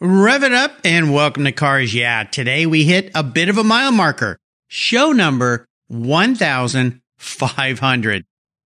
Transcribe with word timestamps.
Rev 0.00 0.44
it 0.44 0.52
up 0.52 0.76
and 0.84 1.12
welcome 1.12 1.42
to 1.42 1.50
Cars 1.50 1.92
Yeah. 1.92 2.22
Today 2.22 2.66
we 2.66 2.84
hit 2.84 3.10
a 3.16 3.24
bit 3.24 3.48
of 3.48 3.58
a 3.58 3.64
mile 3.64 3.90
marker. 3.90 4.38
Show 4.68 5.10
number 5.10 5.66
1500. 5.88 8.24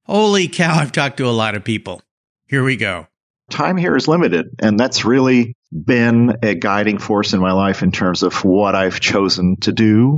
Holy 0.08 0.48
cow, 0.48 0.80
I've 0.80 0.92
talked 0.92 1.18
to 1.18 1.28
a 1.28 1.30
lot 1.30 1.54
of 1.54 1.64
people. 1.64 2.02
Here 2.48 2.64
we 2.64 2.78
go. 2.78 3.06
Time 3.52 3.78
here 3.78 3.96
is 3.96 4.08
limited, 4.08 4.48
and 4.58 4.80
that's 4.80 5.06
really 5.06 5.56
been 5.72 6.36
a 6.42 6.56
guiding 6.56 6.98
force 6.98 7.34
in 7.34 7.40
my 7.40 7.52
life 7.52 7.84
in 7.84 7.92
terms 7.92 8.24
of 8.24 8.44
what 8.44 8.74
I've 8.74 9.00
chosen 9.00 9.58
to 9.58 9.72
do. 9.72 10.18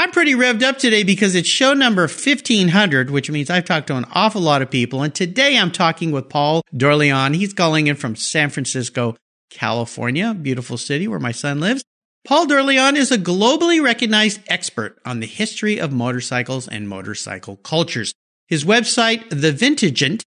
I'm 0.00 0.12
pretty 0.12 0.34
revved 0.34 0.62
up 0.62 0.78
today 0.78 1.02
because 1.02 1.34
it's 1.34 1.48
show 1.48 1.74
number 1.74 2.02
1500, 2.02 3.10
which 3.10 3.32
means 3.32 3.50
I've 3.50 3.64
talked 3.64 3.88
to 3.88 3.96
an 3.96 4.06
awful 4.12 4.40
lot 4.40 4.62
of 4.62 4.70
people. 4.70 5.02
And 5.02 5.12
today 5.12 5.58
I'm 5.58 5.72
talking 5.72 6.12
with 6.12 6.28
Paul 6.28 6.62
d'Orléans. 6.72 7.34
He's 7.34 7.52
calling 7.52 7.88
in 7.88 7.96
from 7.96 8.14
San 8.14 8.48
Francisco, 8.50 9.16
California, 9.50 10.34
beautiful 10.34 10.76
city 10.76 11.08
where 11.08 11.18
my 11.18 11.32
son 11.32 11.58
lives. 11.58 11.82
Paul 12.24 12.46
d'Orléans 12.46 12.96
is 12.96 13.10
a 13.10 13.18
globally 13.18 13.82
recognized 13.82 14.40
expert 14.46 15.00
on 15.04 15.18
the 15.18 15.26
history 15.26 15.80
of 15.80 15.92
motorcycles 15.92 16.68
and 16.68 16.88
motorcycle 16.88 17.56
cultures. 17.56 18.14
His 18.46 18.64
website, 18.64 19.28
The 19.30 19.50
Vintagent, 19.50 20.22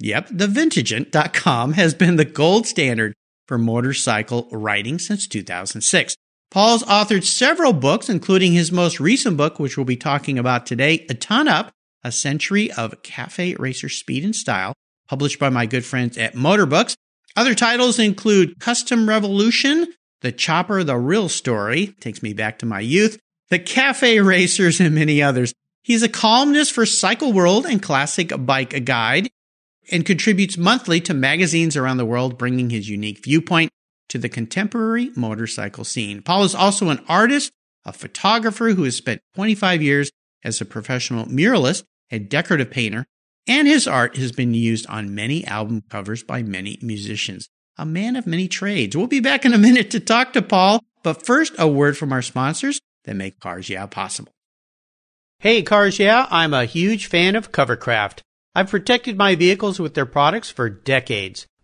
yep, 0.00 0.30
thevintagent.com 0.30 1.74
has 1.74 1.94
been 1.94 2.16
the 2.16 2.24
gold 2.24 2.66
standard 2.66 3.14
for 3.46 3.56
motorcycle 3.56 4.48
writing 4.50 4.98
since 4.98 5.28
2006. 5.28 6.16
Paul's 6.52 6.82
authored 6.82 7.24
several 7.24 7.72
books, 7.72 8.10
including 8.10 8.52
his 8.52 8.70
most 8.70 9.00
recent 9.00 9.38
book, 9.38 9.58
which 9.58 9.78
we'll 9.78 9.86
be 9.86 9.96
talking 9.96 10.38
about 10.38 10.66
today, 10.66 11.06
A 11.08 11.14
Ton 11.14 11.48
Up, 11.48 11.72
A 12.04 12.12
Century 12.12 12.70
of 12.70 13.02
Cafe 13.02 13.54
Racer 13.54 13.88
Speed 13.88 14.22
and 14.22 14.36
Style, 14.36 14.74
published 15.08 15.38
by 15.38 15.48
my 15.48 15.64
good 15.64 15.82
friends 15.82 16.18
at 16.18 16.34
Motorbooks. 16.34 16.94
Other 17.34 17.54
titles 17.54 17.98
include 17.98 18.60
Custom 18.60 19.08
Revolution, 19.08 19.94
The 20.20 20.30
Chopper, 20.30 20.84
The 20.84 20.98
Real 20.98 21.30
Story, 21.30 21.94
takes 22.00 22.22
me 22.22 22.34
back 22.34 22.58
to 22.58 22.66
my 22.66 22.80
youth, 22.80 23.18
The 23.48 23.58
Cafe 23.58 24.20
Racers, 24.20 24.78
and 24.78 24.94
many 24.94 25.22
others. 25.22 25.54
He's 25.82 26.02
a 26.02 26.08
columnist 26.08 26.72
for 26.72 26.84
Cycle 26.84 27.32
World 27.32 27.64
and 27.64 27.82
Classic 27.82 28.30
Bike 28.38 28.84
Guide 28.84 29.30
and 29.90 30.04
contributes 30.04 30.58
monthly 30.58 31.00
to 31.00 31.14
magazines 31.14 31.78
around 31.78 31.96
the 31.96 32.04
world, 32.04 32.36
bringing 32.36 32.68
his 32.68 32.90
unique 32.90 33.24
viewpoint 33.24 33.70
to 34.12 34.18
the 34.18 34.28
contemporary 34.28 35.10
motorcycle 35.16 35.84
scene. 35.84 36.20
Paul 36.20 36.44
is 36.44 36.54
also 36.54 36.90
an 36.90 37.02
artist, 37.08 37.50
a 37.86 37.94
photographer 37.94 38.68
who 38.68 38.84
has 38.84 38.94
spent 38.94 39.22
25 39.36 39.80
years 39.80 40.12
as 40.44 40.60
a 40.60 40.66
professional 40.66 41.24
muralist, 41.24 41.84
and 42.10 42.28
decorative 42.28 42.70
painter, 42.70 43.06
and 43.46 43.66
his 43.66 43.88
art 43.88 44.18
has 44.18 44.30
been 44.30 44.52
used 44.52 44.86
on 44.88 45.14
many 45.14 45.46
album 45.46 45.82
covers 45.88 46.22
by 46.22 46.42
many 46.42 46.78
musicians. 46.82 47.48
A 47.78 47.86
man 47.86 48.14
of 48.16 48.26
many 48.26 48.48
trades. 48.48 48.94
We'll 48.94 49.06
be 49.06 49.20
back 49.20 49.46
in 49.46 49.54
a 49.54 49.58
minute 49.58 49.90
to 49.92 50.00
talk 50.00 50.34
to 50.34 50.42
Paul, 50.42 50.84
but 51.02 51.24
first, 51.24 51.54
a 51.58 51.66
word 51.66 51.96
from 51.96 52.12
our 52.12 52.20
sponsors 52.20 52.82
that 53.04 53.16
make 53.16 53.40
Cars 53.40 53.70
Yeah 53.70 53.86
possible. 53.86 54.32
Hey, 55.38 55.62
Cars 55.62 55.98
Yeah, 55.98 56.26
I'm 56.30 56.52
a 56.52 56.66
huge 56.66 57.06
fan 57.06 57.34
of 57.34 57.50
Covercraft. 57.50 58.20
I've 58.54 58.68
protected 58.68 59.16
my 59.16 59.36
vehicles 59.36 59.80
with 59.80 59.94
their 59.94 60.04
products 60.04 60.50
for 60.50 60.68
decades. 60.68 61.46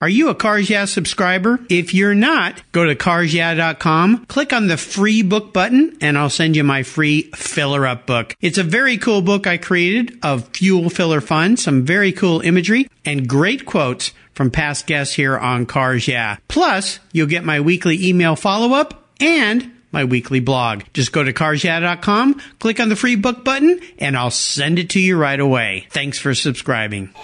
Are 0.00 0.08
you 0.08 0.28
a 0.28 0.34
Cars 0.34 0.68
Yeah 0.68 0.84
subscriber? 0.86 1.60
If 1.70 1.94
you're 1.94 2.14
not, 2.14 2.60
go 2.72 2.84
to 2.84 2.94
carsyeah.com, 2.94 4.26
click 4.26 4.52
on 4.52 4.66
the 4.66 4.76
free 4.76 5.22
book 5.22 5.52
button, 5.52 5.96
and 6.00 6.18
I'll 6.18 6.28
send 6.28 6.56
you 6.56 6.64
my 6.64 6.82
free 6.82 7.30
filler 7.34 7.86
up 7.86 8.04
book. 8.04 8.36
It's 8.40 8.58
a 8.58 8.64
very 8.64 8.98
cool 8.98 9.22
book 9.22 9.46
I 9.46 9.56
created 9.56 10.18
of 10.22 10.48
fuel 10.48 10.90
filler 10.90 11.20
fun, 11.20 11.56
some 11.56 11.84
very 11.86 12.12
cool 12.12 12.40
imagery, 12.40 12.88
and 13.04 13.28
great 13.28 13.64
quotes 13.66 14.12
from 14.32 14.50
past 14.50 14.86
guests 14.86 15.14
here 15.14 15.38
on 15.38 15.64
Cars 15.64 16.08
Yeah. 16.08 16.36
Plus, 16.48 16.98
you'll 17.12 17.28
get 17.28 17.44
my 17.44 17.60
weekly 17.60 18.06
email 18.06 18.34
follow 18.34 18.74
up 18.74 19.08
and 19.20 19.70
my 19.92 20.04
weekly 20.04 20.40
blog. 20.40 20.82
Just 20.92 21.12
go 21.12 21.22
to 21.22 21.32
carsyeah.com, 21.32 22.42
click 22.58 22.80
on 22.80 22.88
the 22.88 22.96
free 22.96 23.16
book 23.16 23.44
button, 23.44 23.80
and 23.98 24.16
I'll 24.16 24.32
send 24.32 24.80
it 24.80 24.90
to 24.90 25.00
you 25.00 25.16
right 25.16 25.38
away. 25.38 25.86
Thanks 25.90 26.18
for 26.18 26.34
subscribing. 26.34 27.14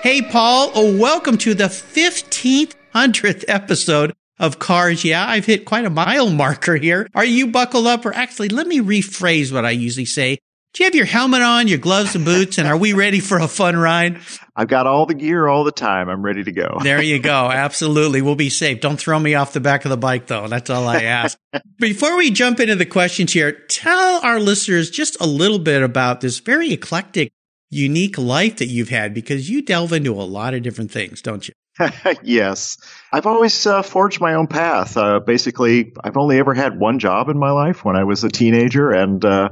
Hey, 0.00 0.22
Paul, 0.22 0.70
oh, 0.74 0.96
welcome 0.96 1.36
to 1.38 1.54
the 1.54 1.64
1500th 1.64 3.44
episode 3.48 4.14
of 4.38 4.60
Cars 4.60 5.04
Yeah. 5.04 5.26
I've 5.28 5.44
hit 5.44 5.64
quite 5.64 5.84
a 5.84 5.90
mile 5.90 6.30
marker 6.30 6.76
here. 6.76 7.08
Are 7.16 7.24
you 7.24 7.48
buckled 7.48 7.88
up? 7.88 8.06
Or 8.06 8.14
actually, 8.14 8.48
let 8.48 8.68
me 8.68 8.78
rephrase 8.78 9.52
what 9.52 9.64
I 9.64 9.70
usually 9.70 10.04
say. 10.04 10.38
Do 10.74 10.84
you 10.84 10.86
have 10.86 10.94
your 10.94 11.06
helmet 11.06 11.42
on, 11.42 11.66
your 11.66 11.78
gloves 11.78 12.14
and 12.14 12.24
boots, 12.24 12.58
and 12.58 12.68
are 12.68 12.76
we 12.76 12.92
ready 12.92 13.18
for 13.18 13.38
a 13.38 13.48
fun 13.48 13.76
ride? 13.76 14.20
I've 14.54 14.68
got 14.68 14.86
all 14.86 15.06
the 15.06 15.14
gear 15.14 15.48
all 15.48 15.64
the 15.64 15.72
time. 15.72 16.08
I'm 16.08 16.22
ready 16.22 16.44
to 16.44 16.52
go. 16.52 16.78
There 16.82 17.02
you 17.02 17.18
go. 17.18 17.50
Absolutely. 17.50 18.22
We'll 18.22 18.36
be 18.36 18.50
safe. 18.50 18.80
Don't 18.80 19.00
throw 19.00 19.18
me 19.18 19.34
off 19.34 19.52
the 19.52 19.60
back 19.60 19.84
of 19.84 19.90
the 19.90 19.96
bike, 19.96 20.28
though. 20.28 20.46
That's 20.46 20.70
all 20.70 20.86
I 20.86 21.02
ask. 21.02 21.36
Before 21.78 22.16
we 22.16 22.30
jump 22.30 22.60
into 22.60 22.76
the 22.76 22.86
questions 22.86 23.32
here, 23.32 23.52
tell 23.68 24.20
our 24.22 24.38
listeners 24.38 24.90
just 24.90 25.20
a 25.20 25.26
little 25.26 25.58
bit 25.58 25.82
about 25.82 26.20
this 26.20 26.38
very 26.38 26.72
eclectic 26.72 27.32
unique 27.70 28.18
life 28.18 28.56
that 28.56 28.66
you've 28.66 28.88
had 28.88 29.14
because 29.14 29.50
you 29.50 29.62
delve 29.62 29.92
into 29.92 30.12
a 30.12 30.24
lot 30.24 30.54
of 30.54 30.62
different 30.62 30.90
things, 30.90 31.22
don't 31.22 31.48
you? 31.48 31.54
yes. 32.22 32.78
I've 33.12 33.26
always 33.26 33.66
uh, 33.66 33.82
forged 33.82 34.20
my 34.20 34.34
own 34.34 34.46
path. 34.46 34.96
Uh, 34.96 35.20
basically, 35.20 35.92
I've 36.02 36.16
only 36.16 36.38
ever 36.38 36.54
had 36.54 36.78
one 36.78 36.98
job 36.98 37.28
in 37.28 37.38
my 37.38 37.50
life 37.50 37.84
when 37.84 37.96
I 37.96 38.04
was 38.04 38.24
a 38.24 38.28
teenager 38.28 38.90
and 38.90 39.24
uh, 39.24 39.50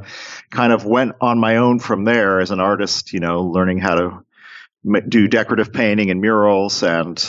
kind 0.50 0.72
of 0.72 0.84
went 0.84 1.12
on 1.20 1.38
my 1.38 1.56
own 1.56 1.78
from 1.78 2.04
there 2.04 2.40
as 2.40 2.50
an 2.50 2.60
artist, 2.60 3.12
you 3.12 3.20
know, 3.20 3.42
learning 3.42 3.78
how 3.78 3.94
to 3.94 4.24
do 5.08 5.28
decorative 5.28 5.72
painting 5.72 6.10
and 6.10 6.20
murals. 6.20 6.82
And 6.82 7.22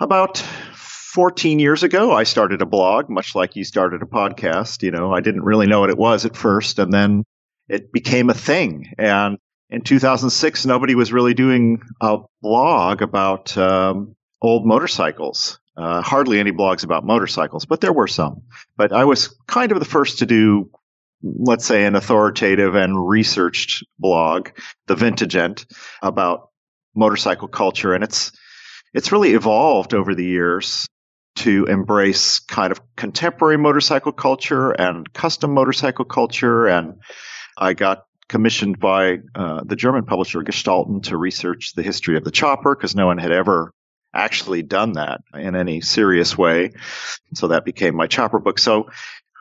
about 0.00 0.38
14 0.38 1.58
years 1.58 1.82
ago, 1.82 2.12
I 2.12 2.24
started 2.24 2.62
a 2.62 2.66
blog, 2.66 3.08
much 3.08 3.34
like 3.34 3.56
you 3.56 3.64
started 3.64 4.02
a 4.02 4.06
podcast. 4.06 4.82
You 4.82 4.90
know, 4.90 5.12
I 5.12 5.20
didn't 5.20 5.44
really 5.44 5.66
know 5.66 5.80
what 5.80 5.90
it 5.90 5.98
was 5.98 6.24
at 6.24 6.36
first, 6.36 6.78
and 6.78 6.92
then 6.92 7.24
it 7.68 7.92
became 7.92 8.30
a 8.30 8.34
thing. 8.34 8.92
And 8.98 9.38
in 9.70 9.82
2006, 9.82 10.66
nobody 10.66 10.94
was 10.94 11.12
really 11.12 11.34
doing 11.34 11.80
a 12.00 12.18
blog 12.40 13.02
about 13.02 13.56
um, 13.56 14.14
old 14.40 14.66
motorcycles. 14.66 15.58
Uh, 15.76 16.00
hardly 16.00 16.40
any 16.40 16.52
blogs 16.52 16.84
about 16.84 17.04
motorcycles, 17.04 17.66
but 17.66 17.82
there 17.82 17.92
were 17.92 18.06
some. 18.06 18.42
But 18.78 18.92
I 18.94 19.04
was 19.04 19.36
kind 19.46 19.72
of 19.72 19.78
the 19.78 19.84
first 19.84 20.20
to 20.20 20.26
do, 20.26 20.70
let's 21.22 21.66
say, 21.66 21.84
an 21.84 21.94
authoritative 21.94 22.74
and 22.74 23.06
researched 23.06 23.84
blog, 23.98 24.48
the 24.86 24.94
Vintagent, 24.94 25.66
about 26.00 26.48
motorcycle 26.94 27.48
culture, 27.48 27.92
and 27.92 28.02
it's 28.02 28.32
it's 28.94 29.12
really 29.12 29.32
evolved 29.34 29.92
over 29.92 30.14
the 30.14 30.24
years. 30.24 30.86
to 31.36 31.66
embrace 31.66 32.38
kind 32.38 32.72
of 32.72 32.80
contemporary 32.96 33.58
motorcycle 33.58 34.12
culture 34.12 34.70
and 34.70 35.12
custom 35.12 35.52
motorcycle 35.52 36.06
culture. 36.06 36.66
And 36.66 36.94
I 37.58 37.74
got 37.74 38.05
commissioned 38.28 38.78
by 38.78 39.18
uh, 39.34 39.62
the 39.64 39.76
German 39.76 40.04
publisher 40.04 40.42
Gestalten 40.42 41.02
to 41.04 41.16
research 41.16 41.72
the 41.74 41.82
history 41.82 42.16
of 42.16 42.24
the 42.24 42.30
chopper 42.30 42.74
because 42.74 42.94
no 42.94 43.06
one 43.06 43.18
had 43.18 43.32
ever 43.32 43.72
actually 44.14 44.62
done 44.62 44.92
that 44.92 45.20
in 45.34 45.54
any 45.54 45.80
serious 45.80 46.36
way. 46.36 46.72
So 47.34 47.48
that 47.48 47.64
became 47.64 47.94
my 47.94 48.06
chopper 48.06 48.38
book. 48.38 48.58
So 48.58 48.88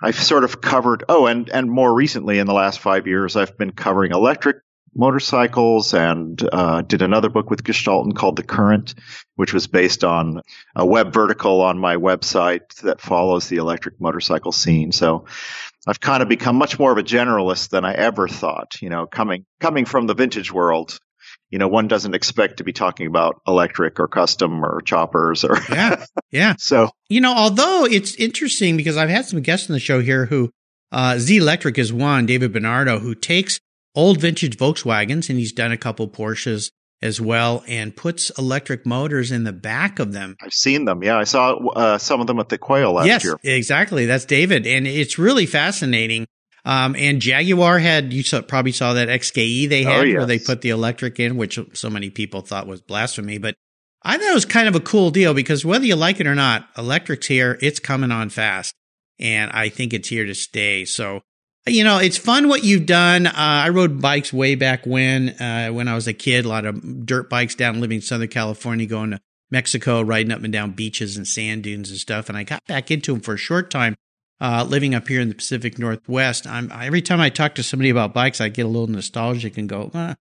I've 0.01 0.21
sort 0.21 0.43
of 0.43 0.61
covered, 0.61 1.05
oh, 1.07 1.25
and, 1.25 1.49
and 1.49 1.69
more 1.69 1.93
recently 1.93 2.39
in 2.39 2.47
the 2.47 2.53
last 2.53 2.79
five 2.79 3.07
years, 3.07 3.35
I've 3.35 3.57
been 3.57 3.71
covering 3.71 4.11
electric 4.11 4.57
motorcycles 4.95 5.93
and 5.93 6.41
uh, 6.51 6.81
did 6.81 7.01
another 7.01 7.29
book 7.29 7.49
with 7.49 7.63
Gestalten 7.63 8.15
called 8.15 8.37
The 8.37 8.43
Current, 8.43 8.95
which 9.35 9.53
was 9.53 9.67
based 9.67 10.03
on 10.03 10.41
a 10.75 10.85
web 10.85 11.13
vertical 11.13 11.61
on 11.61 11.77
my 11.77 11.97
website 11.97 12.73
that 12.81 13.01
follows 13.01 13.47
the 13.47 13.57
electric 13.57 13.99
motorcycle 13.99 14.53
scene. 14.53 14.91
So 14.91 15.25
I've 15.87 15.99
kind 15.99 16.23
of 16.23 16.29
become 16.29 16.55
much 16.55 16.79
more 16.79 16.91
of 16.91 16.97
a 16.97 17.03
generalist 17.03 17.69
than 17.69 17.85
I 17.85 17.93
ever 17.93 18.27
thought. 18.27 18.81
You 18.81 18.89
know, 18.89 19.05
coming 19.05 19.45
coming 19.59 19.85
from 19.85 20.07
the 20.07 20.13
vintage 20.13 20.51
world, 20.51 20.99
you 21.49 21.59
know, 21.59 21.67
one 21.67 21.87
doesn't 21.87 22.15
expect 22.15 22.57
to 22.57 22.63
be 22.63 22.73
talking 22.73 23.07
about 23.07 23.41
electric 23.47 23.99
or 23.99 24.07
custom 24.07 24.63
or 24.63 24.81
choppers 24.81 25.43
or 25.43 25.57
yeah, 25.69 26.05
yeah. 26.31 26.55
so 26.59 26.89
you 27.09 27.21
know, 27.21 27.33
although 27.33 27.85
it's 27.85 28.15
interesting 28.15 28.77
because 28.77 28.97
I've 28.97 29.09
had 29.09 29.25
some 29.25 29.41
guests 29.41 29.69
on 29.69 29.73
the 29.73 29.79
show 29.79 30.01
here 30.01 30.25
who 30.25 30.51
uh, 30.91 31.13
Zelectric 31.13 31.77
is 31.77 31.93
one, 31.93 32.25
David 32.25 32.53
Benardo, 32.53 32.99
who 32.99 33.15
takes 33.15 33.59
old 33.95 34.19
vintage 34.19 34.57
Volkswagens, 34.57 35.29
and 35.29 35.39
he's 35.39 35.53
done 35.53 35.71
a 35.71 35.77
couple 35.77 36.07
Porsches 36.07 36.71
as 37.05 37.21
well, 37.21 37.63
and 37.67 37.95
puts 37.95 38.29
electric 38.31 38.85
motors 38.85 39.31
in 39.31 39.45
the 39.45 39.53
back 39.53 39.99
of 39.99 40.11
them. 40.11 40.35
I've 40.43 40.51
seen 40.53 40.83
them. 40.83 41.01
Yeah, 41.03 41.17
I 41.17 41.23
saw 41.23 41.55
uh, 41.69 41.97
some 41.97 42.19
of 42.19 42.27
them 42.27 42.39
at 42.39 42.49
the 42.49 42.57
Quail 42.57 42.91
last 42.93 43.05
yes, 43.07 43.23
year. 43.23 43.37
exactly. 43.43 44.05
That's 44.05 44.25
David, 44.25 44.67
and 44.67 44.85
it's 44.85 45.17
really 45.17 45.45
fascinating. 45.45 46.25
Um, 46.65 46.95
and 46.97 47.21
Jaguar 47.21 47.77
had 47.79 48.11
you 48.11 48.23
saw, 48.23 48.41
probably 48.41 48.71
saw 48.71 48.93
that 48.93 49.07
XKE 49.07 49.69
they 49.69 49.83
had 49.83 49.99
Oh, 49.99 50.03
yes. 50.03 50.17
where 50.17 50.25
they 50.25 50.39
put 50.39 50.61
the 50.61 50.71
electric 50.71 51.19
in, 51.19 51.37
which 51.37 51.59
so 51.73 51.89
many 51.89 52.09
people 52.09 52.41
thought 52.41 52.65
was 52.67 52.81
blasphemy, 52.81 53.37
but 53.37 53.53
I 54.03 54.17
thought 54.17 54.31
it 54.31 54.33
was 54.33 54.45
kind 54.45 54.67
of 54.67 54.75
a 54.75 54.79
cool 54.79 55.11
deal 55.11 55.33
because 55.33 55.63
whether 55.63 55.85
you 55.85 55.95
like 55.95 56.19
it 56.19 56.27
or 56.27 56.35
not, 56.35 56.67
electric's 56.77 57.27
here. 57.27 57.57
It's 57.61 57.79
coming 57.79 58.11
on 58.11 58.29
fast, 58.29 58.73
and 59.19 59.51
I 59.51 59.69
think 59.69 59.93
it's 59.93 60.09
here 60.09 60.25
to 60.25 60.33
stay. 60.35 60.85
So 60.85 61.21
you 61.67 61.83
know, 61.83 61.97
it's 61.97 62.17
fun 62.17 62.47
what 62.47 62.63
you've 62.63 62.85
done. 62.85 63.27
Uh, 63.27 63.33
I 63.35 63.69
rode 63.69 64.01
bikes 64.01 64.31
way 64.31 64.55
back 64.55 64.85
when, 64.85 65.29
uh, 65.29 65.69
when 65.69 65.87
I 65.87 65.95
was 65.95 66.07
a 66.07 66.13
kid, 66.13 66.45
a 66.45 66.49
lot 66.49 66.65
of 66.65 67.05
dirt 67.05 67.29
bikes 67.29 67.55
down 67.55 67.81
living 67.81 67.97
in 67.97 68.01
Southern 68.01 68.27
California, 68.27 68.85
going 68.85 69.11
to 69.11 69.19
Mexico, 69.49 70.01
riding 70.01 70.31
up 70.31 70.43
and 70.43 70.53
down 70.53 70.71
beaches 70.71 71.17
and 71.17 71.27
sand 71.27 71.63
dunes 71.63 71.89
and 71.89 71.99
stuff. 71.99 72.29
And 72.29 72.37
I 72.37 72.43
got 72.43 72.65
back 72.67 72.91
into 72.91 73.13
them 73.13 73.21
for 73.21 73.33
a 73.33 73.37
short 73.37 73.71
time, 73.71 73.95
uh, 74.39 74.65
living 74.67 74.93
up 74.93 75.07
here 75.07 75.21
in 75.21 75.29
the 75.29 75.35
Pacific 75.35 75.79
Northwest. 75.79 76.45
I'm, 76.45 76.71
every 76.71 77.01
time 77.01 77.19
I 77.19 77.29
talk 77.29 77.55
to 77.55 77.63
somebody 77.63 77.89
about 77.89 78.13
bikes, 78.13 78.41
I 78.41 78.49
get 78.49 78.65
a 78.65 78.69
little 78.69 78.87
nostalgic 78.87 79.57
and 79.57 79.67
go, 79.67 80.15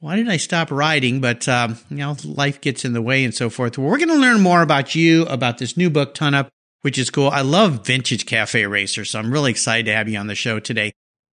why 0.00 0.16
did 0.16 0.28
I 0.28 0.38
stop 0.38 0.70
riding? 0.70 1.20
But, 1.20 1.46
um, 1.46 1.78
you 1.90 1.98
know, 1.98 2.16
life 2.24 2.60
gets 2.60 2.84
in 2.84 2.94
the 2.94 3.02
way 3.02 3.22
and 3.22 3.34
so 3.34 3.50
forth. 3.50 3.76
We're 3.76 3.98
going 3.98 4.08
to 4.08 4.16
learn 4.16 4.40
more 4.40 4.62
about 4.62 4.94
you, 4.94 5.24
about 5.26 5.58
this 5.58 5.76
new 5.76 5.90
book, 5.90 6.14
Ton 6.14 6.34
Up, 6.34 6.48
which 6.82 6.98
is 6.98 7.10
cool. 7.10 7.28
I 7.30 7.40
love 7.42 7.84
vintage 7.86 8.26
cafe 8.26 8.66
racers, 8.66 9.10
so 9.10 9.18
I'm 9.18 9.30
really 9.32 9.50
excited 9.50 9.86
to 9.86 9.94
have 9.94 10.08
you 10.08 10.18
on 10.18 10.26
the 10.26 10.34
show 10.34 10.58
today. 10.60 10.92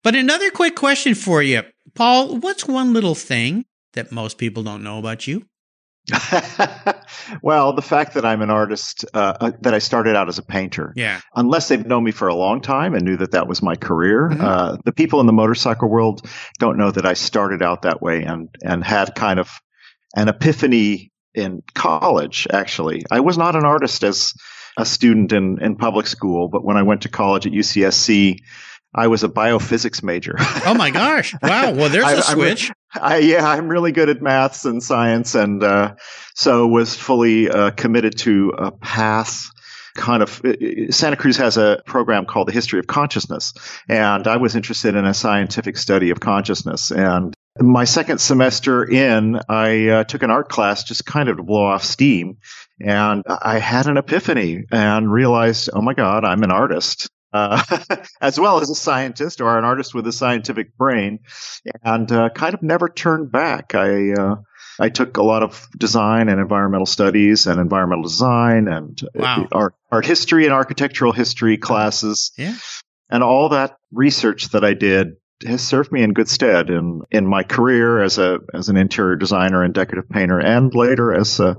But 0.03 0.15
another 0.15 0.49
quick 0.51 0.75
question 0.75 1.13
for 1.15 1.41
you, 1.43 1.63
Paul, 1.95 2.37
what's 2.39 2.67
one 2.67 2.93
little 2.93 3.15
thing 3.15 3.65
that 3.93 4.11
most 4.11 4.37
people 4.37 4.63
don't 4.63 4.83
know 4.83 4.97
about 4.99 5.27
you? 5.27 5.45
well, 7.41 7.73
the 7.73 7.81
fact 7.81 8.15
that 8.15 8.25
I'm 8.25 8.41
an 8.41 8.49
artist, 8.49 9.05
uh, 9.13 9.33
uh, 9.39 9.51
that 9.61 9.73
I 9.73 9.79
started 9.79 10.15
out 10.15 10.27
as 10.29 10.37
a 10.39 10.43
painter, 10.43 10.93
Yeah. 10.95 11.21
unless 11.35 11.67
they've 11.67 11.85
known 11.85 12.03
me 12.03 12.11
for 12.11 12.27
a 12.27 12.35
long 12.35 12.61
time 12.61 12.93
and 12.95 13.03
knew 13.03 13.17
that 13.17 13.31
that 13.31 13.47
was 13.47 13.61
my 13.61 13.75
career, 13.75 14.29
Mhm. 14.31 14.41
uh, 14.41 14.77
the 14.85 14.91
people 14.91 15.19
in 15.19 15.27
the 15.27 15.33
motorcycle 15.33 15.89
world 15.89 16.21
don't 16.59 16.77
know 16.77 16.91
that 16.91 17.05
I 17.05 17.13
started 17.13 17.61
out 17.61 17.83
that 17.83 18.01
way 18.01 18.23
and 18.23 18.49
and 18.63 18.83
had 18.83 19.15
kind 19.15 19.39
of 19.39 19.51
an 20.15 20.27
epiphany 20.27 21.11
in 21.33 21.61
college. 21.73 22.47
Actually, 22.51 23.03
I 23.11 23.19
was 23.21 23.37
not 23.37 23.55
an 23.55 23.65
artist 23.65 24.03
as 24.03 24.33
a 24.77 24.85
student 24.85 25.33
in 25.33 25.61
in 25.61 25.75
public 25.75 26.07
school, 26.07 26.47
but 26.47 26.63
when 26.63 26.77
I 26.77 26.83
went 26.83 27.01
to 27.03 27.09
college 27.09 27.45
at 27.45 27.53
UCSC. 27.53 28.39
I 28.93 29.07
was 29.07 29.23
a 29.23 29.29
biophysics 29.29 30.03
major. 30.03 30.35
Oh 30.65 30.73
my 30.73 30.91
gosh. 30.91 31.33
Wow. 31.41 31.71
Well, 31.71 31.87
there's 31.87 32.03
I- 32.03 32.11
a 32.11 32.21
switch. 32.21 32.71
I, 32.93 33.19
yeah, 33.19 33.47
I'm 33.47 33.69
really 33.69 33.93
good 33.93 34.09
at 34.09 34.21
maths 34.21 34.65
and 34.65 34.83
science, 34.83 35.33
and 35.33 35.63
uh, 35.63 35.95
so 36.35 36.67
was 36.67 36.93
fully 36.93 37.49
uh, 37.49 37.71
committed 37.71 38.17
to 38.19 38.49
a 38.57 38.71
path. 38.71 39.49
Kind 39.95 40.21
of, 40.23 40.41
Santa 40.89 41.15
Cruz 41.15 41.37
has 41.37 41.55
a 41.55 41.81
program 41.85 42.25
called 42.25 42.49
the 42.49 42.51
History 42.51 42.79
of 42.79 42.87
Consciousness, 42.87 43.53
and 43.87 44.27
I 44.27 44.35
was 44.37 44.57
interested 44.57 44.95
in 44.95 45.05
a 45.05 45.13
scientific 45.13 45.77
study 45.77 46.09
of 46.09 46.19
consciousness. 46.19 46.91
And 46.91 47.33
my 47.59 47.83
second 47.85 48.19
semester 48.19 48.83
in, 48.83 49.39
I 49.47 49.87
uh, 49.87 50.03
took 50.05 50.23
an 50.23 50.31
art 50.31 50.49
class 50.49 50.83
just 50.83 51.05
kind 51.05 51.29
of 51.29 51.37
to 51.37 51.43
blow 51.43 51.65
off 51.65 51.83
steam, 51.83 52.37
and 52.83 53.23
I 53.27 53.59
had 53.59 53.87
an 53.87 53.97
epiphany 53.97 54.63
and 54.71 55.11
realized, 55.11 55.69
oh 55.73 55.81
my 55.81 55.93
God, 55.93 56.25
I'm 56.25 56.43
an 56.43 56.51
artist. 56.51 57.09
Uh, 57.33 57.63
as 58.21 58.37
well 58.37 58.59
as 58.59 58.69
a 58.69 58.75
scientist 58.75 59.39
or 59.39 59.57
an 59.57 59.63
artist 59.63 59.93
with 59.95 60.05
a 60.05 60.11
scientific 60.11 60.75
brain 60.75 61.19
and 61.81 62.11
uh, 62.11 62.27
kind 62.29 62.53
of 62.53 62.61
never 62.61 62.89
turned 62.89 63.31
back. 63.31 63.73
I 63.73 64.11
uh, 64.11 64.35
I 64.79 64.89
took 64.89 65.15
a 65.15 65.23
lot 65.23 65.41
of 65.41 65.65
design 65.77 66.27
and 66.27 66.41
environmental 66.41 66.85
studies 66.85 67.47
and 67.47 67.59
environmental 67.61 68.03
design 68.03 68.67
and 68.67 68.99
Wow. 69.15 69.47
art 69.51 69.75
art 69.89 70.05
history 70.05 70.43
and 70.43 70.53
architectural 70.53 71.13
history 71.13 71.57
classes. 71.57 72.33
Yeah. 72.37 72.55
And 73.09 73.23
all 73.23 73.49
that 73.49 73.77
research 73.93 74.49
that 74.49 74.65
I 74.65 74.73
did 74.73 75.13
has 75.43 75.61
served 75.61 75.91
me 75.91 76.03
in 76.03 76.13
good 76.13 76.29
stead 76.29 76.69
in 76.69 77.01
in 77.11 77.25
my 77.25 77.43
career 77.43 78.01
as 78.01 78.17
a 78.17 78.39
as 78.53 78.69
an 78.69 78.77
interior 78.77 79.15
designer 79.15 79.63
and 79.63 79.73
decorative 79.73 80.09
painter 80.09 80.39
and 80.39 80.73
later 80.73 81.13
as 81.13 81.39
a 81.39 81.57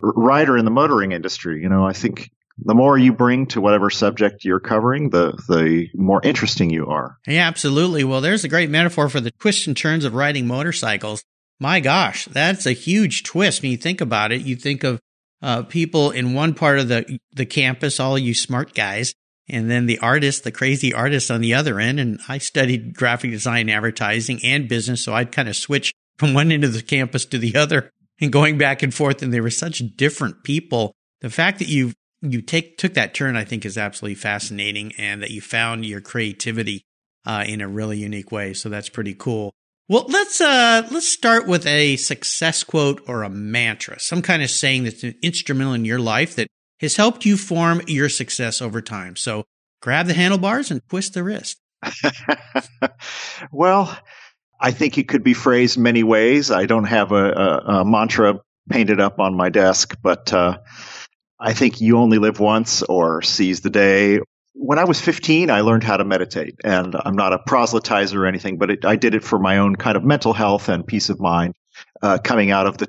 writer 0.00 0.56
in 0.56 0.64
the 0.64 0.70
motoring 0.70 1.12
industry. 1.12 1.62
You 1.62 1.68
know, 1.68 1.86
I 1.86 1.92
think 1.92 2.30
the 2.58 2.74
more 2.74 2.96
you 2.96 3.12
bring 3.12 3.46
to 3.46 3.60
whatever 3.60 3.90
subject 3.90 4.44
you're 4.44 4.60
covering, 4.60 5.10
the 5.10 5.32
the 5.48 5.88
more 5.94 6.20
interesting 6.22 6.70
you 6.70 6.86
are. 6.86 7.18
Yeah, 7.26 7.46
absolutely. 7.46 8.04
Well, 8.04 8.20
there's 8.20 8.44
a 8.44 8.48
great 8.48 8.70
metaphor 8.70 9.08
for 9.08 9.20
the 9.20 9.30
twists 9.32 9.66
and 9.66 9.76
turns 9.76 10.04
of 10.04 10.14
riding 10.14 10.46
motorcycles. 10.46 11.22
My 11.58 11.80
gosh, 11.80 12.26
that's 12.26 12.66
a 12.66 12.72
huge 12.72 13.22
twist. 13.22 13.62
When 13.62 13.70
you 13.70 13.76
think 13.76 14.00
about 14.00 14.32
it, 14.32 14.42
you 14.42 14.56
think 14.56 14.84
of 14.84 15.00
uh, 15.42 15.62
people 15.62 16.10
in 16.10 16.34
one 16.34 16.54
part 16.54 16.78
of 16.78 16.88
the 16.88 17.18
the 17.32 17.46
campus, 17.46 18.00
all 18.00 18.18
you 18.18 18.34
smart 18.34 18.74
guys, 18.74 19.14
and 19.48 19.70
then 19.70 19.86
the 19.86 19.98
artist, 19.98 20.44
the 20.44 20.52
crazy 20.52 20.92
artist 20.92 21.30
on 21.30 21.40
the 21.40 21.54
other 21.54 21.78
end. 21.78 22.00
And 22.00 22.20
I 22.28 22.38
studied 22.38 22.96
graphic 22.96 23.30
design, 23.30 23.68
advertising, 23.68 24.40
and 24.44 24.68
business, 24.68 25.02
so 25.02 25.14
I'd 25.14 25.32
kind 25.32 25.48
of 25.48 25.56
switch 25.56 25.92
from 26.18 26.34
one 26.34 26.50
end 26.50 26.64
of 26.64 26.72
the 26.72 26.82
campus 26.82 27.24
to 27.26 27.38
the 27.38 27.56
other 27.56 27.90
and 28.20 28.32
going 28.32 28.58
back 28.58 28.82
and 28.82 28.94
forth. 28.94 29.22
And 29.22 29.32
they 29.32 29.40
were 29.40 29.50
such 29.50 29.82
different 29.96 30.42
people. 30.44 30.94
The 31.20 31.30
fact 31.30 31.58
that 31.58 31.68
you 31.68 31.92
you 32.22 32.40
take 32.40 32.78
took 32.78 32.94
that 32.94 33.14
turn, 33.14 33.36
I 33.36 33.44
think, 33.44 33.64
is 33.64 33.78
absolutely 33.78 34.16
fascinating, 34.16 34.92
and 34.98 35.22
that 35.22 35.30
you 35.30 35.40
found 35.40 35.84
your 35.84 36.00
creativity 36.00 36.82
uh, 37.24 37.44
in 37.46 37.60
a 37.60 37.68
really 37.68 37.98
unique 37.98 38.32
way. 38.32 38.54
So 38.54 38.68
that's 38.68 38.88
pretty 38.88 39.14
cool. 39.14 39.52
Well, 39.88 40.06
let's 40.08 40.40
uh, 40.40 40.88
let's 40.90 41.08
start 41.08 41.46
with 41.46 41.66
a 41.66 41.96
success 41.96 42.64
quote 42.64 43.02
or 43.06 43.22
a 43.22 43.28
mantra, 43.28 44.00
some 44.00 44.22
kind 44.22 44.42
of 44.42 44.50
saying 44.50 44.84
that's 44.84 45.04
instrumental 45.22 45.74
in 45.74 45.84
your 45.84 46.00
life 46.00 46.34
that 46.36 46.48
has 46.80 46.96
helped 46.96 47.24
you 47.24 47.36
form 47.36 47.80
your 47.86 48.08
success 48.08 48.60
over 48.60 48.80
time. 48.80 49.16
So 49.16 49.44
grab 49.80 50.06
the 50.06 50.14
handlebars 50.14 50.70
and 50.70 50.80
twist 50.88 51.14
the 51.14 51.22
wrist. 51.22 51.58
well, 53.52 53.96
I 54.60 54.70
think 54.70 54.98
it 54.98 55.08
could 55.08 55.22
be 55.22 55.34
phrased 55.34 55.78
many 55.78 56.02
ways. 56.02 56.50
I 56.50 56.66
don't 56.66 56.84
have 56.84 57.12
a, 57.12 57.32
a, 57.32 57.58
a 57.80 57.84
mantra 57.84 58.40
painted 58.68 59.00
up 59.00 59.20
on 59.20 59.36
my 59.36 59.48
desk, 59.48 59.96
but 60.02 60.32
uh, 60.32 60.58
I 61.38 61.52
think 61.52 61.80
you 61.80 61.98
only 61.98 62.18
live 62.18 62.40
once 62.40 62.82
or 62.82 63.22
seize 63.22 63.60
the 63.60 63.70
day. 63.70 64.20
When 64.54 64.78
I 64.78 64.84
was 64.84 65.00
15, 65.00 65.50
I 65.50 65.60
learned 65.60 65.84
how 65.84 65.98
to 65.98 66.04
meditate, 66.04 66.56
and 66.64 66.96
I'm 67.04 67.14
not 67.14 67.34
a 67.34 67.38
proselytizer 67.38 68.16
or 68.16 68.26
anything, 68.26 68.56
but 68.56 68.70
it, 68.70 68.84
I 68.84 68.96
did 68.96 69.14
it 69.14 69.22
for 69.22 69.38
my 69.38 69.58
own 69.58 69.76
kind 69.76 69.96
of 69.96 70.04
mental 70.04 70.32
health 70.32 70.70
and 70.70 70.86
peace 70.86 71.10
of 71.10 71.20
mind. 71.20 71.54
Uh, 72.00 72.16
coming 72.22 72.50
out 72.50 72.66
of 72.66 72.78
the 72.78 72.88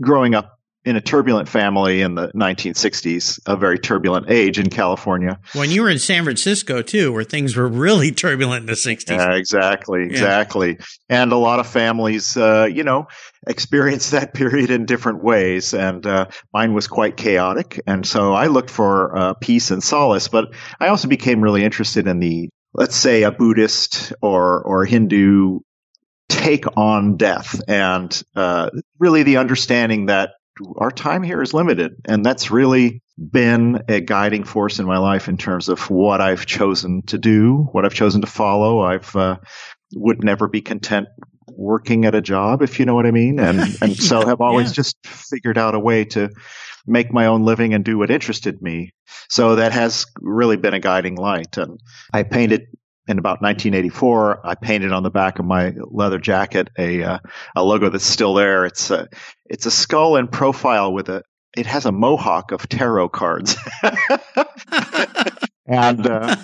growing 0.00 0.34
up 0.34 0.57
in 0.88 0.96
a 0.96 1.02
turbulent 1.02 1.50
family 1.50 2.00
in 2.00 2.14
the 2.14 2.28
1960s, 2.28 3.38
a 3.44 3.56
very 3.56 3.78
turbulent 3.78 4.30
age 4.30 4.58
in 4.58 4.70
California. 4.70 5.38
When 5.52 5.70
you 5.70 5.82
were 5.82 5.90
in 5.90 5.98
San 5.98 6.24
Francisco 6.24 6.80
too, 6.80 7.12
where 7.12 7.24
things 7.24 7.56
were 7.56 7.68
really 7.68 8.10
turbulent 8.10 8.62
in 8.62 8.66
the 8.66 8.72
'60s. 8.72 9.10
Yeah, 9.10 9.34
exactly, 9.34 10.04
exactly. 10.04 10.78
And 11.10 11.30
a 11.30 11.36
lot 11.36 11.60
of 11.60 11.66
families, 11.66 12.38
uh, 12.38 12.68
you 12.72 12.84
know, 12.84 13.06
experienced 13.46 14.12
that 14.12 14.32
period 14.40 14.70
in 14.70 14.86
different 14.86 15.22
ways. 15.22 15.74
And 15.74 16.06
uh, 16.06 16.28
mine 16.54 16.72
was 16.72 16.88
quite 16.88 17.18
chaotic. 17.18 17.80
And 17.86 18.06
so 18.06 18.32
I 18.32 18.46
looked 18.46 18.70
for 18.70 19.14
uh, 19.14 19.34
peace 19.34 19.70
and 19.70 19.82
solace. 19.82 20.28
But 20.28 20.54
I 20.80 20.88
also 20.88 21.06
became 21.06 21.42
really 21.42 21.64
interested 21.64 22.06
in 22.06 22.18
the, 22.18 22.48
let's 22.72 22.96
say, 22.96 23.24
a 23.24 23.30
Buddhist 23.30 24.14
or 24.22 24.62
or 24.62 24.86
Hindu 24.86 25.58
take 26.28 26.64
on 26.76 27.16
death, 27.16 27.60
and 27.68 28.22
uh, 28.36 28.70
really 28.98 29.22
the 29.22 29.38
understanding 29.38 30.06
that 30.06 30.30
our 30.76 30.90
time 30.90 31.22
here 31.22 31.42
is 31.42 31.54
limited, 31.54 31.96
and 32.06 32.24
that's 32.24 32.50
really 32.50 33.02
been 33.18 33.82
a 33.88 34.00
guiding 34.00 34.44
force 34.44 34.78
in 34.78 34.86
my 34.86 34.98
life 34.98 35.28
in 35.28 35.36
terms 35.36 35.68
of 35.68 35.90
what 35.90 36.20
I've 36.20 36.46
chosen 36.46 37.02
to 37.02 37.18
do, 37.18 37.68
what 37.72 37.84
I've 37.84 37.94
chosen 37.94 38.20
to 38.20 38.26
follow. 38.26 38.80
I've 38.80 39.14
uh, 39.16 39.36
would 39.94 40.22
never 40.22 40.48
be 40.48 40.60
content 40.60 41.08
working 41.48 42.04
at 42.04 42.14
a 42.14 42.20
job, 42.20 42.62
if 42.62 42.78
you 42.78 42.86
know 42.86 42.94
what 42.94 43.06
I 43.06 43.10
mean, 43.10 43.40
and 43.40 43.60
and 43.82 43.96
so 43.96 44.26
have 44.26 44.40
always 44.40 44.68
yeah. 44.68 44.74
just 44.74 44.96
figured 45.06 45.58
out 45.58 45.74
a 45.74 45.80
way 45.80 46.04
to 46.06 46.30
make 46.86 47.12
my 47.12 47.26
own 47.26 47.44
living 47.44 47.74
and 47.74 47.84
do 47.84 47.98
what 47.98 48.10
interested 48.10 48.62
me. 48.62 48.92
So 49.28 49.56
that 49.56 49.72
has 49.72 50.06
really 50.20 50.56
been 50.56 50.74
a 50.74 50.80
guiding 50.80 51.16
light. 51.16 51.58
And 51.58 51.78
I 52.12 52.22
painted 52.22 52.68
in 53.08 53.18
about 53.18 53.42
1984. 53.42 54.46
I 54.46 54.54
painted 54.54 54.92
on 54.92 55.02
the 55.02 55.10
back 55.10 55.38
of 55.38 55.46
my 55.46 55.74
leather 55.90 56.18
jacket 56.18 56.68
a 56.78 57.02
uh, 57.02 57.18
a 57.56 57.64
logo 57.64 57.88
that's 57.88 58.04
still 58.04 58.34
there. 58.34 58.66
It's 58.66 58.90
a 58.90 59.08
it's 59.46 59.66
a 59.66 59.70
skull 59.70 60.16
in 60.16 60.28
profile 60.28 60.92
with 60.92 61.08
a 61.08 61.22
it 61.56 61.66
has 61.66 61.86
a 61.86 61.92
mohawk 61.92 62.52
of 62.52 62.68
tarot 62.68 63.08
cards. 63.08 63.56
and 65.66 66.06
uh, 66.06 66.36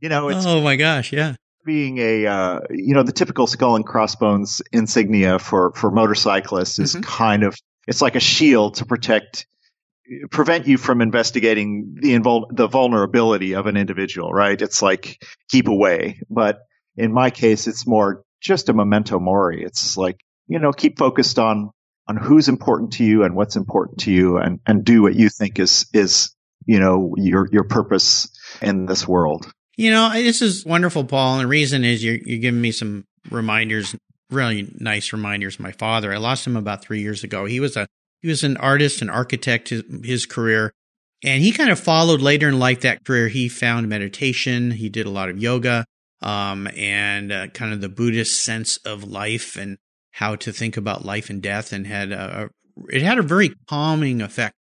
you 0.00 0.08
know, 0.08 0.28
it's 0.28 0.46
oh 0.46 0.60
my 0.62 0.76
gosh, 0.76 1.12
yeah. 1.12 1.34
Being 1.64 1.98
a 1.98 2.26
uh, 2.26 2.60
you 2.70 2.94
know 2.94 3.02
the 3.02 3.12
typical 3.12 3.46
skull 3.46 3.76
and 3.76 3.84
crossbones 3.84 4.62
insignia 4.72 5.38
for 5.38 5.72
for 5.76 5.90
motorcyclists 5.90 6.78
is 6.78 6.94
mm-hmm. 6.94 7.02
kind 7.02 7.42
of 7.42 7.54
it's 7.86 8.00
like 8.00 8.16
a 8.16 8.20
shield 8.20 8.76
to 8.76 8.86
protect 8.86 9.46
prevent 10.30 10.66
you 10.66 10.78
from 10.78 11.00
investigating 11.00 11.96
the 12.00 12.14
invul- 12.14 12.48
the 12.50 12.66
vulnerability 12.66 13.54
of 13.54 13.66
an 13.66 13.76
individual, 13.76 14.32
right? 14.32 14.60
It's 14.60 14.82
like 14.82 15.22
keep 15.48 15.68
away. 15.68 16.20
But 16.28 16.60
in 16.96 17.12
my 17.12 17.30
case, 17.30 17.66
it's 17.66 17.86
more 17.86 18.24
just 18.40 18.68
a 18.68 18.72
memento 18.72 19.18
mori. 19.18 19.62
It's 19.62 19.96
like, 19.96 20.20
you 20.48 20.58
know, 20.58 20.72
keep 20.72 20.98
focused 20.98 21.38
on 21.38 21.70
on 22.08 22.16
who's 22.16 22.48
important 22.48 22.94
to 22.94 23.04
you 23.04 23.22
and 23.22 23.36
what's 23.36 23.56
important 23.56 24.00
to 24.00 24.12
you 24.12 24.38
and 24.38 24.60
and 24.66 24.84
do 24.84 25.02
what 25.02 25.14
you 25.14 25.28
think 25.28 25.58
is 25.58 25.86
is, 25.92 26.34
you 26.66 26.80
know, 26.80 27.14
your 27.16 27.48
your 27.52 27.64
purpose 27.64 28.28
in 28.60 28.86
this 28.86 29.06
world. 29.06 29.50
You 29.76 29.90
know, 29.90 30.10
this 30.12 30.42
is 30.42 30.66
wonderful, 30.66 31.04
Paul. 31.04 31.34
And 31.34 31.44
the 31.44 31.48
reason 31.48 31.84
is 31.84 32.02
you're 32.02 32.18
you're 32.24 32.40
giving 32.40 32.60
me 32.60 32.72
some 32.72 33.04
reminders, 33.30 33.94
really 34.30 34.72
nice 34.78 35.12
reminders. 35.12 35.60
My 35.60 35.72
father, 35.72 36.12
I 36.12 36.16
lost 36.16 36.46
him 36.46 36.56
about 36.56 36.82
three 36.82 37.00
years 37.00 37.22
ago. 37.22 37.44
He 37.44 37.60
was 37.60 37.76
a 37.76 37.86
he 38.20 38.28
was 38.28 38.44
an 38.44 38.56
artist, 38.58 39.02
an 39.02 39.10
architect, 39.10 39.70
his, 39.70 39.82
his 40.04 40.26
career. 40.26 40.72
And 41.22 41.42
he 41.42 41.52
kind 41.52 41.70
of 41.70 41.78
followed 41.78 42.20
later 42.20 42.48
in 42.48 42.58
life 42.58 42.80
that 42.80 43.04
career. 43.04 43.28
He 43.28 43.48
found 43.48 43.88
meditation. 43.88 44.70
He 44.70 44.88
did 44.88 45.06
a 45.06 45.10
lot 45.10 45.28
of 45.28 45.38
yoga, 45.38 45.84
um, 46.22 46.68
and 46.76 47.30
uh, 47.30 47.46
kind 47.48 47.72
of 47.72 47.80
the 47.80 47.88
Buddhist 47.90 48.42
sense 48.42 48.78
of 48.78 49.04
life 49.04 49.56
and 49.56 49.76
how 50.12 50.36
to 50.36 50.52
think 50.52 50.76
about 50.76 51.04
life 51.04 51.30
and 51.30 51.42
death 51.42 51.72
and 51.72 51.86
had 51.86 52.12
a, 52.12 52.48
it 52.88 53.02
had 53.02 53.18
a 53.18 53.22
very 53.22 53.52
calming 53.68 54.22
effect 54.22 54.54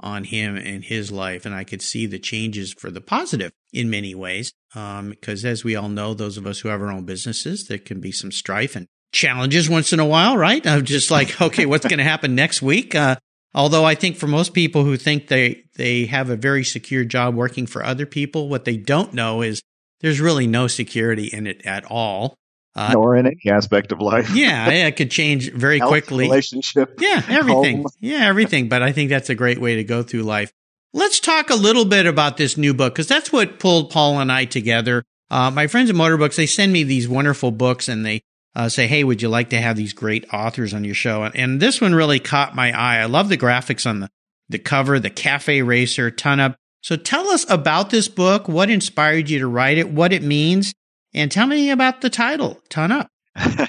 on 0.00 0.24
him 0.24 0.56
and 0.56 0.84
his 0.84 1.10
life. 1.10 1.46
And 1.46 1.54
I 1.54 1.64
could 1.64 1.80
see 1.80 2.06
the 2.06 2.18
changes 2.18 2.72
for 2.72 2.90
the 2.90 3.00
positive 3.00 3.52
in 3.72 3.88
many 3.88 4.14
ways. 4.14 4.52
Um, 4.74 5.10
because 5.10 5.44
as 5.44 5.64
we 5.64 5.74
all 5.76 5.88
know, 5.88 6.14
those 6.14 6.36
of 6.36 6.46
us 6.46 6.60
who 6.60 6.68
have 6.68 6.82
our 6.82 6.90
own 6.90 7.04
businesses, 7.04 7.66
there 7.66 7.78
can 7.78 8.00
be 8.00 8.12
some 8.12 8.32
strife 8.32 8.76
and 8.76 8.88
challenges 9.14 9.68
once 9.70 9.92
in 9.92 10.00
a 10.00 10.04
while, 10.04 10.36
right? 10.36 10.66
I'm 10.66 10.84
just 10.84 11.10
like, 11.10 11.40
okay, 11.40 11.64
what's 11.64 11.86
going 11.86 11.98
to 11.98 12.04
happen 12.04 12.34
next 12.34 12.60
week? 12.60 12.94
Uh, 12.94 13.16
although 13.54 13.84
I 13.84 13.94
think 13.94 14.16
for 14.16 14.26
most 14.26 14.52
people 14.52 14.84
who 14.84 14.96
think 14.96 15.28
they, 15.28 15.64
they 15.76 16.06
have 16.06 16.28
a 16.28 16.36
very 16.36 16.64
secure 16.64 17.04
job 17.04 17.34
working 17.34 17.66
for 17.66 17.82
other 17.82 18.04
people, 18.04 18.48
what 18.48 18.64
they 18.64 18.76
don't 18.76 19.14
know 19.14 19.42
is 19.42 19.62
there's 20.00 20.20
really 20.20 20.46
no 20.46 20.66
security 20.66 21.26
in 21.26 21.46
it 21.46 21.64
at 21.64 21.84
all. 21.86 22.36
Uh, 22.76 22.90
Nor 22.92 23.16
in 23.16 23.26
any 23.26 23.50
aspect 23.50 23.92
of 23.92 24.00
life. 24.00 24.34
yeah, 24.34 24.68
it 24.68 24.96
could 24.96 25.10
change 25.10 25.52
very 25.52 25.78
Health, 25.78 25.90
quickly. 25.90 26.24
Relationship. 26.24 26.98
Yeah, 26.98 27.22
everything. 27.28 27.78
Home. 27.78 27.86
Yeah, 28.00 28.26
everything. 28.26 28.68
But 28.68 28.82
I 28.82 28.90
think 28.90 29.10
that's 29.10 29.30
a 29.30 29.34
great 29.36 29.60
way 29.60 29.76
to 29.76 29.84
go 29.84 30.02
through 30.02 30.24
life. 30.24 30.52
Let's 30.92 31.20
talk 31.20 31.50
a 31.50 31.54
little 31.54 31.84
bit 31.84 32.06
about 32.06 32.36
this 32.36 32.56
new 32.56 32.74
book 32.74 32.94
because 32.94 33.06
that's 33.06 33.32
what 33.32 33.60
pulled 33.60 33.90
Paul 33.90 34.18
and 34.18 34.30
I 34.30 34.44
together. 34.44 35.04
Uh, 35.30 35.52
my 35.52 35.68
friends 35.68 35.88
at 35.88 35.96
Motorbooks, 35.96 36.34
they 36.34 36.46
send 36.46 36.72
me 36.72 36.82
these 36.82 37.08
wonderful 37.08 37.52
books 37.52 37.88
and 37.88 38.04
they 38.04 38.22
uh, 38.56 38.68
say, 38.68 38.86
hey, 38.86 39.04
would 39.04 39.22
you 39.22 39.28
like 39.28 39.50
to 39.50 39.60
have 39.60 39.76
these 39.76 39.92
great 39.92 40.26
authors 40.32 40.74
on 40.74 40.84
your 40.84 40.94
show? 40.94 41.24
And, 41.24 41.36
and 41.36 41.60
this 41.60 41.80
one 41.80 41.94
really 41.94 42.20
caught 42.20 42.54
my 42.54 42.72
eye. 42.72 42.98
I 42.98 43.06
love 43.06 43.28
the 43.28 43.38
graphics 43.38 43.86
on 43.86 44.00
the, 44.00 44.10
the 44.48 44.58
cover, 44.58 44.98
the 44.98 45.10
cafe 45.10 45.62
racer, 45.62 46.10
ton 46.10 46.40
up. 46.40 46.56
So 46.82 46.96
tell 46.96 47.28
us 47.28 47.48
about 47.50 47.90
this 47.90 48.08
book, 48.08 48.46
what 48.46 48.68
inspired 48.70 49.30
you 49.30 49.38
to 49.38 49.46
write 49.46 49.78
it, 49.78 49.88
what 49.88 50.12
it 50.12 50.22
means, 50.22 50.74
and 51.14 51.30
tell 51.30 51.46
me 51.46 51.70
about 51.70 52.00
the 52.00 52.10
title, 52.10 52.60
Ton 52.68 52.92
Up. 52.92 53.08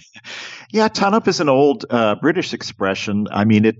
yeah, 0.72 0.88
ton 0.88 1.13
up 1.13 1.27
is 1.27 1.39
an 1.39 1.50
old 1.50 1.86
uh, 1.89 2.15
British 2.15 2.54
expression. 2.54 3.27
I 3.32 3.46
mean, 3.46 3.65
it. 3.65 3.77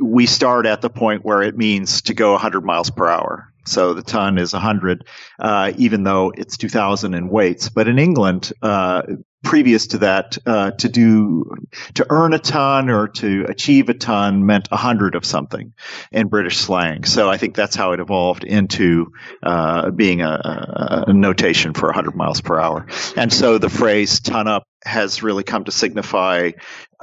We 0.00 0.26
start 0.26 0.66
at 0.66 0.82
the 0.82 0.90
point 0.90 1.24
where 1.24 1.42
it 1.42 1.56
means 1.56 2.02
to 2.02 2.14
go 2.14 2.32
100 2.32 2.64
miles 2.64 2.90
per 2.90 3.08
hour. 3.08 3.52
So 3.66 3.94
the 3.94 4.02
ton 4.02 4.38
is 4.38 4.52
100, 4.52 5.04
uh, 5.40 5.72
even 5.78 6.04
though 6.04 6.32
it's 6.36 6.56
2,000 6.56 7.14
in 7.14 7.28
weights. 7.28 7.70
But 7.70 7.88
in 7.88 7.98
England, 7.98 8.52
uh, 8.62 9.02
previous 9.44 9.88
to 9.88 9.98
that, 9.98 10.38
uh, 10.46 10.72
to 10.72 10.88
do, 10.88 11.54
to 11.94 12.06
earn 12.10 12.34
a 12.34 12.38
ton 12.38 12.90
or 12.90 13.08
to 13.08 13.46
achieve 13.48 13.88
a 13.88 13.94
ton 13.94 14.46
meant 14.46 14.68
a 14.72 14.76
hundred 14.76 15.14
of 15.14 15.24
something 15.24 15.72
in 16.10 16.28
British 16.28 16.58
slang. 16.58 17.04
So 17.04 17.30
I 17.30 17.36
think 17.36 17.54
that's 17.54 17.76
how 17.76 17.92
it 17.92 18.00
evolved 18.00 18.44
into, 18.44 19.12
uh, 19.42 19.90
being 19.90 20.22
a, 20.22 21.04
a, 21.06 21.12
notation 21.12 21.74
for 21.74 21.86
100 21.86 22.16
miles 22.16 22.40
per 22.40 22.58
hour. 22.58 22.86
And 23.16 23.32
so 23.32 23.58
the 23.58 23.70
phrase 23.70 24.20
ton 24.20 24.48
up 24.48 24.64
has 24.84 25.22
really 25.22 25.44
come 25.44 25.64
to 25.64 25.72
signify 25.72 26.50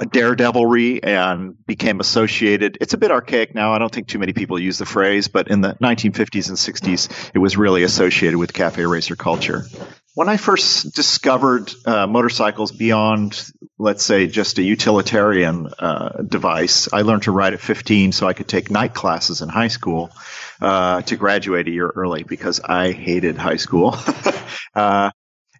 a 0.00 0.06
daredevilry 0.06 1.02
and 1.02 1.54
became 1.66 2.00
associated. 2.00 2.78
It's 2.80 2.94
a 2.94 2.98
bit 2.98 3.10
archaic 3.10 3.54
now. 3.54 3.72
I 3.72 3.78
don't 3.78 3.92
think 3.92 4.08
too 4.08 4.18
many 4.18 4.32
people 4.32 4.58
use 4.58 4.78
the 4.78 4.86
phrase, 4.86 5.28
but 5.28 5.48
in 5.48 5.60
the 5.60 5.74
1950s 5.82 6.48
and 6.48 6.58
60s, 6.58 7.30
it 7.34 7.38
was 7.38 7.56
really 7.56 7.82
associated 7.82 8.38
with 8.38 8.52
cafe 8.52 8.84
racer 8.84 9.16
culture. 9.16 9.64
When 10.14 10.28
I 10.28 10.36
first 10.36 10.94
discovered 10.94 11.72
uh, 11.86 12.06
motorcycles 12.06 12.70
beyond, 12.70 13.50
let's 13.78 14.04
say, 14.04 14.26
just 14.26 14.58
a 14.58 14.62
utilitarian 14.62 15.68
uh, 15.78 16.22
device, 16.22 16.92
I 16.92 17.00
learned 17.00 17.22
to 17.22 17.32
ride 17.32 17.54
at 17.54 17.60
15 17.60 18.12
so 18.12 18.28
I 18.28 18.34
could 18.34 18.46
take 18.46 18.70
night 18.70 18.92
classes 18.92 19.40
in 19.40 19.48
high 19.48 19.68
school 19.68 20.10
uh, 20.60 21.00
to 21.00 21.16
graduate 21.16 21.66
a 21.66 21.70
year 21.70 21.88
early 21.88 22.24
because 22.24 22.60
I 22.60 22.92
hated 22.92 23.38
high 23.38 23.56
school. 23.56 23.96
Uh, 24.74 25.10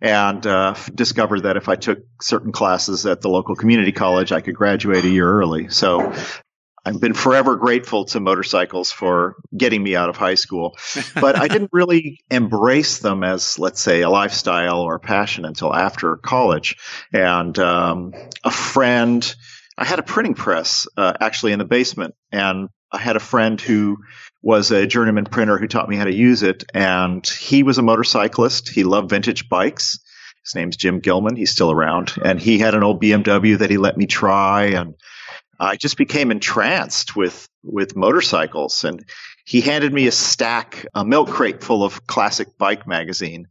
and 0.00 0.46
uh, 0.46 0.74
discovered 0.94 1.40
that 1.40 1.58
if 1.58 1.68
I 1.68 1.76
took 1.76 1.98
certain 2.22 2.50
classes 2.50 3.04
at 3.04 3.20
the 3.20 3.28
local 3.28 3.54
community 3.54 3.92
college, 3.92 4.32
I 4.32 4.40
could 4.40 4.54
graduate 4.54 5.04
a 5.04 5.08
year 5.10 5.30
early. 5.30 5.68
So 5.68 6.14
I've 6.84 7.00
been 7.00 7.14
forever 7.14 7.56
grateful 7.56 8.06
to 8.06 8.20
motorcycles 8.20 8.90
for 8.90 9.36
getting 9.56 9.82
me 9.82 9.94
out 9.94 10.08
of 10.08 10.16
high 10.16 10.34
school, 10.34 10.76
but 11.14 11.36
I 11.36 11.46
didn't 11.46 11.70
really 11.72 12.20
embrace 12.28 12.98
them 12.98 13.22
as, 13.22 13.58
let's 13.58 13.80
say, 13.80 14.02
a 14.02 14.10
lifestyle 14.10 14.80
or 14.80 14.96
a 14.96 15.00
passion 15.00 15.44
until 15.44 15.72
after 15.72 16.16
college. 16.16 16.76
And 17.12 17.56
um, 17.60 18.14
a 18.42 18.50
friend, 18.50 19.34
I 19.78 19.84
had 19.84 20.00
a 20.00 20.02
printing 20.02 20.34
press 20.34 20.88
uh, 20.96 21.12
actually 21.20 21.52
in 21.52 21.60
the 21.60 21.64
basement, 21.64 22.14
and 22.32 22.68
I 22.90 22.98
had 22.98 23.16
a 23.16 23.20
friend 23.20 23.60
who 23.60 23.98
was 24.42 24.72
a 24.72 24.86
journeyman 24.88 25.26
printer 25.26 25.58
who 25.58 25.68
taught 25.68 25.88
me 25.88 25.96
how 25.96 26.04
to 26.04 26.12
use 26.12 26.42
it, 26.42 26.64
and 26.74 27.24
he 27.26 27.62
was 27.62 27.78
a 27.78 27.82
motorcyclist. 27.82 28.68
He 28.68 28.82
loved 28.82 29.08
vintage 29.08 29.48
bikes. 29.48 30.00
His 30.44 30.56
name's 30.56 30.76
Jim 30.76 30.98
Gilman. 30.98 31.36
He's 31.36 31.52
still 31.52 31.70
around, 31.70 32.14
and 32.24 32.40
he 32.40 32.58
had 32.58 32.74
an 32.74 32.82
old 32.82 33.00
BMW 33.00 33.58
that 33.58 33.70
he 33.70 33.78
let 33.78 33.96
me 33.96 34.06
try, 34.06 34.64
and 34.70 34.96
I 35.62 35.76
just 35.76 35.96
became 35.96 36.30
entranced 36.30 37.14
with 37.14 37.48
with 37.62 37.94
motorcycles. 37.94 38.82
And 38.82 39.04
he 39.44 39.60
handed 39.60 39.92
me 39.92 40.08
a 40.08 40.12
stack, 40.12 40.86
a 40.94 41.04
milk 41.04 41.28
crate 41.28 41.62
full 41.62 41.84
of 41.84 42.06
Classic 42.06 42.48
Bike 42.58 42.86
magazine. 42.86 43.46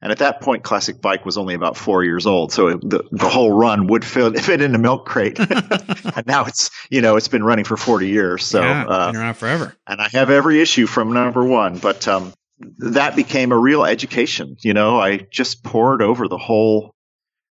And 0.00 0.12
at 0.12 0.18
that 0.18 0.40
point, 0.40 0.62
Classic 0.62 1.00
Bike 1.00 1.24
was 1.24 1.36
only 1.36 1.54
about 1.54 1.76
four 1.76 2.04
years 2.04 2.26
old, 2.26 2.52
so 2.52 2.68
it, 2.68 2.80
the 2.82 3.02
the 3.10 3.28
whole 3.28 3.50
run 3.50 3.88
would 3.88 4.04
fit, 4.04 4.38
fit 4.44 4.60
in 4.60 4.74
a 4.74 4.78
milk 4.78 5.06
crate. 5.06 5.38
and 5.40 6.26
now 6.26 6.44
it's 6.44 6.70
you 6.90 7.00
know 7.00 7.16
it's 7.16 7.28
been 7.28 7.42
running 7.42 7.64
for 7.64 7.76
forty 7.76 8.08
years, 8.08 8.46
so 8.46 8.60
yeah, 8.60 8.86
uh, 8.86 9.12
been 9.12 9.20
around 9.20 9.34
forever. 9.34 9.74
And 9.86 10.00
I 10.00 10.08
have 10.12 10.30
every 10.30 10.60
issue 10.60 10.86
from 10.86 11.12
number 11.12 11.42
one, 11.44 11.78
but 11.78 12.06
um, 12.06 12.32
that 12.78 13.16
became 13.16 13.50
a 13.50 13.58
real 13.58 13.84
education. 13.84 14.56
You 14.60 14.74
know, 14.74 15.00
I 15.00 15.16
just 15.16 15.64
poured 15.64 16.02
over 16.02 16.28
the 16.28 16.38
whole 16.38 16.94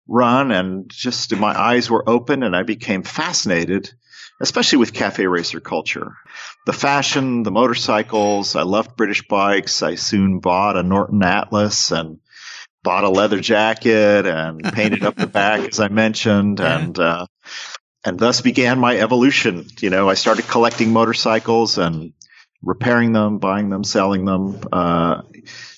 run 0.07 0.51
and 0.51 0.89
just 0.89 1.35
my 1.35 1.59
eyes 1.59 1.89
were 1.89 2.07
open 2.07 2.43
and 2.43 2.55
I 2.55 2.63
became 2.63 3.03
fascinated, 3.03 3.93
especially 4.43 4.77
with 4.77 4.93
cafe 4.93 5.25
racer 5.25 5.61
culture. 5.61 6.17
The 6.65 6.73
fashion, 6.73 7.43
the 7.43 7.51
motorcycles, 7.51 8.57
I 8.57 8.63
loved 8.63 8.97
British 8.97 9.25
bikes. 9.25 9.81
I 9.81 9.95
soon 9.95 10.39
bought 10.39 10.75
a 10.75 10.83
Norton 10.83 11.23
Atlas 11.23 11.91
and 11.91 12.19
bought 12.83 13.05
a 13.05 13.09
leather 13.09 13.39
jacket 13.39 14.25
and 14.25 14.61
painted 14.73 15.05
up 15.05 15.15
the 15.15 15.27
back, 15.27 15.61
as 15.61 15.79
I 15.79 15.87
mentioned, 15.87 16.59
and, 16.59 16.99
uh, 16.99 17.25
and 18.03 18.19
thus 18.19 18.41
began 18.41 18.79
my 18.79 18.97
evolution. 18.97 19.65
You 19.79 19.89
know, 19.89 20.09
I 20.09 20.15
started 20.15 20.45
collecting 20.45 20.91
motorcycles 20.91 21.77
and 21.77 22.11
repairing 22.61 23.13
them, 23.13 23.37
buying 23.37 23.69
them, 23.69 23.85
selling 23.85 24.25
them, 24.25 24.59
uh, 24.73 25.21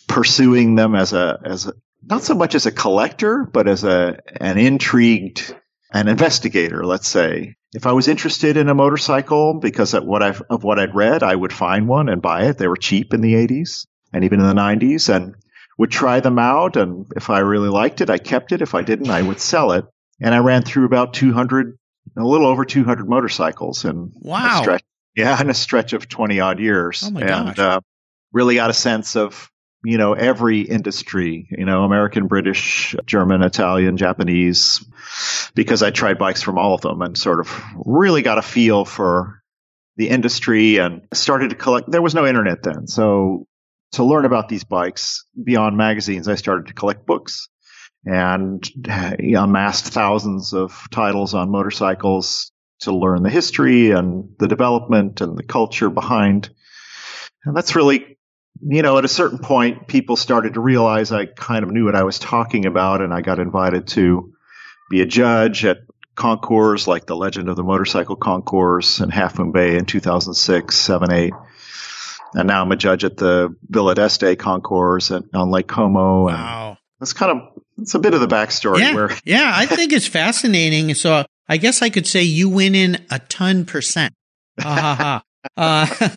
pursuing 0.07 0.73
them 0.73 0.95
as 0.95 1.13
a, 1.13 1.39
as 1.45 1.67
a, 1.67 1.73
not 2.01 2.23
so 2.23 2.33
much 2.33 2.55
as 2.55 2.65
a 2.65 2.71
collector, 2.71 3.43
but 3.43 3.67
as 3.67 3.83
a 3.83 4.21
an 4.41 4.57
intrigued 4.57 5.55
an 5.95 6.09
investigator, 6.09 6.85
let's 6.85 7.07
say. 7.07 7.55
If 7.73 7.87
I 7.87 7.93
was 7.93 8.09
interested 8.09 8.57
in 8.57 8.67
a 8.67 8.75
motorcycle 8.75 9.53
because 9.53 9.93
of 9.93 10.03
what 10.03 10.21
I've, 10.21 10.41
of 10.49 10.63
what 10.63 10.77
I'd 10.77 10.93
read, 10.93 11.23
I 11.23 11.33
would 11.33 11.53
find 11.53 11.87
one 11.87 12.09
and 12.09 12.21
buy 12.21 12.47
it. 12.47 12.57
They 12.57 12.67
were 12.67 12.75
cheap 12.75 13.13
in 13.13 13.21
the 13.21 13.33
80s 13.33 13.87
and 14.11 14.25
even 14.25 14.41
in 14.41 14.45
the 14.45 14.53
90s 14.53 15.13
and 15.13 15.35
would 15.77 15.91
try 15.91 16.19
them 16.19 16.37
out. 16.37 16.75
And 16.75 17.05
if 17.15 17.29
I 17.29 17.39
really 17.39 17.69
liked 17.69 18.01
it, 18.01 18.09
I 18.09 18.17
kept 18.17 18.51
it. 18.51 18.61
If 18.61 18.75
I 18.75 18.81
didn't, 18.81 19.09
I 19.09 19.21
would 19.21 19.39
sell 19.39 19.71
it. 19.71 19.85
And 20.21 20.35
I 20.35 20.39
ran 20.39 20.63
through 20.63 20.85
about 20.85 21.13
200, 21.13 21.77
a 22.17 22.23
little 22.23 22.47
over 22.47 22.65
200 22.65 23.07
motorcycles 23.07 23.85
in 23.85 24.11
wow. 24.15 24.59
a 24.59 24.61
stretch. 24.61 24.83
Yeah, 25.15 25.39
in 25.39 25.49
a 25.49 25.53
stretch 25.53 25.93
of 25.93 26.09
20 26.09 26.41
odd 26.41 26.59
years. 26.59 27.03
Oh 27.05 27.11
my 27.11 27.21
and. 27.21 27.57
Uh, 27.57 27.79
really 28.33 28.55
got 28.55 28.69
a 28.69 28.73
sense 28.73 29.15
of 29.15 29.49
you 29.85 29.97
know, 29.97 30.13
every 30.13 30.61
industry, 30.61 31.47
you 31.51 31.65
know, 31.65 31.83
American, 31.83 32.27
British, 32.27 32.95
German, 33.05 33.43
Italian, 33.43 33.97
Japanese, 33.97 34.83
because 35.53 35.83
I 35.83 35.91
tried 35.91 36.17
bikes 36.17 36.41
from 36.41 36.57
all 36.57 36.73
of 36.73 36.81
them 36.81 37.01
and 37.01 37.17
sort 37.17 37.39
of 37.39 37.63
really 37.85 38.23
got 38.23 38.37
a 38.37 38.41
feel 38.41 38.83
for 38.83 39.41
the 39.95 40.09
industry 40.09 40.77
and 40.77 41.07
started 41.13 41.51
to 41.51 41.55
collect. 41.55 41.89
There 41.89 42.01
was 42.01 42.15
no 42.15 42.25
internet 42.25 42.63
then. 42.63 42.87
So 42.87 43.47
to 43.93 44.03
learn 44.03 44.25
about 44.25 44.49
these 44.49 44.63
bikes 44.63 45.25
beyond 45.41 45.77
magazines, 45.77 46.27
I 46.27 46.35
started 46.35 46.67
to 46.67 46.73
collect 46.73 47.05
books 47.05 47.47
and 48.03 48.67
amassed 49.35 49.85
thousands 49.85 50.53
of 50.53 50.87
titles 50.91 51.33
on 51.33 51.49
motorcycles 51.51 52.51
to 52.81 52.93
learn 52.93 53.23
the 53.23 53.29
history 53.29 53.91
and 53.91 54.35
the 54.37 54.47
development 54.47 55.21
and 55.21 55.37
the 55.37 55.43
culture 55.43 55.89
behind. 55.89 56.49
And 57.45 57.55
that's 57.55 57.75
really 57.75 58.14
you 58.61 58.81
know, 58.81 58.97
at 58.97 59.05
a 59.05 59.09
certain 59.09 59.39
point, 59.39 59.87
people 59.87 60.15
started 60.15 60.53
to 60.55 60.59
realize 60.59 61.11
I 61.11 61.25
kind 61.25 61.63
of 61.63 61.71
knew 61.71 61.85
what 61.85 61.95
I 61.95 62.03
was 62.03 62.19
talking 62.19 62.65
about, 62.65 63.01
and 63.01 63.13
I 63.13 63.21
got 63.21 63.39
invited 63.39 63.87
to 63.89 64.33
be 64.89 65.01
a 65.01 65.05
judge 65.05 65.65
at 65.65 65.79
concours 66.15 66.87
like 66.87 67.05
the 67.05 67.15
Legend 67.15 67.49
of 67.49 67.55
the 67.55 67.63
Motorcycle 67.63 68.15
Concours 68.15 69.01
in 69.01 69.09
Half 69.09 69.37
Moon 69.39 69.51
Bay 69.51 69.75
in 69.77 69.85
2006, 69.85 70.75
7, 70.75 71.11
8. 71.11 71.33
And 72.33 72.47
now 72.47 72.61
I'm 72.61 72.71
a 72.71 72.75
judge 72.75 73.03
at 73.03 73.17
the 73.17 73.55
Villa 73.69 73.95
d'Este 73.95 74.37
concours 74.37 75.11
at, 75.11 75.23
on 75.33 75.51
Lake 75.51 75.67
Como. 75.67 76.27
And 76.27 76.37
Wow. 76.37 76.77
That's 76.99 77.13
kind 77.13 77.31
of, 77.31 77.61
it's 77.77 77.93
a 77.95 77.99
bit 77.99 78.13
of 78.13 78.21
the 78.21 78.27
backstory 78.27 78.79
Yeah. 78.79 78.95
where 78.95 79.11
yeah. 79.25 79.51
I 79.53 79.65
think 79.65 79.91
it's 79.91 80.07
fascinating. 80.07 80.93
So 80.93 81.25
I 81.47 81.57
guess 81.57 81.81
I 81.81 81.89
could 81.89 82.07
say 82.07 82.23
you 82.23 82.49
win 82.49 82.75
in 82.75 83.05
a 83.11 83.19
ton 83.19 83.65
percent. 83.65 84.13
Ha. 84.61 85.21
Uh, 85.55 85.85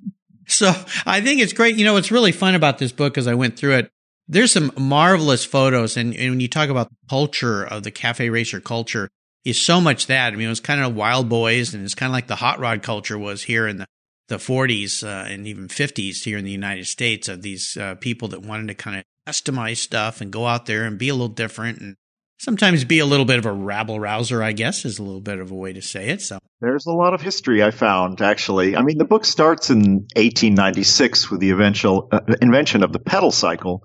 so 0.49 0.73
I 1.07 1.21
think 1.21 1.41
it's 1.41 1.53
great. 1.53 1.77
You 1.77 1.85
know, 1.85 1.95
what's 1.95 2.11
really 2.11 2.33
fun 2.33 2.55
about 2.55 2.79
this 2.79 2.93
book 2.93 3.17
as 3.17 3.27
I 3.27 3.35
went 3.35 3.57
through 3.57 3.77
it, 3.77 3.91
there's 4.27 4.53
some 4.53 4.73
marvelous 4.77 5.45
photos. 5.45 5.97
And, 5.97 6.15
and 6.15 6.31
when 6.31 6.41
you 6.41 6.49
talk 6.49 6.69
about 6.69 6.91
the 6.91 6.97
culture 7.09 7.65
of 7.65 7.83
the 7.83 7.91
cafe 7.91 8.29
racer 8.29 8.61
culture, 8.61 9.09
is 9.45 9.61
so 9.61 9.81
much 9.81 10.07
that. 10.07 10.33
I 10.33 10.37
mean, 10.37 10.47
it 10.47 10.51
was 10.51 10.61
kind 10.61 10.83
of 10.83 10.95
wild 10.95 11.29
boys 11.29 11.73
and 11.73 11.85
it's 11.85 11.95
kind 11.95 12.11
of 12.11 12.15
like 12.15 12.27
the 12.27 12.37
hot 12.37 12.59
rod 12.59 12.83
culture 12.83 13.19
was 13.19 13.43
here 13.43 13.67
in 13.67 13.79
the, 13.79 13.87
the 14.29 14.37
40s 14.37 15.03
uh, 15.05 15.27
and 15.29 15.47
even 15.47 15.69
50s 15.69 16.25
here 16.25 16.39
in 16.39 16.45
the 16.45 16.51
United 16.51 16.87
States 16.87 17.29
of 17.29 17.43
these 17.43 17.77
uh, 17.77 17.95
people 17.95 18.29
that 18.29 18.43
wanted 18.43 18.69
to 18.69 18.75
kind 18.75 18.99
of 18.99 19.05
customize 19.27 19.79
stuff 19.79 20.21
and 20.21 20.33
go 20.33 20.47
out 20.47 20.67
there 20.67 20.85
and 20.85 20.99
be 20.99 21.09
a 21.09 21.15
little 21.15 21.29
different 21.29 21.81
and 21.81 21.97
sometimes 22.39 22.85
be 22.85 23.01
a 23.01 23.07
little 23.07 23.27
bit 23.27 23.39
of 23.39 23.47
a 23.47 23.53
rabble 23.53 24.01
rouser, 24.01 24.43
I 24.43 24.53
guess, 24.53 24.85
is 24.85 24.99
a 24.99 25.03
little 25.03 25.21
bit 25.21 25.39
of 25.39 25.51
a 25.51 25.55
way 25.55 25.73
to 25.73 25.83
say 25.83 26.09
it. 26.09 26.23
So, 26.23 26.39
There's 26.61 26.87
a 26.87 26.93
lot 26.93 27.15
of 27.15 27.21
history 27.21 27.63
I 27.63 27.71
found, 27.71 28.23
actually. 28.23 28.77
I 28.77 28.83
mean, 28.83 28.99
the 28.99 29.05
book 29.05 29.25
starts 29.25 29.71
in 29.71 30.07
1896 30.17 31.31
with 31.31 31.41
the 31.41 31.51
eventual 31.51 32.09
uh, 32.11 32.21
invention 32.41 32.83
of 32.83 32.93
the 32.93 33.01
pedal 33.01 33.31
cycle. 33.31 33.83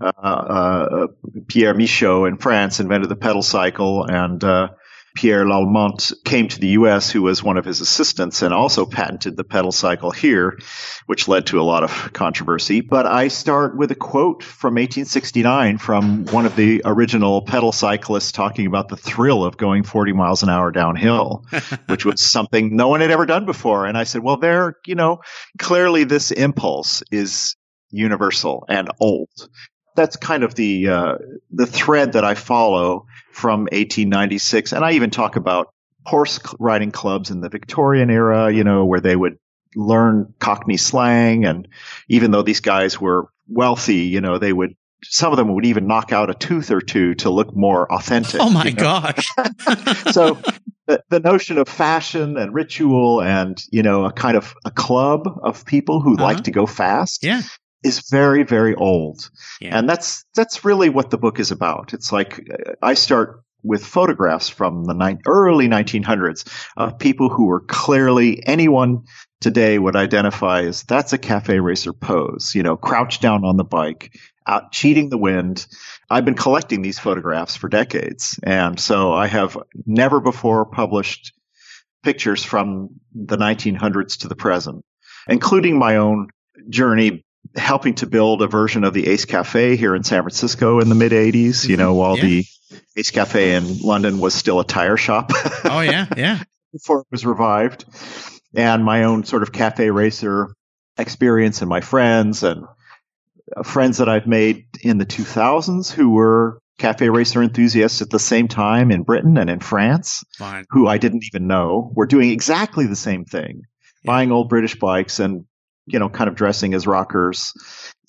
Uh, 0.00 0.06
uh, 0.06 1.06
Pierre 1.46 1.74
Michaux 1.74 2.26
in 2.26 2.36
France 2.36 2.80
invented 2.80 3.08
the 3.08 3.16
pedal 3.16 3.42
cycle, 3.42 4.04
and 4.04 4.42
uh, 4.44 4.68
Pierre 5.16 5.44
Lallemant 5.44 6.12
came 6.24 6.46
to 6.48 6.60
the 6.60 6.68
U.S., 6.68 7.10
who 7.10 7.22
was 7.22 7.42
one 7.42 7.56
of 7.56 7.64
his 7.64 7.80
assistants, 7.80 8.42
and 8.42 8.52
also 8.54 8.86
patented 8.86 9.36
the 9.36 9.44
pedal 9.44 9.72
cycle 9.72 10.10
here, 10.10 10.58
which 11.06 11.26
led 11.26 11.46
to 11.46 11.60
a 11.60 11.64
lot 11.64 11.82
of 11.82 12.12
controversy. 12.12 12.82
But 12.82 13.06
I 13.06 13.28
start 13.28 13.76
with 13.76 13.90
a 13.90 13.94
quote 13.94 14.42
from 14.42 14.74
1869 14.74 15.78
from 15.78 16.26
one 16.26 16.46
of 16.46 16.54
the 16.54 16.82
original 16.84 17.42
pedal 17.42 17.72
cyclists 17.72 18.30
talking 18.30 18.66
about 18.66 18.88
the 18.88 18.96
thrill 18.96 19.44
of 19.44 19.56
going 19.56 19.82
40 19.82 20.12
miles 20.12 20.42
an 20.42 20.50
hour 20.50 20.70
downhill, 20.70 21.46
which 21.88 22.04
was 22.04 22.20
something 22.22 22.76
no 22.76 22.88
one 22.88 23.00
had 23.00 23.10
ever 23.10 23.26
done 23.26 23.46
before. 23.46 23.86
And 23.86 23.96
I 23.96 24.04
said, 24.04 24.22
well, 24.22 24.36
there, 24.36 24.76
you 24.86 24.94
know, 24.94 25.20
clearly 25.58 26.04
this 26.04 26.30
impulse 26.30 27.02
is 27.10 27.56
universal 27.90 28.64
and 28.68 28.90
old. 29.00 29.48
That's 29.96 30.16
kind 30.16 30.44
of 30.44 30.54
the 30.54 30.88
uh, 30.88 31.14
the 31.50 31.66
thread 31.66 32.12
that 32.12 32.24
I 32.24 32.34
follow 32.34 33.06
from 33.32 33.60
1896, 33.62 34.72
and 34.72 34.84
I 34.84 34.92
even 34.92 35.10
talk 35.10 35.36
about 35.36 35.72
horse 36.04 36.38
riding 36.58 36.90
clubs 36.92 37.30
in 37.30 37.40
the 37.40 37.48
Victorian 37.48 38.10
era, 38.10 38.52
you 38.52 38.62
know, 38.64 38.84
where 38.84 39.00
they 39.00 39.16
would 39.16 39.38
learn 39.74 40.32
Cockney 40.38 40.76
slang, 40.76 41.44
and 41.44 41.66
even 42.08 42.30
though 42.30 42.42
these 42.42 42.60
guys 42.60 43.00
were 43.00 43.28
wealthy, 43.48 44.04
you 44.06 44.20
know, 44.20 44.38
they 44.38 44.52
would 44.52 44.76
some 45.04 45.32
of 45.32 45.36
them 45.36 45.54
would 45.54 45.66
even 45.66 45.86
knock 45.86 46.12
out 46.12 46.30
a 46.30 46.34
tooth 46.34 46.70
or 46.70 46.80
two 46.80 47.14
to 47.16 47.30
look 47.30 47.54
more 47.54 47.90
authentic. 47.92 48.40
oh 48.40 48.48
my 48.50 48.64
you 48.64 48.72
know? 48.72 48.82
gosh. 48.82 49.28
so 50.12 50.38
the, 50.86 51.02
the 51.10 51.20
notion 51.20 51.58
of 51.58 51.68
fashion 51.68 52.36
and 52.38 52.54
ritual 52.54 53.20
and 53.22 53.62
you 53.70 53.82
know 53.82 54.04
a 54.04 54.12
kind 54.12 54.36
of 54.36 54.54
a 54.64 54.70
club 54.70 55.28
of 55.42 55.64
people 55.66 56.00
who 56.00 56.14
Uh-huh. 56.14 56.24
like 56.24 56.44
to 56.44 56.50
go 56.50 56.64
fast 56.66 57.22
yeah. 57.24 57.42
Is 57.82 58.08
very 58.10 58.42
very 58.42 58.74
old. 58.74 59.30
Yeah. 59.60 59.78
and 59.78 59.88
that's 59.88 60.24
that's 60.34 60.64
really 60.64 60.88
what 60.88 61.10
the 61.10 61.18
book 61.18 61.38
is 61.40 61.50
about. 61.50 61.94
It's 61.94 62.12
like 62.12 62.48
i 62.82 62.94
start 62.94 63.42
with 63.62 63.84
photographs 63.84 64.48
from 64.48 64.84
the 64.84 64.94
ni- 64.94 65.18
early 65.26 65.66
1900s 65.66 66.46
of 66.76 66.98
people 66.98 67.28
who 67.28 67.46
were 67.46 67.60
clearly 67.60 68.46
anyone 68.46 69.02
today 69.40 69.78
would 69.78 69.96
identify 69.96 70.62
as 70.62 70.84
that's 70.84 71.12
a 71.12 71.18
cafe 71.18 71.58
racer 71.58 71.92
pose 71.92 72.54
you 72.54 72.62
know 72.62 72.76
crouched 72.76 73.20
down 73.20 73.44
on 73.44 73.56
the 73.56 73.64
bike 73.64 74.16
out 74.46 74.70
cheating 74.70 75.08
the 75.08 75.18
wind. 75.18 75.66
I've 76.08 76.24
been 76.24 76.34
collecting 76.36 76.80
these 76.80 77.00
photographs 77.00 77.56
for 77.56 77.68
decades. 77.68 78.38
And 78.42 78.78
so 78.78 79.12
i 79.12 79.26
have 79.26 79.58
never 79.86 80.20
before 80.20 80.64
published 80.66 81.32
pictures 82.02 82.44
from 82.44 82.88
the 83.12 83.36
1900s 83.36 84.18
to 84.18 84.28
the 84.28 84.36
present 84.36 84.84
including 85.28 85.78
my 85.78 85.96
own 85.96 86.28
journey 86.68 87.24
helping 87.54 87.94
to 87.96 88.06
build 88.06 88.42
a 88.42 88.46
version 88.46 88.84
of 88.84 88.94
the 88.94 89.06
Ace 89.08 89.24
Cafe 89.24 89.76
here 89.76 89.94
in 89.94 90.02
San 90.04 90.22
Francisco 90.22 90.80
in 90.80 90.88
the 90.88 90.94
mid 90.94 91.12
80s, 91.12 91.68
you 91.68 91.76
know, 91.76 91.94
while 91.94 92.16
Yeah. 92.16 92.24
the 92.24 92.44
Ace 92.96 93.10
Cafe 93.10 93.54
in 93.54 93.78
London 93.80 94.18
was 94.18 94.34
still 94.34 94.58
a 94.60 94.64
tire 94.64 94.96
shop 94.96 95.30
Oh 95.64 95.80
yeah. 95.80 96.06
Yeah. 96.16 96.42
before 96.72 97.00
it 97.00 97.06
was 97.10 97.24
revived. 97.26 97.84
And 98.54 98.84
my 98.84 99.04
own 99.04 99.24
sort 99.24 99.42
of 99.42 99.52
cafe 99.52 99.90
racer 99.90 100.48
experience 100.98 101.60
and 101.60 101.68
my 101.68 101.80
friends 101.80 102.42
and 102.42 102.64
uh, 103.56 103.62
friends 103.62 103.98
that 103.98 104.08
I've 104.08 104.26
made 104.26 104.66
in 104.82 104.98
the 104.98 105.06
2000s 105.06 105.92
who 105.92 106.10
were 106.10 106.58
cafe 106.78 107.08
racer 107.08 107.42
enthusiasts 107.42 108.02
at 108.02 108.10
the 108.10 108.18
same 108.18 108.48
time 108.48 108.90
in 108.90 109.02
Britain 109.02 109.36
and 109.38 109.48
in 109.48 109.60
France 109.60 110.24
Fine. 110.36 110.64
who 110.70 110.86
I 110.88 110.98
didn't 110.98 111.24
even 111.32 111.46
know 111.46 111.90
were 111.94 112.06
doing 112.06 112.30
exactly 112.30 112.86
the 112.86 112.96
same 112.96 113.24
thing, 113.24 113.62
Yeah. 114.02 114.12
buying 114.12 114.32
old 114.32 114.48
British 114.48 114.78
bikes 114.78 115.18
and, 115.20 115.44
you 115.86 115.98
know, 115.98 116.08
kind 116.08 116.28
of 116.28 116.34
dressing 116.34 116.74
as 116.74 116.86
rockers 116.86 117.52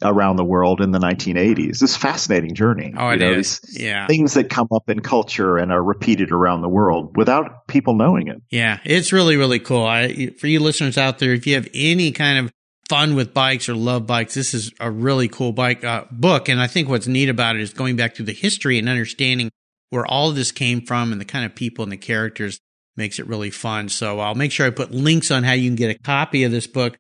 around 0.04 0.36
the 0.36 0.44
world 0.44 0.82
in 0.82 0.92
the 0.92 1.00
1980s. 1.00 1.80
This 1.80 1.96
fascinating 1.96 2.54
journey. 2.54 2.94
Oh, 2.96 3.12
you 3.12 3.18
know, 3.18 3.32
is. 3.32 3.60
these 3.60 3.82
Yeah. 3.82 4.08
Things 4.08 4.34
that 4.36 4.50
come 4.50 4.68
up 4.72 4.90
in 4.90 5.00
culture 5.00 5.58
and 5.58 5.72
are 5.72 5.82
repeated 5.82 6.32
around 6.32 6.62
the 6.62 6.70
world 6.70 7.16
without 7.18 7.68
people 7.68 7.96
knowing 7.96 8.28
it. 8.28 8.42
Yeah. 8.50 8.80
It's 8.84 9.12
really, 9.12 9.38
really 9.38 9.60
cool. 9.60 9.86
I, 9.86 10.32
for 10.40 10.48
you 10.48 10.60
listeners 10.60 10.98
out 10.98 11.20
there, 11.20 11.34
if 11.34 11.48
you 11.48 11.56
have 11.56 11.68
any 11.74 12.12
kind 12.12 12.46
of 12.46 12.52
fun 12.90 13.16
with 13.16 13.34
bikes 13.34 13.70
or 13.70 13.76
love 13.76 14.06
bikes, 14.06 14.36
this 14.36 14.54
is 14.54 14.72
a 14.80 14.92
really 14.92 15.28
cool 15.28 15.52
bike 15.52 15.84
uh, 15.84 16.06
book. 16.12 16.48
And 16.48 16.62
I 16.62 16.68
think 16.68 16.90
what's 16.90 17.08
neat 17.08 17.30
about 17.30 17.56
it 17.56 17.62
is 17.62 17.74
going 17.74 17.96
back 17.96 18.16
to 18.16 18.24
the 18.24 18.34
history 18.34 18.78
and 18.78 18.88
understanding 18.88 19.50
where 19.90 20.06
all 20.06 20.30
of 20.30 20.36
this 20.36 20.52
came 20.52 20.82
from 20.82 21.12
and 21.12 21.20
the 21.20 21.26
kind 21.26 21.46
of 21.46 21.56
people 21.56 21.84
and 21.84 21.92
the 21.92 21.98
characters 21.98 22.60
makes 22.96 23.20
it 23.20 23.28
really 23.28 23.52
fun. 23.52 23.90
So 23.90 24.20
I'll 24.20 24.36
make 24.36 24.52
sure 24.52 24.66
I 24.66 24.70
put 24.70 24.92
links 24.92 25.32
on 25.32 25.44
how 25.44 25.54
you 25.54 25.70
can 25.70 25.76
get 25.76 25.96
a 25.96 26.00
copy 26.00 26.44
of 26.44 26.52
this 26.52 26.68
book 26.68 26.98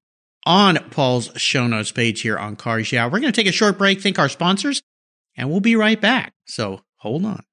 on 0.48 0.78
Paul's 0.90 1.30
show 1.36 1.68
notes 1.68 1.92
page 1.92 2.22
here 2.22 2.38
on 2.38 2.56
Cars 2.56 2.92
Yeah. 2.92 3.06
We're 3.06 3.20
going 3.20 3.34
to 3.34 3.40
take 3.40 3.50
a 3.50 3.52
short 3.52 3.78
break, 3.78 4.02
thank 4.02 4.18
our 4.18 4.30
sponsors, 4.30 4.82
and 5.36 5.52
we'll 5.52 5.60
be 5.60 5.76
right 5.76 6.00
back. 6.00 6.34
So 6.46 6.82
hold 6.96 7.26
on. 7.26 7.44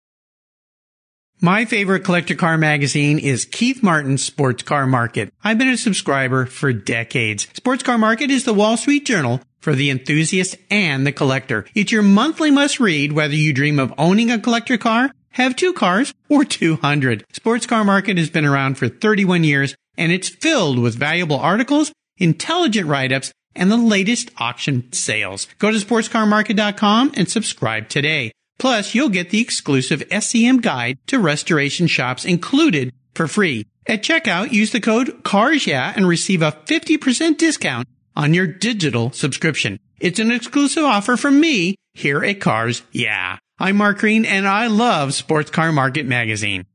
My 1.40 1.64
favorite 1.64 2.04
collector 2.04 2.36
car 2.36 2.56
magazine 2.56 3.18
is 3.18 3.44
Keith 3.44 3.82
Martin's 3.82 4.24
Sports 4.24 4.62
Car 4.62 4.86
Market. 4.86 5.34
I've 5.42 5.58
been 5.58 5.68
a 5.68 5.76
subscriber 5.76 6.46
for 6.46 6.72
decades. 6.72 7.48
Sports 7.52 7.82
Car 7.82 7.98
Market 7.98 8.30
is 8.30 8.44
the 8.44 8.54
Wall 8.54 8.76
Street 8.76 9.04
Journal 9.04 9.40
for 9.58 9.74
the 9.74 9.90
enthusiast 9.90 10.56
and 10.70 11.04
the 11.04 11.12
collector. 11.12 11.66
It's 11.74 11.90
your 11.90 12.02
monthly 12.02 12.50
must 12.52 12.78
read 12.78 13.12
whether 13.12 13.34
you 13.34 13.52
dream 13.52 13.80
of 13.80 13.92
owning 13.98 14.30
a 14.30 14.38
collector 14.38 14.78
car, 14.78 15.10
have 15.30 15.56
two 15.56 15.72
cars, 15.72 16.14
or 16.28 16.44
200. 16.44 17.24
Sports 17.32 17.66
Car 17.66 17.82
Market 17.82 18.16
has 18.16 18.30
been 18.30 18.46
around 18.46 18.78
for 18.78 18.88
31 18.88 19.42
years 19.42 19.74
and 19.98 20.12
it's 20.12 20.28
filled 20.28 20.78
with 20.78 20.94
valuable 20.94 21.38
articles, 21.38 21.92
intelligent 22.18 22.88
write-ups, 22.88 23.32
and 23.56 23.70
the 23.70 23.76
latest 23.76 24.30
auction 24.38 24.92
sales. 24.92 25.46
Go 25.58 25.70
to 25.70 25.78
sportscarmarket.com 25.78 27.12
and 27.16 27.28
subscribe 27.28 27.88
today. 27.88 28.32
Plus, 28.58 28.94
you'll 28.94 29.08
get 29.08 29.30
the 29.30 29.40
exclusive 29.40 30.00
SCM 30.10 30.62
guide 30.62 30.98
to 31.06 31.18
restoration 31.18 31.86
shops 31.86 32.24
included 32.24 32.92
for 33.14 33.26
free. 33.28 33.66
At 33.86 34.02
checkout, 34.02 34.52
use 34.52 34.72
the 34.72 34.80
code 34.80 35.22
CARSYEAH 35.24 35.96
and 35.96 36.08
receive 36.08 36.42
a 36.42 36.52
50% 36.52 37.36
discount 37.36 37.86
on 38.16 38.32
your 38.32 38.46
digital 38.46 39.10
subscription. 39.12 39.78
It's 40.00 40.18
an 40.18 40.30
exclusive 40.30 40.84
offer 40.84 41.16
from 41.16 41.40
me 41.40 41.76
here 41.92 42.24
at 42.24 42.40
Cars 42.40 42.82
Yeah. 42.92 43.38
I'm 43.58 43.76
Mark 43.76 43.98
Green 43.98 44.24
and 44.24 44.48
I 44.48 44.66
love 44.66 45.14
Sports 45.14 45.50
Car 45.50 45.70
Market 45.70 46.06
Magazine. 46.06 46.66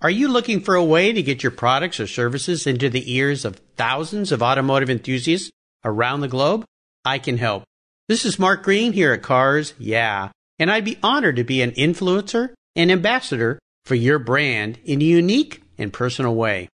Are 0.00 0.10
you 0.10 0.28
looking 0.28 0.60
for 0.60 0.74
a 0.74 0.84
way 0.84 1.12
to 1.12 1.22
get 1.22 1.42
your 1.42 1.52
products 1.52 2.00
or 2.00 2.06
services 2.06 2.66
into 2.66 2.88
the 2.88 3.12
ears 3.14 3.44
of 3.44 3.60
thousands 3.76 4.32
of 4.32 4.42
automotive 4.42 4.90
enthusiasts 4.90 5.50
around 5.84 6.20
the 6.20 6.28
globe? 6.28 6.64
I 7.04 7.18
can 7.18 7.38
help. 7.38 7.64
This 8.08 8.24
is 8.24 8.38
Mark 8.38 8.62
Green 8.62 8.92
here 8.92 9.12
at 9.12 9.22
Cars 9.22 9.74
Yeah, 9.78 10.30
and 10.58 10.70
I'd 10.70 10.84
be 10.84 10.98
honored 11.02 11.36
to 11.36 11.44
be 11.44 11.62
an 11.62 11.72
influencer 11.72 12.54
and 12.74 12.90
ambassador 12.90 13.58
for 13.84 13.94
your 13.94 14.18
brand 14.18 14.78
in 14.84 15.00
a 15.00 15.04
unique 15.04 15.62
and 15.78 15.92
personal 15.92 16.34
way. 16.34 16.68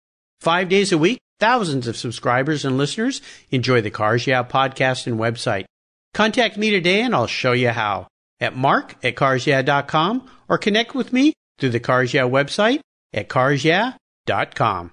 Five 0.40 0.68
days 0.68 0.92
a 0.92 0.98
week, 0.98 1.18
thousands 1.40 1.86
of 1.86 1.96
subscribers 1.96 2.64
and 2.64 2.76
listeners 2.76 3.20
enjoy 3.50 3.80
the 3.80 3.90
Cars 3.90 4.26
Yeah 4.26 4.42
podcast 4.42 5.06
and 5.06 5.18
website. 5.18 5.64
Contact 6.14 6.56
me 6.56 6.70
today 6.70 7.02
and 7.02 7.14
I'll 7.14 7.26
show 7.26 7.52
you 7.52 7.70
how 7.70 8.06
at 8.40 8.56
mark 8.56 8.96
at 9.04 9.16
carsyeah.com 9.16 10.30
or 10.48 10.58
connect 10.58 10.94
with 10.94 11.12
me 11.12 11.32
through 11.58 11.70
the 11.70 11.80
Cars 11.80 12.14
Yeah 12.14 12.22
website 12.22 12.80
at 13.12 13.28
carsyeah.com. 13.28 14.92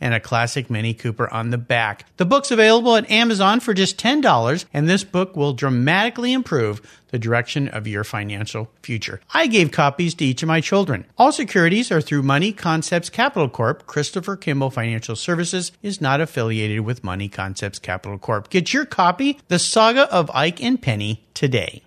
and 0.00 0.14
a 0.14 0.20
classic 0.20 0.70
Mini 0.70 0.94
Cooper 0.94 1.32
on 1.32 1.50
the 1.50 1.58
back. 1.58 2.04
The 2.16 2.24
book's 2.24 2.50
available 2.50 2.96
at 2.96 3.10
Amazon 3.10 3.60
for 3.60 3.74
just 3.74 3.98
$10, 3.98 4.64
and 4.72 4.88
this 4.88 5.04
book 5.04 5.36
will 5.36 5.52
dramatically 5.52 6.32
improve 6.32 6.80
the 7.08 7.18
direction 7.18 7.68
of 7.68 7.86
your 7.86 8.04
financial 8.04 8.70
future. 8.82 9.20
I 9.32 9.46
gave 9.46 9.70
copies 9.70 10.14
to 10.16 10.24
each 10.24 10.42
of 10.42 10.46
my 10.46 10.60
children. 10.60 11.06
All 11.16 11.32
securities 11.32 11.90
are 11.90 12.00
through 12.00 12.22
Money 12.22 12.52
Concepts 12.52 13.10
Capital 13.10 13.48
Corp. 13.48 13.86
Christopher 13.86 14.36
Kimball 14.36 14.70
Financial 14.70 15.16
Services 15.16 15.72
is 15.82 16.00
not 16.00 16.20
affiliated 16.20 16.80
with 16.80 17.02
Money 17.04 17.28
Concepts 17.28 17.78
Capital 17.78 18.18
Corp. 18.18 18.50
Get 18.50 18.72
your 18.72 18.84
copy, 18.84 19.40
The 19.48 19.58
Saga 19.58 20.12
of 20.12 20.30
Ike 20.34 20.62
and 20.62 20.80
Penny, 20.80 21.24
today. 21.34 21.82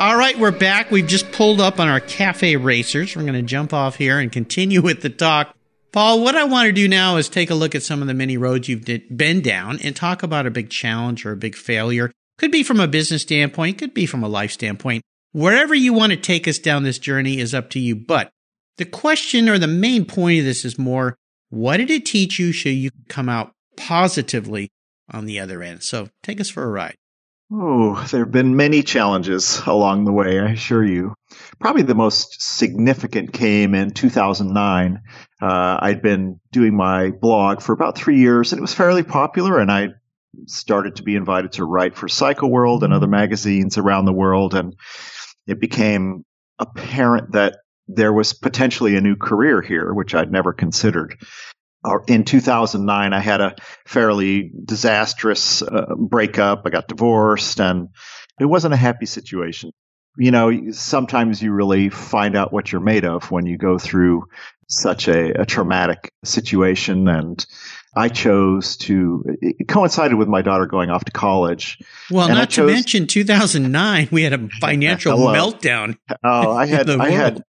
All 0.00 0.16
right, 0.16 0.38
we're 0.38 0.50
back. 0.50 0.90
We've 0.90 1.06
just 1.06 1.30
pulled 1.30 1.60
up 1.60 1.78
on 1.78 1.88
our 1.88 2.00
cafe 2.00 2.56
racers. 2.56 3.14
We're 3.14 3.22
going 3.22 3.34
to 3.34 3.42
jump 3.42 3.74
off 3.74 3.96
here 3.96 4.18
and 4.18 4.32
continue 4.32 4.80
with 4.80 5.02
the 5.02 5.10
talk. 5.10 5.54
Paul, 5.92 6.22
what 6.22 6.36
I 6.36 6.44
want 6.44 6.66
to 6.66 6.72
do 6.72 6.86
now 6.86 7.16
is 7.16 7.28
take 7.28 7.50
a 7.50 7.54
look 7.54 7.74
at 7.74 7.82
some 7.82 8.00
of 8.00 8.06
the 8.06 8.14
many 8.14 8.36
roads 8.36 8.68
you've 8.68 8.84
been 8.84 9.40
down 9.40 9.80
and 9.82 9.96
talk 9.96 10.22
about 10.22 10.46
a 10.46 10.50
big 10.50 10.70
challenge 10.70 11.26
or 11.26 11.32
a 11.32 11.36
big 11.36 11.56
failure. 11.56 12.12
Could 12.38 12.52
be 12.52 12.62
from 12.62 12.78
a 12.78 12.86
business 12.86 13.22
standpoint, 13.22 13.78
could 13.78 13.92
be 13.92 14.06
from 14.06 14.22
a 14.22 14.28
life 14.28 14.52
standpoint. 14.52 15.02
Wherever 15.32 15.74
you 15.74 15.92
want 15.92 16.12
to 16.12 16.16
take 16.16 16.46
us 16.46 16.58
down 16.58 16.84
this 16.84 16.98
journey 16.98 17.38
is 17.38 17.54
up 17.54 17.70
to 17.70 17.80
you. 17.80 17.96
But 17.96 18.30
the 18.76 18.84
question 18.84 19.48
or 19.48 19.58
the 19.58 19.66
main 19.66 20.04
point 20.04 20.38
of 20.38 20.44
this 20.44 20.64
is 20.64 20.78
more, 20.78 21.16
what 21.48 21.78
did 21.78 21.90
it 21.90 22.06
teach 22.06 22.38
you 22.38 22.52
so 22.52 22.68
you 22.68 22.90
come 23.08 23.28
out 23.28 23.52
positively 23.76 24.70
on 25.10 25.26
the 25.26 25.40
other 25.40 25.60
end? 25.60 25.82
So 25.82 26.08
take 26.22 26.40
us 26.40 26.48
for 26.48 26.62
a 26.62 26.70
ride. 26.70 26.94
Oh, 27.52 28.06
there 28.12 28.20
have 28.20 28.32
been 28.32 28.54
many 28.54 28.84
challenges 28.84 29.60
along 29.66 30.04
the 30.04 30.12
way, 30.12 30.38
I 30.38 30.50
assure 30.50 30.84
you. 30.84 31.14
Probably 31.58 31.82
the 31.82 31.94
most 31.94 32.40
significant 32.40 33.32
came 33.32 33.74
in 33.74 33.90
2009. 33.90 35.02
Uh, 35.40 35.78
I'd 35.80 36.02
been 36.02 36.40
doing 36.52 36.76
my 36.76 37.10
blog 37.10 37.60
for 37.60 37.72
about 37.72 37.96
three 37.96 38.18
years 38.18 38.52
and 38.52 38.58
it 38.58 38.62
was 38.62 38.74
fairly 38.74 39.02
popular 39.02 39.58
and 39.58 39.70
I 39.70 39.88
started 40.46 40.96
to 40.96 41.02
be 41.02 41.16
invited 41.16 41.52
to 41.52 41.64
write 41.64 41.96
for 41.96 42.08
Cycle 42.08 42.50
World 42.50 42.84
and 42.84 42.92
other 42.92 43.08
magazines 43.08 43.78
around 43.78 44.04
the 44.04 44.12
world. 44.12 44.54
And 44.54 44.76
it 45.46 45.60
became 45.60 46.24
apparent 46.58 47.32
that 47.32 47.56
there 47.88 48.12
was 48.12 48.32
potentially 48.32 48.96
a 48.96 49.00
new 49.00 49.16
career 49.16 49.60
here, 49.60 49.92
which 49.92 50.14
I'd 50.14 50.30
never 50.30 50.52
considered 50.52 51.16
in 52.06 52.24
2009, 52.24 53.12
I 53.12 53.20
had 53.20 53.40
a 53.40 53.56
fairly 53.86 54.52
disastrous 54.64 55.62
uh, 55.62 55.94
breakup. 55.96 56.62
I 56.66 56.70
got 56.70 56.88
divorced 56.88 57.60
and 57.60 57.88
it 58.38 58.44
wasn't 58.44 58.74
a 58.74 58.78
happy 58.78 59.06
situation. 59.06 59.72
You 60.20 60.30
know, 60.30 60.70
sometimes 60.72 61.42
you 61.42 61.52
really 61.52 61.88
find 61.88 62.36
out 62.36 62.52
what 62.52 62.70
you're 62.70 62.80
made 62.80 63.04
of 63.04 63.30
when 63.30 63.46
you 63.46 63.56
go 63.56 63.78
through 63.78 64.28
such 64.68 65.08
a, 65.08 65.40
a 65.40 65.46
traumatic 65.46 66.12
situation. 66.24 67.08
And 67.08 67.44
I 67.96 68.08
chose 68.08 68.76
to, 68.78 69.24
it 69.40 69.66
coincided 69.66 70.16
with 70.16 70.28
my 70.28 70.42
daughter 70.42 70.66
going 70.66 70.90
off 70.90 71.04
to 71.06 71.12
college. 71.12 71.78
Well, 72.10 72.28
not 72.28 72.50
chose, 72.50 72.68
to 72.68 72.74
mention 72.74 73.06
2009, 73.06 74.08
we 74.12 74.22
had 74.22 74.34
a 74.34 74.48
financial 74.60 75.18
meltdown. 75.18 75.96
Oh, 76.22 76.52
I 76.52 76.66
had, 76.66 76.90
I 76.90 77.10
had 77.10 77.42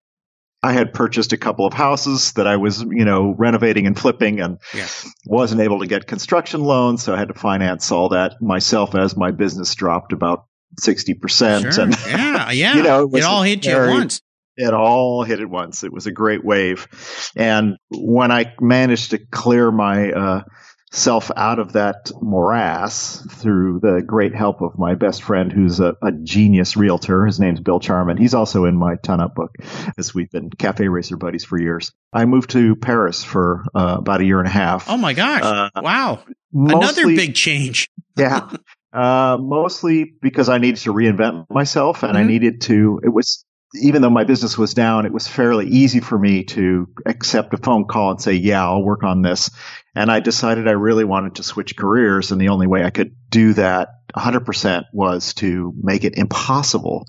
I 0.63 0.73
had 0.73 0.93
purchased 0.93 1.33
a 1.33 1.37
couple 1.37 1.65
of 1.65 1.73
houses 1.73 2.33
that 2.33 2.45
I 2.45 2.57
was, 2.57 2.81
you 2.81 3.03
know, 3.03 3.33
renovating 3.35 3.87
and 3.87 3.97
flipping 3.97 4.39
and 4.41 4.59
yeah. 4.75 4.87
wasn't 5.25 5.61
able 5.61 5.79
to 5.79 5.87
get 5.87 6.05
construction 6.05 6.61
loans. 6.61 7.01
So 7.01 7.15
I 7.15 7.17
had 7.17 7.29
to 7.29 7.33
finance 7.33 7.91
all 7.91 8.09
that 8.09 8.39
myself 8.41 8.93
as 8.93 9.17
my 9.17 9.31
business 9.31 9.73
dropped 9.73 10.13
about 10.13 10.45
60%. 10.79 11.73
Sure. 11.73 11.83
And, 11.83 11.97
yeah. 12.07 12.51
Yeah. 12.51 12.75
you 12.75 12.83
know, 12.83 13.09
it, 13.13 13.19
it 13.19 13.23
all 13.23 13.43
hit 13.43 13.65
you 13.65 13.71
at 13.71 13.89
once. 13.89 14.21
It 14.57 14.73
all 14.73 15.23
hit 15.23 15.39
at 15.39 15.49
once. 15.49 15.83
It 15.83 15.93
was 15.93 16.07
a 16.07 16.11
great 16.11 16.43
wave. 16.43 16.87
And 17.35 17.77
when 17.89 18.31
I 18.31 18.53
managed 18.59 19.11
to 19.11 19.17
clear 19.17 19.71
my, 19.71 20.11
uh, 20.11 20.43
self 20.91 21.31
out 21.37 21.57
of 21.57 21.73
that 21.73 22.11
morass 22.21 23.25
through 23.31 23.79
the 23.79 24.03
great 24.05 24.35
help 24.35 24.61
of 24.61 24.77
my 24.77 24.93
best 24.93 25.23
friend 25.23 25.51
who's 25.51 25.79
a, 25.79 25.95
a, 26.03 26.11
genius 26.11 26.75
realtor. 26.75 27.25
His 27.25 27.39
name's 27.39 27.61
Bill 27.61 27.79
Charman. 27.79 28.17
He's 28.17 28.33
also 28.33 28.65
in 28.65 28.75
my 28.75 28.95
ton 28.95 29.21
up 29.21 29.33
book 29.33 29.55
as 29.97 30.13
we've 30.13 30.29
been 30.29 30.49
cafe 30.49 30.89
racer 30.89 31.15
buddies 31.15 31.45
for 31.45 31.59
years. 31.59 31.93
I 32.11 32.25
moved 32.25 32.49
to 32.51 32.75
Paris 32.75 33.23
for 33.23 33.63
uh, 33.73 33.95
about 33.99 34.21
a 34.21 34.25
year 34.25 34.39
and 34.39 34.47
a 34.47 34.51
half. 34.51 34.89
Oh 34.89 34.97
my 34.97 35.13
gosh. 35.13 35.41
Uh, 35.43 35.69
wow. 35.77 36.23
Mostly, 36.51 37.03
Another 37.03 37.15
big 37.15 37.35
change. 37.35 37.89
yeah. 38.17 38.51
Uh, 38.93 39.37
mostly 39.39 40.13
because 40.21 40.49
I 40.49 40.57
needed 40.57 40.81
to 40.81 40.93
reinvent 40.93 41.45
myself 41.49 42.03
and 42.03 42.13
mm-hmm. 42.13 42.23
I 42.23 42.27
needed 42.27 42.61
to, 42.61 42.99
it 43.03 43.09
was, 43.09 43.45
even 43.73 44.01
though 44.01 44.09
my 44.09 44.23
business 44.23 44.57
was 44.57 44.73
down, 44.73 45.05
it 45.05 45.13
was 45.13 45.27
fairly 45.27 45.67
easy 45.67 45.99
for 45.99 46.17
me 46.17 46.43
to 46.43 46.87
accept 47.05 47.53
a 47.53 47.57
phone 47.57 47.85
call 47.85 48.11
and 48.11 48.21
say, 48.21 48.33
yeah, 48.33 48.63
I'll 48.63 48.83
work 48.83 49.03
on 49.03 49.21
this. 49.21 49.49
And 49.95 50.11
I 50.11 50.19
decided 50.19 50.67
I 50.67 50.71
really 50.71 51.03
wanted 51.03 51.35
to 51.35 51.43
switch 51.43 51.75
careers. 51.75 52.31
And 52.31 52.39
the 52.39 52.49
only 52.49 52.67
way 52.67 52.83
I 52.83 52.89
could 52.89 53.15
do 53.29 53.53
that 53.53 53.89
100% 54.15 54.85
was 54.93 55.33
to 55.35 55.73
make 55.81 56.03
it 56.03 56.17
impossible 56.17 57.05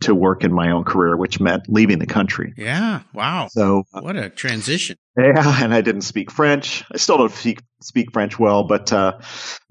to 0.00 0.14
work 0.14 0.44
in 0.44 0.52
my 0.52 0.70
own 0.70 0.84
career, 0.84 1.16
which 1.16 1.40
meant 1.40 1.64
leaving 1.68 1.98
the 1.98 2.06
country. 2.06 2.54
Yeah. 2.56 3.02
Wow. 3.12 3.48
So 3.50 3.84
uh, 3.92 4.00
what 4.00 4.16
a 4.16 4.30
transition. 4.30 4.96
Yeah. 5.18 5.64
And 5.64 5.74
I 5.74 5.80
didn't 5.80 6.02
speak 6.02 6.30
French. 6.30 6.84
I 6.92 6.96
still 6.96 7.18
don't 7.18 7.32
speak, 7.32 7.60
speak 7.82 8.12
French 8.12 8.38
well, 8.38 8.64
but 8.64 8.92
uh, 8.92 9.18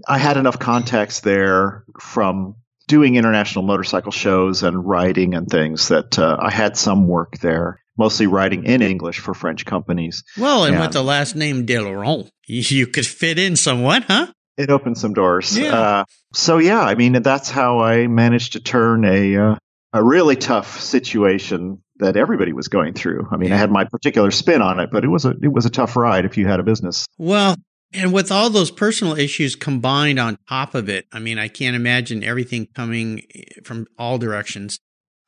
I 0.08 0.18
had 0.18 0.38
enough 0.38 0.60
context 0.60 1.24
there 1.24 1.86
from 2.00 2.56
doing 2.88 3.16
international 3.16 3.66
motorcycle 3.66 4.12
shows 4.12 4.64
and 4.64 4.86
writing 4.86 5.34
and 5.34 5.48
things 5.48 5.90
that 5.90 6.20
uh, 6.20 6.38
I 6.40 6.52
had 6.52 6.78
some 6.78 7.08
work 7.08 7.40
there 7.40 7.80
mostly 7.98 8.28
writing 8.28 8.66
in 8.66 8.82
English 8.82 9.20
for 9.20 9.34
French 9.34 9.66
companies. 9.66 10.24
Well, 10.38 10.66
and, 10.66 10.76
and 10.76 10.84
with 10.84 10.94
the 10.94 11.04
last 11.04 11.36
name 11.36 11.66
Delaurent, 11.66 12.30
you 12.48 12.88
could 12.88 13.06
fit 13.06 13.40
in 13.40 13.56
somewhat, 13.56 14.04
huh? 14.04 14.28
It 14.58 14.70
opened 14.70 14.98
some 14.98 15.14
doors. 15.14 15.58
Yeah. 15.58 15.74
Uh, 15.74 16.06
so 16.34 16.58
yeah, 16.58 16.82
I 16.82 16.96
mean 16.96 17.22
that's 17.22 17.50
how 17.50 17.80
I 17.80 18.08
managed 18.08 18.54
to 18.54 18.62
turn 18.62 19.04
a 19.04 19.36
uh, 19.36 19.56
a 19.94 20.04
really 20.04 20.36
tough 20.36 20.80
situation 20.80 21.82
that 21.98 22.18
everybody 22.18 22.54
was 22.54 22.68
going 22.68 22.94
through. 22.94 23.28
I 23.32 23.38
mean, 23.38 23.52
I 23.52 23.58
had 23.58 23.72
my 23.72 23.86
particular 23.86 24.32
spin 24.32 24.62
on 24.62 24.80
it, 24.80 24.90
but 24.92 25.04
it 25.04 25.08
was 25.08 25.26
a 25.26 25.32
it 25.42 25.52
was 25.52 25.66
a 25.66 25.70
tough 25.70 25.96
ride 25.96 26.26
if 26.26 26.38
you 26.38 26.48
had 26.48 26.60
a 26.60 26.64
business. 26.64 27.06
Well, 27.18 27.56
And 27.96 28.12
with 28.12 28.32
all 28.32 28.50
those 28.50 28.72
personal 28.72 29.18
issues 29.18 29.56
combined 29.56 30.20
on 30.20 30.38
top 30.50 30.76
of 30.76 30.90
it, 30.90 31.06
I 31.12 31.20
mean, 31.20 31.40
I 31.40 31.48
can't 31.48 31.76
imagine 31.76 32.24
everything 32.24 32.68
coming 32.76 33.24
from 33.64 33.88
all 33.98 34.18
directions. 34.18 34.80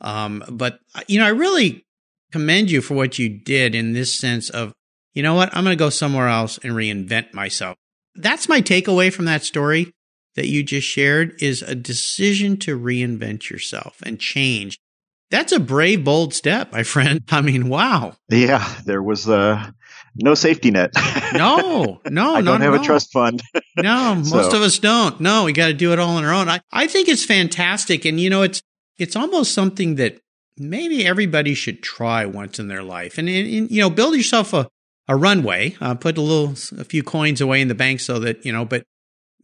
Um, 0.01 0.43
but 0.49 0.79
you 1.07 1.19
know, 1.19 1.25
I 1.25 1.29
really 1.29 1.85
commend 2.31 2.69
you 2.69 2.81
for 2.81 2.93
what 2.93 3.17
you 3.17 3.29
did 3.29 3.73
in 3.73 3.93
this 3.93 4.13
sense 4.13 4.49
of, 4.49 4.73
you 5.13 5.23
know 5.23 5.33
what, 5.33 5.49
I'm 5.55 5.63
going 5.63 5.75
to 5.75 5.81
go 5.81 5.89
somewhere 5.89 6.27
else 6.27 6.59
and 6.59 6.73
reinvent 6.73 7.33
myself. 7.33 7.77
That's 8.15 8.49
my 8.49 8.61
takeaway 8.61 9.11
from 9.13 9.25
that 9.25 9.43
story 9.43 9.93
that 10.35 10.47
you 10.47 10.63
just 10.63 10.87
shared 10.87 11.41
is 11.41 11.61
a 11.61 11.75
decision 11.75 12.57
to 12.57 12.79
reinvent 12.79 13.49
yourself 13.49 13.97
and 14.03 14.19
change. 14.19 14.77
That's 15.31 15.51
a 15.51 15.59
brave, 15.59 16.03
bold 16.03 16.33
step, 16.33 16.71
my 16.71 16.83
friend. 16.83 17.21
I 17.29 17.41
mean, 17.41 17.69
wow. 17.69 18.15
Yeah, 18.29 18.67
there 18.85 19.01
was 19.01 19.27
uh, 19.27 19.71
no 20.19 20.33
safety 20.33 20.71
net. 20.71 20.91
no, 21.33 22.01
no, 22.09 22.35
I 22.35 22.41
don't 22.41 22.61
have 22.61 22.73
a 22.73 22.79
trust 22.79 23.11
fund. 23.11 23.41
no, 23.77 24.15
most 24.15 24.51
so. 24.51 24.57
of 24.57 24.63
us 24.63 24.79
don't. 24.79 25.19
No, 25.19 25.45
we 25.45 25.53
got 25.53 25.67
to 25.67 25.73
do 25.73 25.93
it 25.93 25.99
all 25.99 26.17
on 26.17 26.25
our 26.25 26.33
own. 26.33 26.49
I, 26.49 26.59
I 26.71 26.87
think 26.87 27.07
it's 27.07 27.25
fantastic. 27.25 28.05
And, 28.05 28.19
you 28.19 28.29
know, 28.29 28.41
it's, 28.41 28.61
it's 28.97 29.15
almost 29.15 29.53
something 29.53 29.95
that 29.95 30.19
maybe 30.57 31.05
everybody 31.05 31.53
should 31.53 31.83
try 31.83 32.25
once 32.25 32.59
in 32.59 32.67
their 32.67 32.83
life. 32.83 33.17
And, 33.17 33.29
and, 33.29 33.47
and 33.47 33.71
you 33.71 33.81
know, 33.81 33.89
build 33.89 34.15
yourself 34.15 34.53
a, 34.53 34.67
a 35.07 35.15
runway, 35.15 35.75
uh, 35.79 35.95
put 35.95 36.17
a 36.17 36.21
little, 36.21 36.53
a 36.79 36.83
few 36.83 37.03
coins 37.03 37.41
away 37.41 37.61
in 37.61 37.67
the 37.67 37.75
bank 37.75 37.99
so 37.99 38.19
that, 38.19 38.45
you 38.45 38.51
know, 38.51 38.65
but 38.65 38.83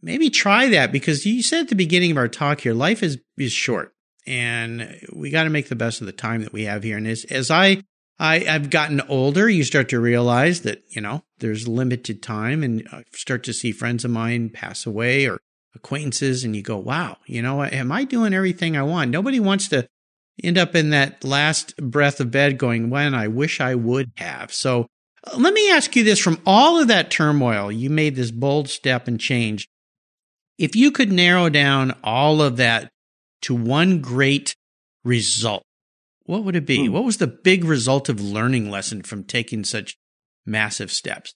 maybe 0.02 0.28
try 0.28 0.68
that 0.68 0.92
because 0.92 1.24
you 1.24 1.42
said 1.42 1.60
at 1.60 1.68
the 1.68 1.74
beginning 1.74 2.10
of 2.10 2.16
our 2.16 2.28
talk 2.28 2.60
here, 2.60 2.74
life 2.74 3.02
is, 3.02 3.18
is 3.38 3.52
short 3.52 3.94
and 4.26 5.00
we 5.12 5.30
got 5.30 5.44
to 5.44 5.50
make 5.50 5.68
the 5.68 5.76
best 5.76 6.00
of 6.00 6.06
the 6.06 6.12
time 6.12 6.42
that 6.42 6.52
we 6.52 6.64
have 6.64 6.82
here. 6.82 6.96
And 6.96 7.06
as, 7.06 7.24
as 7.24 7.50
I, 7.50 7.82
I, 8.18 8.46
I've 8.48 8.70
gotten 8.70 9.00
older, 9.02 9.48
you 9.48 9.64
start 9.64 9.88
to 9.88 10.00
realize 10.00 10.60
that, 10.62 10.82
you 10.88 11.00
know, 11.00 11.24
there's 11.38 11.66
limited 11.66 12.22
time 12.22 12.62
and 12.62 12.86
I 12.92 13.04
start 13.12 13.42
to 13.44 13.52
see 13.52 13.72
friends 13.72 14.04
of 14.04 14.12
mine 14.12 14.50
pass 14.50 14.86
away 14.86 15.26
or 15.26 15.40
acquaintances 15.74 16.44
and 16.44 16.54
you 16.54 16.62
go, 16.62 16.76
wow, 16.76 17.16
you 17.26 17.42
know, 17.42 17.64
am 17.64 17.90
I 17.90 18.04
doing 18.04 18.32
everything 18.32 18.76
I 18.76 18.84
want? 18.84 19.10
Nobody 19.10 19.40
wants 19.40 19.68
to 19.68 19.88
end 20.42 20.58
up 20.58 20.74
in 20.74 20.90
that 20.90 21.24
last 21.24 21.76
breath 21.76 22.20
of 22.20 22.30
bed 22.30 22.58
going, 22.58 22.90
when 22.90 23.14
I 23.14 23.28
wish 23.28 23.60
I 23.60 23.74
would 23.74 24.12
have. 24.16 24.52
So 24.52 24.86
uh, 25.24 25.36
let 25.36 25.52
me 25.52 25.70
ask 25.70 25.94
you 25.96 26.04
this 26.04 26.20
from 26.20 26.40
all 26.46 26.80
of 26.80 26.88
that 26.88 27.10
turmoil, 27.10 27.70
you 27.70 27.90
made 27.90 28.14
this 28.14 28.30
bold 28.30 28.68
step 28.68 29.08
and 29.08 29.18
change. 29.18 29.68
If 30.56 30.76
you 30.76 30.92
could 30.92 31.10
narrow 31.10 31.48
down 31.48 31.96
all 32.04 32.40
of 32.40 32.58
that 32.58 32.90
to 33.42 33.54
one 33.54 34.00
great 34.00 34.54
result, 35.04 35.64
what 36.24 36.44
would 36.44 36.56
it 36.56 36.66
be? 36.66 36.86
Hmm. 36.86 36.92
What 36.92 37.04
was 37.04 37.18
the 37.18 37.26
big 37.26 37.64
result 37.64 38.08
of 38.08 38.20
learning 38.20 38.70
lesson 38.70 39.02
from 39.02 39.24
taking 39.24 39.64
such 39.64 39.96
massive 40.46 40.90
steps? 40.90 41.34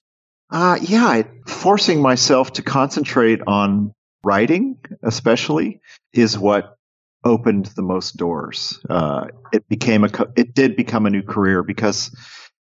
Uh, 0.51 0.79
yeah, 0.81 1.23
forcing 1.47 2.01
myself 2.01 2.55
to 2.55 2.63
concentrate 2.63 3.41
on 3.47 3.93
writing, 4.25 4.79
especially, 5.03 5.81
is 6.13 6.39
what 6.39 6.77
opened 7.25 7.67
the 7.77 7.83
most 7.83 8.17
doors. 8.17 8.81
Uh, 8.89 9.27
it 9.53 9.69
became 9.69 10.05
a, 10.05 10.11
it 10.37 10.55
did 10.55 10.77
become 10.77 11.05
a 11.05 11.11
new 11.11 11.23
career 11.23 11.63
because 11.63 12.15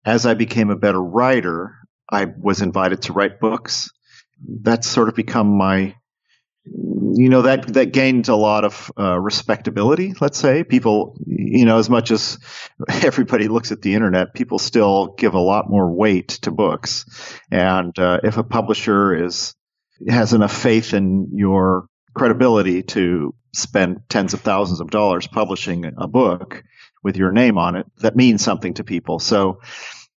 as 0.05 0.25
I 0.25 0.35
became 0.35 0.69
a 0.69 0.75
better 0.75 1.01
writer, 1.01 1.75
I 2.11 2.25
was 2.25 2.61
invited 2.61 3.03
to 3.03 3.13
write 3.13 3.39
books. 3.39 3.89
That's 4.45 4.87
sort 4.87 5.09
of 5.09 5.15
become 5.15 5.57
my 5.57 5.95
you 6.65 7.29
know 7.29 7.41
that 7.43 7.73
that 7.73 7.91
gained 7.91 8.29
a 8.29 8.35
lot 8.35 8.63
of 8.63 8.91
uh, 8.97 9.19
respectability. 9.19 10.13
Let's 10.19 10.37
say 10.37 10.63
people, 10.63 11.17
you 11.25 11.65
know, 11.65 11.77
as 11.77 11.89
much 11.89 12.11
as 12.11 12.39
everybody 12.89 13.47
looks 13.47 13.71
at 13.71 13.81
the 13.81 13.93
internet, 13.93 14.33
people 14.33 14.59
still 14.59 15.07
give 15.17 15.33
a 15.33 15.39
lot 15.39 15.69
more 15.69 15.91
weight 15.91 16.29
to 16.43 16.51
books. 16.51 17.05
And 17.51 17.97
uh, 17.99 18.21
if 18.23 18.37
a 18.37 18.43
publisher 18.43 19.25
is 19.25 19.55
has 20.07 20.33
enough 20.33 20.55
faith 20.55 20.93
in 20.93 21.29
your 21.33 21.87
credibility 22.15 22.83
to 22.83 23.35
spend 23.53 24.01
tens 24.09 24.33
of 24.33 24.41
thousands 24.41 24.79
of 24.79 24.89
dollars 24.89 25.27
publishing 25.27 25.91
a 25.97 26.07
book 26.07 26.63
with 27.03 27.17
your 27.17 27.31
name 27.31 27.57
on 27.57 27.75
it, 27.75 27.85
that 27.97 28.15
means 28.15 28.43
something 28.43 28.73
to 28.75 28.83
people. 28.83 29.19
So 29.19 29.59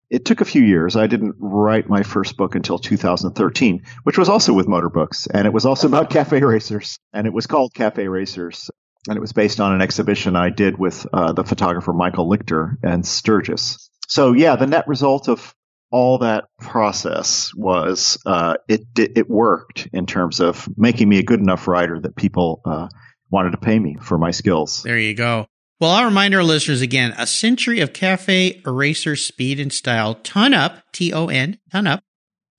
it 0.10 0.26
took 0.26 0.42
a 0.42 0.46
few 0.46 0.62
years. 0.62 0.96
I 0.96 1.08
didn't 1.08 1.36
write 1.40 1.90
my 1.90 2.04
first 2.04 2.38
book 2.38 2.56
until 2.56 2.78
2013, 2.78 3.84
which 4.04 4.18
was 4.18 4.30
also 4.30 4.54
with 4.54 4.68
Motorbooks. 4.68 5.28
And 5.32 5.48
it 5.48 5.54
was 5.54 5.66
also 5.66 5.88
about 5.88 6.10
cafe 6.12 6.42
racers. 6.42 6.98
And 7.14 7.28
it 7.28 7.34
was 7.34 7.48
called 7.48 7.74
Cafe 7.74 8.08
Racers. 8.08 8.70
And 9.08 9.18
it 9.18 9.22
was 9.22 9.34
based 9.34 9.60
on 9.60 9.74
an 9.74 9.82
exhibition 9.82 10.36
I 10.36 10.50
did 10.50 10.78
with 10.78 11.06
uh, 11.14 11.34
the 11.34 11.44
photographer 11.44 11.94
Michael 11.94 12.30
Lichter 12.30 12.78
and 12.84 13.06
Sturgis. 13.06 13.90
So, 14.08 14.34
yeah, 14.34 14.56
the 14.56 14.68
net 14.68 14.88
result 14.88 15.30
of 15.30 15.54
all 15.92 16.20
that 16.20 16.46
process 16.60 17.54
was 17.56 18.18
uh, 18.26 18.56
it, 18.68 18.82
it 18.98 19.30
worked 19.30 19.88
in 19.94 20.06
terms 20.06 20.40
of 20.40 20.68
making 20.78 21.08
me 21.08 21.20
a 21.20 21.24
good 21.24 21.40
enough 21.40 21.68
writer 21.68 22.00
that 22.00 22.16
people 22.16 22.62
uh, 22.66 22.88
wanted 23.30 23.52
to 23.52 23.58
pay 23.58 23.78
me 23.78 23.98
for 24.02 24.18
my 24.18 24.32
skills. 24.32 24.84
There 24.84 24.98
you 24.98 25.14
go. 25.14 25.48
Well, 25.80 25.92
I'll 25.92 26.06
remind 26.06 26.34
our 26.34 26.44
listeners 26.44 26.82
again 26.82 27.14
a 27.18 27.28
century 27.28 27.82
of 27.82 27.92
cafe 27.92 28.62
racer 28.66 29.16
speed 29.16 29.60
and 29.60 29.74
style. 29.74 30.16
Ton 30.16 30.54
up, 30.54 30.84
T 30.94 31.12
O 31.14 31.28
N, 31.28 31.60
ton 31.72 31.88
up. 31.88 32.02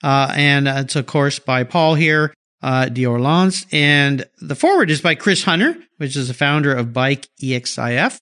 Uh, 0.03 0.33
and 0.37 0.69
it's, 0.69 0.97
of 0.97 1.07
course, 1.07 1.39
by 1.39 1.65
Paul 1.65 1.95
here, 1.95 2.35
uh. 2.63 2.89
And 3.73 4.25
the 4.41 4.55
forward 4.55 4.91
is 4.91 5.01
by 5.01 5.15
Chris 5.15 5.45
Hunter, 5.45 5.77
which 5.97 6.17
is 6.17 6.29
the 6.29 6.35
founder 6.35 6.75
of 6.75 6.93
Bike 6.93 7.29
EXIF. 7.43 8.19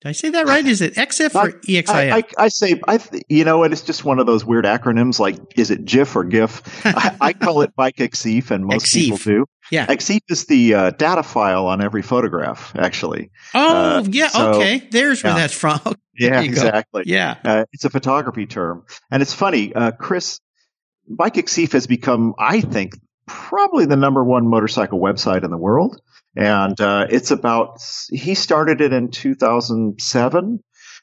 Did 0.00 0.08
I 0.08 0.12
say 0.12 0.30
that 0.30 0.46
right? 0.46 0.64
Is 0.64 0.80
it 0.80 0.94
XF 0.94 1.34
or 1.34 1.50
EXIF? 1.68 1.90
I, 1.90 2.18
I, 2.18 2.24
I 2.38 2.48
say, 2.48 2.80
I, 2.86 3.00
you 3.28 3.44
know 3.44 3.58
what? 3.58 3.72
It's 3.72 3.82
just 3.82 4.04
one 4.04 4.20
of 4.20 4.26
those 4.26 4.44
weird 4.44 4.64
acronyms. 4.64 5.18
Like, 5.18 5.58
is 5.58 5.72
it 5.72 5.84
GIF 5.84 6.14
or 6.14 6.22
GIF? 6.22 6.86
I, 6.86 7.16
I, 7.20 7.32
call 7.32 7.62
it 7.62 7.74
Bike 7.74 7.96
EXIF, 7.96 8.52
and 8.52 8.64
most 8.64 8.94
people 8.94 9.18
do. 9.18 9.46
Yeah. 9.70 9.86
EXIF 9.86 10.20
is 10.28 10.46
the 10.46 10.74
uh, 10.74 10.90
data 10.90 11.22
file 11.22 11.66
on 11.66 11.82
every 11.82 12.02
photograph, 12.02 12.72
actually. 12.76 13.30
Oh, 13.54 13.98
uh, 13.98 14.04
yeah. 14.08 14.28
So, 14.28 14.52
okay. 14.54 14.86
There's 14.90 15.22
where 15.22 15.32
yeah. 15.32 15.38
that's 15.38 15.54
from. 15.54 15.80
yeah, 16.18 16.40
exactly. 16.40 17.04
Go. 17.04 17.10
Yeah. 17.10 17.36
Uh, 17.44 17.64
it's 17.72 17.84
a 17.84 17.90
photography 17.90 18.46
term. 18.46 18.84
And 19.10 19.22
it's 19.22 19.34
funny. 19.34 19.74
Uh, 19.74 19.92
Chris, 19.92 20.40
Bike 21.08 21.34
EXIF 21.34 21.72
has 21.72 21.86
become, 21.86 22.34
I 22.38 22.60
think, 22.60 22.94
probably 23.26 23.86
the 23.86 23.96
number 23.96 24.24
one 24.24 24.48
motorcycle 24.48 25.00
website 25.00 25.44
in 25.44 25.50
the 25.50 25.58
world. 25.58 26.00
And 26.36 26.80
uh, 26.80 27.06
it's 27.10 27.30
about, 27.30 27.78
he 28.10 28.34
started 28.34 28.80
it 28.80 28.92
in 28.92 29.10
2007. 29.10 30.60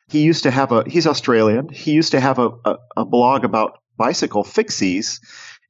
He 0.09 0.21
used 0.21 0.43
to 0.43 0.51
have 0.51 0.71
a, 0.71 0.83
he's 0.87 1.07
Australian. 1.07 1.69
He 1.69 1.91
used 1.91 2.11
to 2.11 2.19
have 2.19 2.39
a, 2.39 2.49
a, 2.63 2.75
a 2.97 3.05
blog 3.05 3.43
about 3.43 3.79
bicycle 3.97 4.43
fixies. 4.43 5.19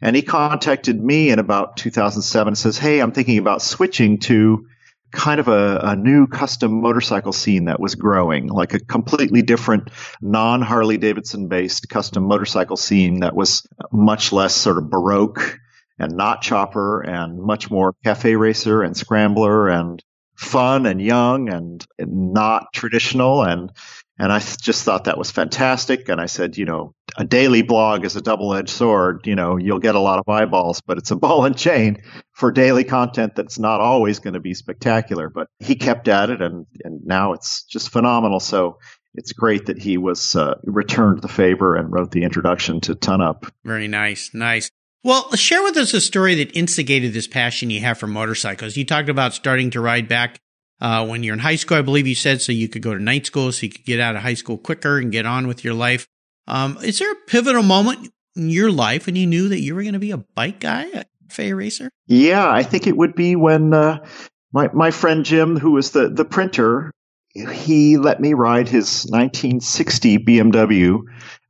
And 0.01 0.15
he 0.15 0.21
contacted 0.21 1.01
me 1.01 1.29
in 1.29 1.39
about 1.39 1.77
2007 1.77 2.47
and 2.49 2.58
says, 2.58 2.77
Hey, 2.77 2.99
I'm 2.99 3.12
thinking 3.12 3.38
about 3.38 3.62
switching 3.62 4.19
to 4.19 4.67
kind 5.12 5.39
of 5.39 5.47
a, 5.47 5.79
a, 5.81 5.95
new 5.95 6.27
custom 6.27 6.81
motorcycle 6.81 7.31
scene 7.31 7.65
that 7.65 7.79
was 7.79 7.95
growing, 7.95 8.47
like 8.47 8.73
a 8.73 8.79
completely 8.79 9.41
different 9.41 9.89
non 10.21 10.62
Harley 10.62 10.97
Davidson 10.97 11.47
based 11.47 11.88
custom 11.89 12.23
motorcycle 12.23 12.75
scene 12.75 13.21
that 13.21 13.36
was 13.36 13.65
much 13.91 14.34
less 14.34 14.53
sort 14.53 14.77
of 14.77 14.89
baroque 14.89 15.60
and 15.97 16.17
not 16.17 16.41
chopper 16.41 17.01
and 17.01 17.39
much 17.39 17.71
more 17.71 17.95
cafe 18.03 18.36
racer 18.36 18.81
and 18.81 18.97
scrambler 18.97 19.69
and 19.69 20.03
fun 20.36 20.86
and 20.86 21.01
young 21.01 21.49
and, 21.49 21.86
and 21.97 22.34
not 22.34 22.73
traditional. 22.73 23.43
And, 23.43 23.71
and 24.17 24.32
I 24.32 24.39
just 24.39 24.84
thought 24.84 25.06
that 25.06 25.17
was 25.17 25.30
fantastic. 25.30 26.08
And 26.08 26.21
I 26.21 26.28
said, 26.28 26.58
you 26.58 26.65
know, 26.65 26.93
a 27.17 27.25
daily 27.25 27.63
blog 27.63 28.06
is 28.06 28.15
a 28.15 28.21
double 28.21 28.54
edged 28.54 28.69
sword. 28.69 29.28
You 29.28 29.36
know, 29.36 29.58
you'll 29.58 29.80
get 29.80 29.95
a 29.95 29.99
lot 29.99 30.19
of 30.19 30.30
eyeballs, 30.30 30.82
but 30.82 30.97
it's 30.97 31.12
a 31.12 31.15
ball 31.17 31.45
and 31.45 31.58
chain 31.58 32.01
for 32.32 32.51
daily 32.51 32.86
content 32.86 33.36
that's 33.36 33.60
not 33.60 33.82
always 33.82 34.19
going 34.19 34.36
to 34.36 34.39
be 34.39 34.54
spectacular. 34.54 35.30
But 35.30 35.47
he 35.60 35.75
kept 35.75 36.08
at 36.08 36.30
it 36.30 36.41
and, 36.41 36.65
and 36.84 37.06
now 37.06 37.34
it's 37.34 37.63
just 37.63 37.89
phenomenal. 37.89 38.39
So 38.39 38.80
it's 39.15 39.34
great 39.34 39.65
that 39.65 39.78
he 39.78 39.97
was 39.97 40.36
uh, 40.36 40.56
returned 40.63 41.21
the 41.21 41.28
favor 41.28 41.75
and 41.75 41.91
wrote 41.91 42.12
the 42.12 42.23
introduction 42.23 42.80
to 42.82 42.95
Ton 42.95 43.21
Up. 43.21 43.45
Very 43.65 43.88
nice. 43.88 44.32
Nice. 44.34 44.69
Well, 45.04 45.32
share 45.36 45.62
with 45.62 45.78
us 45.78 45.93
a 45.93 46.01
story 46.01 46.36
that 46.36 46.56
instigated 46.58 47.13
this 47.13 47.28
passion 47.28 47.69
you 47.69 47.82
have 47.82 47.99
for 47.99 48.08
motorcycles. 48.08 48.75
You 48.75 48.86
talked 48.86 49.10
about 49.10 49.34
starting 49.34 49.69
to 49.71 49.82
ride 49.82 50.08
back 50.08 50.39
uh, 50.81 51.05
when 51.05 51.23
you're 51.23 51.33
in 51.33 51.39
high 51.39 51.55
school, 51.55 51.77
I 51.77 51.81
believe 51.81 52.07
you 52.07 52.15
said, 52.15 52.41
so 52.41 52.51
you 52.51 52.67
could 52.67 52.81
go 52.81 52.93
to 52.93 53.01
night 53.01 53.25
school, 53.25 53.51
so 53.51 53.65
you 53.65 53.71
could 53.71 53.85
get 53.85 53.99
out 53.99 54.15
of 54.15 54.21
high 54.21 54.33
school 54.33 54.57
quicker 54.57 54.97
and 54.97 55.11
get 55.11 55.25
on 55.25 55.47
with 55.47 55.63
your 55.63 55.73
life. 55.73 56.07
Um, 56.47 56.77
is 56.83 56.99
there 56.99 57.11
a 57.11 57.15
pivotal 57.27 57.63
moment 57.63 58.11
in 58.35 58.49
your 58.49 58.71
life 58.71 59.05
when 59.05 59.15
you 59.15 59.25
knew 59.25 59.49
that 59.49 59.61
you 59.61 59.75
were 59.75 59.81
going 59.81 59.93
to 59.93 59.99
be 59.99 60.11
a 60.11 60.17
bike 60.17 60.59
guy, 60.59 60.83
a 60.83 61.05
cafe 61.29 61.53
racer? 61.53 61.89
Yeah, 62.07 62.47
I 62.49 62.63
think 62.63 62.88
it 62.88 62.95
would 62.95 63.15
be 63.15 63.35
when 63.35 63.73
uh, 63.73 64.05
my 64.51 64.69
my 64.73 64.91
friend 64.91 65.25
Jim, 65.25 65.57
who 65.57 65.71
was 65.71 65.91
the 65.91 66.09
the 66.09 66.25
printer, 66.25 66.91
he 67.33 67.97
let 67.97 68.19
me 68.19 68.33
ride 68.33 68.69
his 68.69 69.05
1960 69.09 70.19
BMW, 70.19 70.99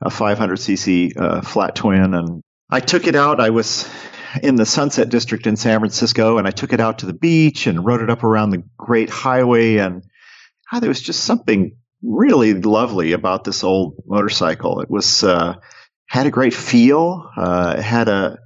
a 0.01 0.09
500cc 0.09 1.17
uh, 1.17 1.41
flat 1.41 1.75
twin, 1.75 2.13
and 2.13 2.41
I 2.69 2.79
took 2.79 3.07
it 3.07 3.15
out. 3.15 3.39
I 3.39 3.49
was 3.49 3.89
in 4.41 4.56
the 4.56 4.65
Sunset 4.65 5.10
District 5.10 5.48
in 5.48 5.56
San 5.56 5.80
Francisco, 5.80 6.38
and 6.38 6.48
I 6.48 6.52
took 6.52 6.74
it 6.74 6.80
out 6.80 7.00
to 7.00 7.06
the 7.06 7.13
beach 7.13 7.67
and 7.67 7.86
rode 7.86 8.02
it 8.02 8.10
up 8.10 8.24
around 8.24 8.50
the 8.52 8.63
Great 8.78 9.10
Highway. 9.10 9.78
And 9.78 10.04
ah, 10.71 10.80
there 10.80 10.89
was 10.89 11.02
just 11.02 11.24
something 11.24 11.78
really 12.02 12.54
lovely 12.54 13.13
about 13.13 13.43
this 13.43 13.63
old 13.63 14.04
motorcycle. 14.06 14.82
It 14.82 14.89
was 14.89 15.24
uh, 15.24 15.56
had 16.08 16.28
a 16.28 16.32
great 16.32 16.54
feel. 16.54 17.30
Uh, 17.36 17.82
had 17.82 18.08
a 18.08 18.38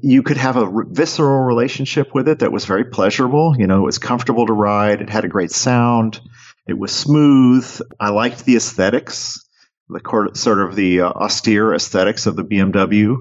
You 0.00 0.22
could 0.22 0.36
have 0.36 0.56
a 0.56 0.70
visceral 0.86 1.40
relationship 1.44 2.14
with 2.14 2.28
it 2.28 2.40
that 2.40 2.52
was 2.52 2.66
very 2.66 2.84
pleasurable. 2.84 3.56
You 3.58 3.66
know, 3.66 3.78
it 3.78 3.86
was 3.86 3.98
comfortable 3.98 4.46
to 4.46 4.52
ride. 4.52 5.00
It 5.00 5.10
had 5.10 5.24
a 5.24 5.28
great 5.28 5.50
sound. 5.50 6.20
It 6.68 6.78
was 6.78 6.92
smooth. 6.92 7.66
I 7.98 8.10
liked 8.10 8.44
the 8.44 8.56
aesthetics, 8.56 9.47
the 9.88 10.30
sort 10.34 10.60
of 10.60 10.76
the 10.76 11.02
uh, 11.02 11.08
austere 11.10 11.74
aesthetics 11.74 12.26
of 12.26 12.36
the 12.36 12.44
BMW, 12.44 13.16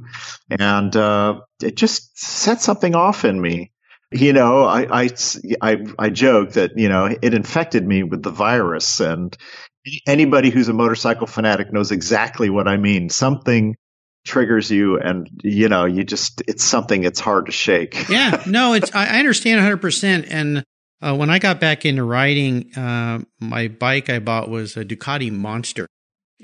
and 0.50 0.96
uh, 0.96 1.42
it 1.62 1.76
just 1.76 2.18
set 2.18 2.62
something 2.62 2.96
off 2.96 3.26
in 3.26 3.40
me. 3.40 3.72
You 4.12 4.32
know, 4.32 4.64
I, 4.64 5.04
I, 5.04 5.10
I, 5.62 5.86
I 6.00 6.10
joke 6.10 6.54
that, 6.54 6.78
you 6.78 6.88
know, 6.88 7.14
it 7.22 7.34
infected 7.34 7.86
me 7.86 8.04
with 8.04 8.24
the 8.24 8.32
virus. 8.32 9.02
And 9.02 9.36
anybody 10.06 10.50
who's 10.50 10.70
a 10.70 10.74
motorcycle 10.74 11.28
fanatic 11.28 11.74
knows 11.74 11.92
exactly 11.92 12.50
what 12.50 12.70
I 12.70 12.78
mean. 12.78 13.10
Something 13.10 13.76
triggers 14.28 14.70
you 14.70 15.00
and 15.00 15.30
you 15.42 15.70
know 15.70 15.86
you 15.86 16.04
just 16.04 16.44
it's 16.48 16.64
something 16.64 17.06
it's 17.06 17.20
hard 17.20 17.46
to 17.46 17.52
shake. 17.52 18.10
Yeah. 18.10 18.44
No 18.46 18.74
it's 18.74 18.94
i 18.94 19.20
understand 19.20 19.62
100% 19.62 20.28
and 20.30 20.64
uh, 21.02 21.16
when 21.16 21.30
i 21.30 21.40
got 21.40 21.60
back 21.62 21.86
into 21.86 22.04
riding 22.04 22.74
uh, 22.76 23.20
my 23.40 23.70
bike 23.70 24.10
i 24.10 24.20
bought 24.20 24.50
was 24.50 24.76
a 24.76 24.84
ducati 24.84 25.32
monster 25.32 25.88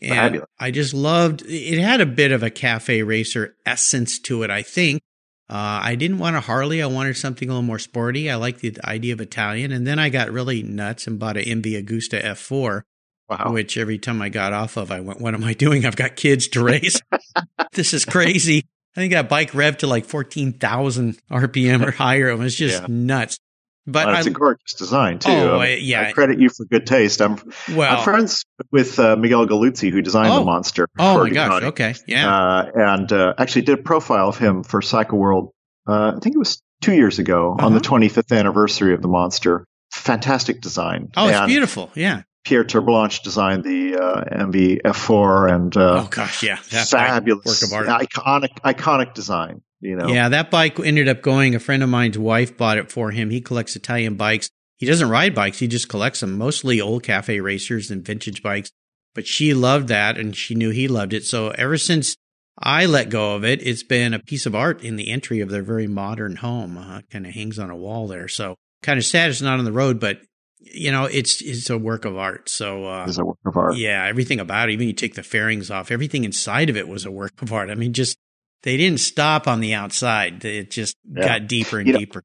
and 0.01 0.11
Fabulous. 0.11 0.49
i 0.59 0.71
just 0.71 0.93
loved 0.93 1.43
it 1.45 1.79
had 1.79 2.01
a 2.01 2.05
bit 2.05 2.31
of 2.31 2.43
a 2.43 2.49
cafe 2.49 3.03
racer 3.03 3.55
essence 3.65 4.19
to 4.19 4.43
it 4.43 4.49
i 4.49 4.61
think 4.61 5.01
uh, 5.49 5.79
i 5.83 5.95
didn't 5.95 6.17
want 6.19 6.35
a 6.35 6.41
harley 6.41 6.81
i 6.81 6.85
wanted 6.85 7.15
something 7.15 7.47
a 7.49 7.51
little 7.51 7.61
more 7.61 7.79
sporty 7.79 8.29
i 8.29 8.35
like 8.35 8.59
the 8.59 8.75
idea 8.85 9.13
of 9.13 9.21
italian 9.21 9.71
and 9.71 9.85
then 9.85 9.99
i 9.99 10.09
got 10.09 10.31
really 10.31 10.63
nuts 10.63 11.05
and 11.07 11.19
bought 11.19 11.37
an 11.37 11.43
mv 11.43 11.83
agusta 11.83 12.23
f4 12.23 12.81
wow. 13.29 13.51
which 13.51 13.77
every 13.77 13.97
time 13.97 14.21
I 14.21 14.29
got 14.29 14.53
off 14.53 14.77
of, 14.77 14.91
I 14.91 14.99
went, 14.99 15.21
what 15.21 15.33
am 15.33 15.43
I 15.43 15.53
doing? 15.53 15.85
I've 15.85 15.95
got 15.95 16.15
kids 16.15 16.47
to 16.49 16.63
raise. 16.63 17.01
this 17.73 17.93
is 17.93 18.05
crazy. 18.05 18.65
I 18.95 18.99
think 18.99 19.13
that 19.13 19.29
bike 19.29 19.51
revved 19.51 19.79
to 19.79 19.87
like 19.87 20.05
14,000 20.05 21.17
RPM 21.31 21.85
or 21.85 21.91
higher. 21.91 22.29
It 22.29 22.37
was 22.37 22.55
just 22.55 22.81
Yeah. 22.81 22.87
nuts. 22.89 23.39
But 23.85 24.05
Well, 24.07 24.15
it's 24.17 24.27
I, 24.27 24.29
a 24.29 24.33
gorgeous 24.33 24.73
design 24.75 25.19
too. 25.19 25.29
Oh, 25.31 25.55
Um, 25.55 25.61
I- 25.61 25.75
yeah. 25.75 26.07
I 26.07 26.11
credit 26.13 26.39
you 26.39 26.49
for 26.49 26.63
good 26.65 26.87
taste. 26.87 27.21
I'm, 27.21 27.37
well, 27.75 27.97
I'm 27.97 28.03
friends 28.03 28.45
with 28.71 28.97
uh, 28.97 29.15
Miguel 29.17 29.45
Galluzzi, 29.45 29.91
who 29.91 30.01
designed 30.01 30.31
Oh. 30.31 30.39
the 30.39 30.45
monster. 30.45 30.87
oh 30.99 31.23
my 31.23 31.29
gosh. 31.29 31.63
Okay. 31.63 31.93
Yeah. 32.07 32.33
Uh, 32.33 32.71
and 32.75 33.11
uh, 33.11 33.33
actually 33.37 33.63
did 33.63 33.79
a 33.79 33.83
profile 33.83 34.29
of 34.29 34.37
him 34.37 34.63
for 34.63 34.81
Cycle 34.81 35.17
World. 35.19 35.51
Uh, 35.87 36.13
I 36.15 36.19
think 36.21 36.35
it 36.35 36.39
was 36.39 36.61
two 36.81 36.93
years 36.93 37.19
ago 37.19 37.55
on 37.59 37.73
the 37.73 37.79
Uh-huh. 37.79 37.97
25th 37.97 38.37
anniversary 38.37 38.93
of 38.93 39.01
the 39.01 39.07
monster. 39.09 39.65
Fantastic 39.91 40.61
design. 40.61 41.09
oh, 41.17 41.27
it's 41.27 41.37
And 41.37 41.47
beautiful. 41.47 41.91
Yeah. 41.93 42.21
Pierre 42.45 42.63
Terblanche 42.65 43.21
designed 43.23 43.63
the 43.63 43.95
uh, 43.95 44.23
MV 44.45 44.81
F4 44.81 45.51
and 45.53 45.77
uh, 45.77 46.03
oh 46.03 46.07
gosh. 46.09 46.43
Yeah. 46.43 46.57
That 46.71 46.87
fabulous, 46.87 47.61
work 47.61 47.85
of 47.85 47.89
art. 47.89 48.01
iconic, 48.09 48.59
iconic 48.65 49.13
design. 49.13 49.61
You 49.83 49.97
know, 49.97 50.07
Yeah. 50.07 50.29
That 50.29 50.49
bike 50.49 50.79
ended 50.79 51.07
up 51.07 51.21
going, 51.21 51.55
a 51.55 51.59
friend 51.59 51.83
of 51.83 51.89
mine's 51.89 52.17
wife 52.17 52.57
bought 52.57 52.77
it 52.77 52.91
for 52.91 53.11
him. 53.11 53.29
He 53.29 53.41
collects 53.41 53.75
Italian 53.75 54.15
bikes. 54.15 54.49
He 54.77 54.85
doesn't 54.85 55.09
ride 55.09 55.35
bikes. 55.35 55.59
He 55.59 55.67
just 55.67 55.89
collects 55.89 56.21
them, 56.21 56.37
mostly 56.37 56.81
old 56.81 57.03
cafe 57.03 57.39
racers 57.39 57.91
and 57.91 58.05
vintage 58.05 58.41
bikes. 58.41 58.71
But 59.13 59.27
she 59.27 59.53
loved 59.53 59.89
that 59.89 60.17
and 60.17 60.35
she 60.35 60.55
knew 60.55 60.71
he 60.71 60.87
loved 60.87 61.13
it. 61.13 61.25
So 61.25 61.49
ever 61.49 61.77
since 61.77 62.15
I 62.57 62.85
let 62.85 63.09
go 63.09 63.35
of 63.35 63.43
it, 63.43 63.65
it's 63.65 63.83
been 63.83 64.13
a 64.13 64.19
piece 64.19 64.45
of 64.45 64.55
art 64.55 64.81
in 64.81 64.95
the 64.95 65.09
entry 65.09 65.39
of 65.41 65.49
their 65.49 65.63
very 65.63 65.87
modern 65.87 66.37
home. 66.37 66.77
Uh, 66.77 67.01
kind 67.11 67.27
of 67.27 67.33
hangs 67.33 67.59
on 67.59 67.69
a 67.69 67.75
wall 67.75 68.07
there. 68.07 68.27
So 68.27 68.55
kind 68.81 68.97
of 68.97 69.05
sad 69.05 69.29
it's 69.29 69.41
not 69.41 69.59
on 69.59 69.65
the 69.65 69.71
road, 69.71 69.99
but 69.99 70.19
you 70.59 70.91
know, 70.91 71.05
it's, 71.05 71.41
it's 71.41 71.69
a 71.69 71.77
work 71.77 72.05
of 72.05 72.17
art. 72.17 72.47
So, 72.47 72.85
uh, 72.85 73.05
is 73.05 73.17
a 73.17 73.25
work 73.25 73.37
of 73.45 73.57
art. 73.57 73.75
yeah, 73.75 74.05
everything 74.05 74.39
about 74.39 74.69
it, 74.69 74.73
even 74.73 74.87
you 74.87 74.93
take 74.93 75.15
the 75.15 75.23
fairings 75.23 75.69
off, 75.69 75.91
everything 75.91 76.23
inside 76.23 76.69
of 76.69 76.77
it 76.77 76.87
was 76.87 77.05
a 77.05 77.11
work 77.11 77.41
of 77.41 77.51
art. 77.51 77.69
I 77.69 77.75
mean, 77.75 77.91
just 77.91 78.17
they 78.63 78.77
didn't 78.77 78.99
stop 78.99 79.47
on 79.47 79.59
the 79.59 79.73
outside. 79.75 80.43
It 80.45 80.71
just 80.71 80.95
Yeah. 81.05 81.39
got 81.39 81.47
deeper 81.47 81.77
and 81.79 81.87
You 81.87 81.93
know, 81.93 81.99
deeper. 81.99 82.23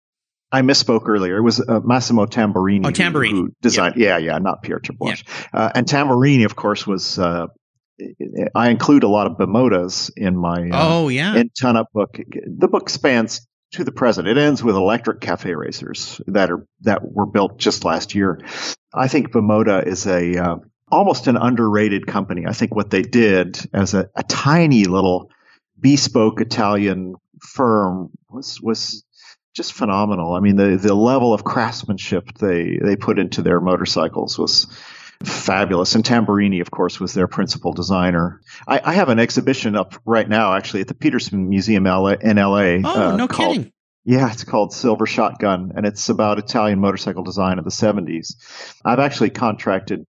I 0.50 0.62
misspoke 0.62 1.06
earlier. 1.06 1.36
It 1.36 1.42
was 1.42 1.60
uh, 1.60 1.80
Massimo 1.84 2.24
Tamburini. 2.26 2.80
Oh, 2.84 2.88
who- 2.88 2.94
Tamburini. 2.94 3.30
Who, 3.32 3.50
designed, 3.60 3.96
yeah. 3.96 4.16
yeah, 4.18 4.38
not 4.38 4.62
Pierre 4.62 4.80
Terblanche. 4.80 5.24
Uh, 5.52 5.70
and 5.74 5.86
Tamburini, 5.86 6.46
of 6.46 6.56
course, 6.56 6.86
was, 6.86 7.18
uh, 7.18 7.48
I 8.54 8.70
include 8.70 9.02
a 9.02 9.08
lot 9.08 9.26
of 9.26 9.36
Bimotas 9.36 10.10
in 10.16 10.36
my, 10.36 10.70
uh, 10.72 10.88
oh 10.88 11.08
yeah. 11.08 11.36
in 11.36 11.50
ton 11.50 11.76
up 11.76 11.88
book. 11.92 12.16
The 12.16 12.68
book 12.68 12.88
spans 12.88 13.46
to 13.72 13.84
the 13.84 13.92
present. 13.92 14.26
It 14.28 14.38
ends 14.38 14.62
with 14.64 14.76
electric 14.76 15.20
cafe 15.20 15.54
racers 15.54 16.18
that 16.28 16.50
are, 16.50 16.64
that 16.82 17.00
were 17.02 17.26
built 17.26 17.58
just 17.58 17.84
last 17.84 18.14
year. 18.14 18.40
I 18.94 19.08
think 19.08 19.32
Bimota 19.32 19.86
is 19.86 20.06
a, 20.06 20.36
uh, 20.36 20.56
almost 20.90 21.26
an 21.26 21.36
underrated 21.36 22.06
company. 22.06 22.44
I 22.46 22.52
think 22.52 22.74
what 22.74 22.88
they 22.88 23.02
did 23.02 23.58
as 23.74 23.92
a, 23.92 24.08
a 24.14 24.22
tiny 24.22 24.84
little 24.84 25.30
bespoke 25.80 26.40
Italian 26.40 27.14
firm 27.40 28.10
was, 28.30 28.60
was 28.60 29.04
just 29.54 29.72
phenomenal. 29.72 30.34
I 30.34 30.40
mean, 30.40 30.56
the, 30.56 30.76
the 30.76 30.94
level 30.94 31.34
of 31.34 31.44
craftsmanship 31.44 32.38
they, 32.38 32.78
they 32.82 32.96
put 32.96 33.18
into 33.18 33.42
their 33.42 33.60
motorcycles 33.60 34.38
was 34.38 34.66
fabulous. 35.24 35.94
And 35.94 36.04
Tamburini, 36.04 36.60
of 36.60 36.70
course, 36.70 37.00
was 37.00 37.12
their 37.14 37.26
principal 37.26 37.72
designer. 37.72 38.40
I, 38.66 38.80
I 38.84 38.94
have 38.94 39.08
an 39.08 39.18
exhibition 39.18 39.74
up 39.76 39.94
right 40.04 40.28
now, 40.28 40.54
actually, 40.54 40.82
at 40.82 40.88
the 40.88 40.94
Petersen 40.94 41.48
Museum 41.48 41.86
in 41.86 42.36
LA. 42.36 42.78
oh, 42.84 43.10
uh, 43.12 43.16
no 43.16 43.26
called- 43.26 43.56
kidding. 43.56 43.72
yeah, 44.04 44.30
it's 44.30 44.44
called 44.44 44.72
Silver 44.72 45.06
Shotgun, 45.06 45.72
and 45.76 45.86
it's 45.86 46.08
about 46.08 46.38
Italian 46.38 46.78
motorcycle 46.78 47.24
design 47.24 47.58
of 47.58 47.64
the 47.64 47.70
70s. 47.70 48.34
I've 48.84 49.00
actually 49.00 49.30
contracted. 49.30 50.04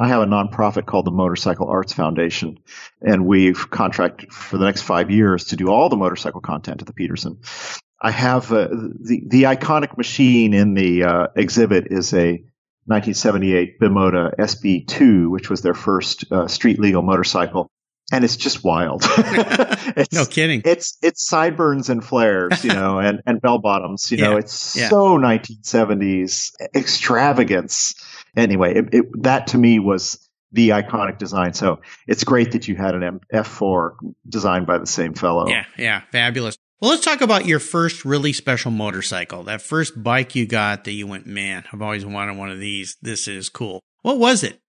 I 0.00 0.08
have 0.08 0.22
a 0.22 0.26
nonprofit 0.26 0.86
called 0.86 1.06
the 1.06 1.10
Motorcycle 1.10 1.68
Arts 1.68 1.92
Foundation, 1.92 2.58
and 3.00 3.26
we've 3.26 3.70
contracted 3.70 4.32
for 4.32 4.58
the 4.58 4.64
next 4.64 4.82
five 4.82 5.10
years 5.10 5.46
to 5.46 5.56
do 5.56 5.68
all 5.68 5.88
the 5.88 5.96
motorcycle 5.96 6.40
content 6.40 6.80
at 6.80 6.86
the 6.86 6.92
Petersen. 6.92 7.38
I 8.00 8.10
have 8.10 8.52
uh, 8.52 8.68
the 8.68 9.22
the 9.26 9.42
iconic 9.44 9.96
machine 9.96 10.54
in 10.54 10.74
the 10.74 11.04
uh, 11.04 11.26
exhibit 11.34 11.88
is 11.90 12.12
a 12.12 12.42
1978 12.86 13.80
Bimota 13.80 14.34
SB2, 14.36 15.30
which 15.30 15.50
was 15.50 15.62
their 15.62 15.74
first 15.74 16.30
uh, 16.32 16.46
street 16.46 16.78
legal 16.78 17.02
motorcycle, 17.02 17.68
and 18.12 18.24
it's 18.24 18.36
just 18.36 18.64
wild. 18.64 19.02
It's- 19.88 20.12
No 20.12 20.26
kidding. 20.26 20.62
it's 20.64 20.96
it's 21.02 21.26
sideburns 21.26 21.88
and 21.88 22.04
flares, 22.04 22.62
you 22.64 22.72
know, 22.72 22.98
and 22.98 23.20
and 23.26 23.40
bell 23.40 23.58
bottoms. 23.58 24.10
You 24.12 24.18
know, 24.18 24.36
it's 24.36 24.76
yeah. 24.76 24.88
so 24.88 25.18
1970s 25.18 26.52
extravagance. 26.74 27.94
Anyway, 28.36 28.74
it, 28.74 28.88
it, 28.92 29.04
that 29.22 29.48
to 29.48 29.58
me 29.58 29.78
was 29.78 30.28
the 30.52 30.70
iconic 30.70 31.18
design. 31.18 31.52
So 31.54 31.80
it's 32.06 32.24
great 32.24 32.52
that 32.52 32.68
you 32.68 32.76
had 32.76 32.94
an 32.94 33.20
F4 33.32 33.92
designed 34.28 34.66
by 34.66 34.78
the 34.78 34.86
same 34.86 35.14
fellow. 35.14 35.48
Yeah, 35.48 35.64
yeah, 35.76 36.02
fabulous. 36.12 36.56
Well, 36.80 36.92
let's 36.92 37.04
talk 37.04 37.22
about 37.22 37.46
your 37.46 37.58
first 37.58 38.04
really 38.04 38.32
special 38.32 38.70
motorcycle. 38.70 39.42
That 39.44 39.62
first 39.62 40.00
bike 40.00 40.36
you 40.36 40.46
got 40.46 40.84
that 40.84 40.92
you 40.92 41.06
went, 41.08 41.26
man, 41.26 41.64
I've 41.72 41.82
always 41.82 42.06
wanted 42.06 42.36
one 42.38 42.50
of 42.50 42.60
these. 42.60 42.96
This 43.02 43.26
is 43.26 43.48
cool. 43.48 43.82
What 44.02 44.18
was 44.18 44.44
it? 44.44 44.60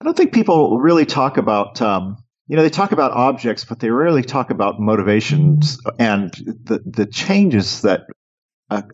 I 0.00 0.04
don't 0.04 0.16
think 0.16 0.32
people 0.32 0.78
really 0.78 1.04
talk 1.04 1.36
about, 1.36 1.82
um, 1.82 2.16
you 2.48 2.56
know, 2.56 2.62
they 2.62 2.70
talk 2.70 2.92
about 2.92 3.12
objects, 3.12 3.64
but 3.64 3.78
they 3.78 3.90
rarely 3.90 4.22
talk 4.22 4.50
about 4.50 4.80
motivations 4.80 5.78
and 5.98 6.32
the 6.32 6.82
the 6.84 7.06
changes 7.06 7.82
that 7.82 8.06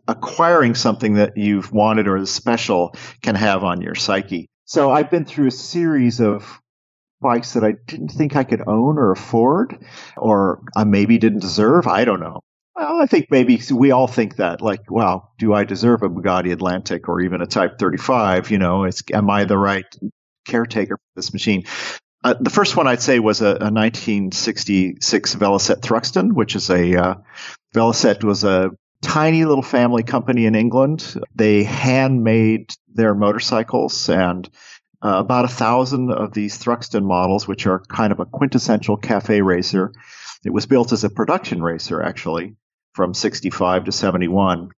acquiring 0.06 0.74
something 0.74 1.14
that 1.14 1.36
you've 1.36 1.72
wanted 1.72 2.06
or 2.06 2.16
is 2.16 2.30
special 2.30 2.94
can 3.22 3.34
have 3.34 3.64
on 3.64 3.80
your 3.80 3.94
psyche. 3.94 4.46
So 4.66 4.90
I've 4.90 5.10
been 5.10 5.24
through 5.24 5.48
a 5.48 5.52
series 5.52 6.20
of 6.20 6.60
bikes 7.20 7.54
that 7.54 7.64
I 7.64 7.74
didn't 7.86 8.10
think 8.10 8.36
I 8.36 8.44
could 8.44 8.60
own 8.66 8.98
or 8.98 9.10
afford, 9.10 9.78
or 10.16 10.62
I 10.76 10.84
maybe 10.84 11.18
didn't 11.18 11.40
deserve. 11.40 11.86
I 11.86 12.04
don't 12.04 12.20
know. 12.20 12.40
Well, 12.76 13.00
I 13.00 13.06
think 13.06 13.30
maybe 13.30 13.60
we 13.72 13.92
all 13.92 14.08
think 14.08 14.36
that, 14.36 14.60
like, 14.60 14.90
wow, 14.90 15.30
do 15.38 15.54
I 15.54 15.64
deserve 15.64 16.02
a 16.02 16.08
Bugatti 16.08 16.52
Atlantic 16.52 17.08
or 17.08 17.20
even 17.20 17.40
a 17.40 17.46
Type 17.46 17.78
35? 17.78 18.50
You 18.50 18.58
know, 18.58 18.84
it's, 18.84 19.02
am 19.12 19.30
I 19.30 19.44
the 19.44 19.58
right 19.58 19.86
caretaker 20.44 20.96
for 20.96 21.12
this 21.16 21.32
machine? 21.32 21.64
Uh, 22.24 22.34
the 22.40 22.50
first 22.50 22.74
one 22.74 22.87
I'd 22.87 23.02
say 23.02 23.18
was 23.18 23.42
a, 23.42 23.48
a 23.48 23.70
1966 23.70 25.34
Velocette 25.34 25.82
Thruxton, 25.82 26.32
which 26.32 26.56
is 26.56 26.70
a, 26.70 26.96
uh, 26.96 27.14
Velocette 27.74 28.24
was 28.24 28.44
a 28.44 28.70
tiny 29.02 29.44
little 29.44 29.62
family 29.62 30.02
company 30.02 30.46
in 30.46 30.54
England. 30.54 31.20
They 31.34 31.64
handmade 31.64 32.72
their 32.88 33.14
motorcycles 33.14 34.08
and 34.08 34.48
uh, 35.04 35.18
about 35.18 35.44
a 35.44 35.48
thousand 35.48 36.10
of 36.10 36.32
these 36.32 36.56
Thruxton 36.58 37.04
models, 37.04 37.46
which 37.46 37.66
are 37.66 37.80
kind 37.80 38.10
of 38.10 38.20
a 38.20 38.24
quintessential 38.24 38.96
cafe 38.96 39.42
racer. 39.42 39.92
It 40.46 40.52
was 40.52 40.64
built 40.64 40.92
as 40.92 41.04
a 41.04 41.10
production 41.10 41.62
racer, 41.62 42.02
actually, 42.02 42.56
from 42.94 43.12
65 43.12 43.85
to 43.85 43.92
71. 43.92 44.70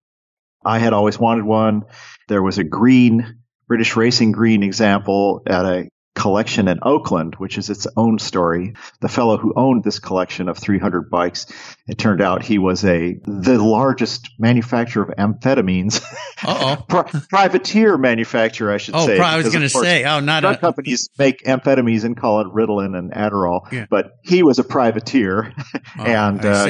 I 0.66 0.80
had 0.80 0.93
always 0.93 1.20
wanted 1.20 1.46
one. 1.46 1.84
There 2.28 2.41
was 2.41 2.58
a 2.58 2.64
green, 2.64 3.43
British 3.68 3.96
Racing 3.96 4.32
Green 4.32 4.64
example 4.64 5.43
at 5.46 5.66
a 5.66 5.89
collection 6.16 6.68
in 6.70 6.80
Oakland, 6.82 7.36
which 7.36 7.57
is 7.57 7.70
its 7.70 7.86
own 7.97 8.18
story. 8.20 8.74
The 9.01 9.09
fellow 9.09 9.38
who 9.38 9.53
owned 9.55 9.84
this 9.84 9.99
collection 9.99 10.47
of 10.49 10.57
300 10.57 11.09
bikes, 11.11 11.45
it 11.88 11.97
turned 11.97 12.22
out 12.22 12.41
he 12.41 12.57
was 12.57 12.84
a 12.86 13.20
the 13.26 13.61
largest 13.61 14.30
manufacturer 14.39 15.03
of 15.03 15.09
amphetamines, 15.18 16.01
Uh 16.43 16.78
oh. 16.80 16.84
Pri- 16.88 17.22
privateer 17.30 17.97
manufacturer, 17.97 18.72
I 18.72 18.78
should 18.78 18.95
Oh, 18.95 19.05
say. 19.05 19.18
pro- 19.18 19.26
I 19.26 19.38
was 19.38 19.49
going 19.49 19.61
to 19.61 19.70
say, 19.70 20.03
oh, 20.05 20.20
not 20.22 20.41
drug 20.41 20.55
a. 20.55 20.59
companies 20.59 21.09
make 21.20 21.43
amphetamines 21.43 22.03
and 22.05 22.16
call 22.18 22.41
it 22.41 22.47
Ritalin 22.47 22.97
and 22.97 23.11
Adderall, 23.11 23.72
Yeah. 23.72 23.86
but 23.89 24.13
he 24.24 24.41
was 24.41 24.57
a 24.57 24.63
privateer, 24.63 25.53
Oh, 25.99 26.03
and 26.03 26.43
uh, 26.45 26.70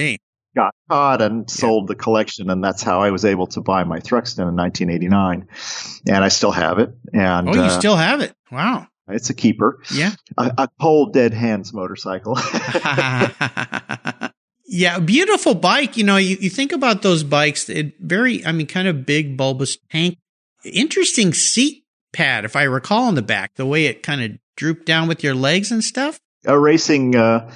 got 0.55 0.73
caught 0.89 1.21
and 1.21 1.49
sold 1.49 1.87
the 1.87 1.95
collection, 1.95 2.49
and 2.49 2.63
that's 2.63 2.81
how 2.81 3.01
I 3.01 3.11
was 3.11 3.25
able 3.25 3.47
to 3.47 3.61
buy 3.61 3.83
my 3.83 3.99
Thruxton 3.99 4.47
in 4.47 4.55
1989, 4.55 5.47
and 6.07 6.23
I 6.23 6.29
still 6.29 6.51
have 6.51 6.79
it. 6.79 6.91
And 7.13 7.49
oh, 7.49 7.53
you 7.53 7.61
uh, 7.61 7.69
still 7.69 7.95
have 7.95 8.21
it? 8.21 8.33
Wow. 8.51 8.87
It's 9.07 9.29
a 9.29 9.33
keeper, 9.33 9.79
Yeah. 9.93 10.11
a, 10.37 10.51
a 10.57 10.69
cold 10.81 11.13
dead 11.13 11.33
hands 11.33 11.73
motorcycle. 11.73 12.37
yeah, 14.67 14.99
beautiful 14.99 15.55
bike. 15.55 15.97
You 15.97 16.03
know, 16.03 16.17
you, 16.17 16.37
you 16.39 16.49
think 16.49 16.71
about 16.71 17.01
those 17.01 17.23
bikes, 17.23 17.69
it 17.69 17.93
very, 17.99 18.45
I 18.45 18.51
mean, 18.51 18.67
kind 18.67 18.87
of 18.87 19.05
big, 19.05 19.37
bulbous 19.37 19.77
tank. 19.91 20.17
Interesting 20.63 21.33
seat 21.33 21.83
pad, 22.13 22.45
if 22.45 22.55
I 22.55 22.63
recall, 22.63 23.09
in 23.09 23.15
the 23.15 23.21
back, 23.21 23.55
the 23.55 23.65
way 23.65 23.85
it 23.85 24.03
kind 24.03 24.21
of 24.21 24.31
drooped 24.55 24.85
down 24.85 25.07
with 25.07 25.23
your 25.23 25.35
legs 25.35 25.71
and 25.71 25.83
stuff. 25.83 26.19
a 26.45 26.57
racing 26.57 27.15
uh, 27.15 27.51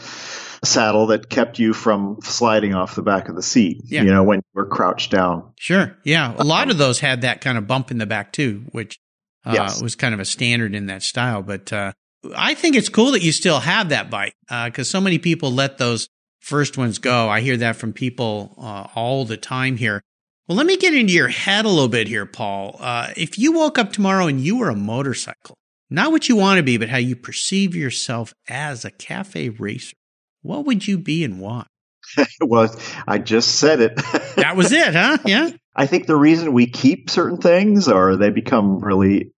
saddle 0.63 1.07
that 1.07 1.29
kept 1.29 1.57
you 1.59 1.73
from 1.73 2.17
sliding 2.21 2.75
off 2.75 2.95
the 2.95 3.01
back 3.01 3.29
of 3.29 3.35
the 3.35 3.41
seat. 3.41 3.81
Yeah. 3.85 4.03
You 4.03 4.11
know, 4.11 4.23
when 4.23 4.39
you 4.39 4.43
were 4.53 4.67
crouched 4.67 5.11
down. 5.11 5.53
Sure. 5.57 5.97
Yeah. 6.03 6.35
A 6.37 6.43
lot 6.43 6.69
of 6.69 6.77
those 6.77 6.99
had 6.99 7.21
that 7.21 7.41
kind 7.41 7.57
of 7.57 7.65
bump 7.67 7.89
in 7.89 7.97
the 7.97 8.05
back 8.05 8.31
too, 8.33 8.65
which 8.71 8.99
uh, 9.45 9.51
Yes. 9.53 9.81
was 9.81 9.95
kind 9.95 10.13
of 10.13 10.19
a 10.19 10.25
standard 10.25 10.75
in 10.75 10.87
that 10.87 11.03
style. 11.03 11.41
But 11.41 11.71
uh, 11.73 11.93
I 12.35 12.53
think 12.53 12.75
it's 12.75 12.89
cool 12.89 13.11
that 13.11 13.21
you 13.21 13.31
still 13.31 13.59
have 13.59 13.89
that 13.89 14.09
bike 14.09 14.35
because 14.49 14.89
so 14.89 14.99
many 15.01 15.19
people 15.19 15.51
let 15.51 15.77
those 15.77 16.09
first 16.39 16.77
ones 16.77 16.99
go. 16.99 17.29
I 17.29 17.41
hear 17.41 17.57
that 17.57 17.75
from 17.75 17.93
people 17.93 18.55
uh, 18.57 18.87
all 18.95 19.25
the 19.25 19.37
time 19.37 19.77
here. 19.77 20.01
Well, 20.47 20.57
let 20.57 20.65
me 20.65 20.77
get 20.77 20.95
into 20.95 21.13
your 21.13 21.27
head 21.27 21.65
a 21.65 21.69
little 21.69 21.87
bit 21.89 22.07
here, 22.07 22.25
Paul. 22.25 22.75
Uh, 22.79 23.09
if 23.15 23.37
you 23.37 23.51
woke 23.51 23.77
up 23.77 23.93
tomorrow 23.93 24.25
and 24.25 24.41
you 24.41 24.57
were 24.57 24.69
a 24.69 24.75
motorcycle, 24.75 25.57
not 25.91 26.11
what 26.11 26.27
you 26.27 26.35
want 26.35 26.57
to 26.57 26.63
be, 26.63 26.77
but 26.77 26.89
how 26.89 26.97
you 26.97 27.15
perceive 27.15 27.75
yourself 27.75 28.33
as 28.47 28.83
a 28.83 28.89
cafe 28.89 29.49
racer, 29.49 29.95
what 30.41 30.65
would 30.65 30.87
you 30.87 30.97
be 30.97 31.23
and 31.23 31.39
why? 31.39 31.67
well, 32.41 32.75
I 33.07 33.19
just 33.19 33.57
said 33.57 33.79
it. 33.79 33.95
That 34.37 34.55
was 34.55 34.71
it, 34.71 34.95
huh? 34.95 35.19
Yeah. 35.25 35.51
I 35.79 35.85
think 35.87 36.05
the 36.07 36.15
reason 36.17 36.53
we 36.53 36.67
keep 36.67 37.09
certain 37.09 37.37
things 37.37 37.87
or 37.87 38.17
they 38.17 38.29
become 38.31 38.79
really 38.79 39.31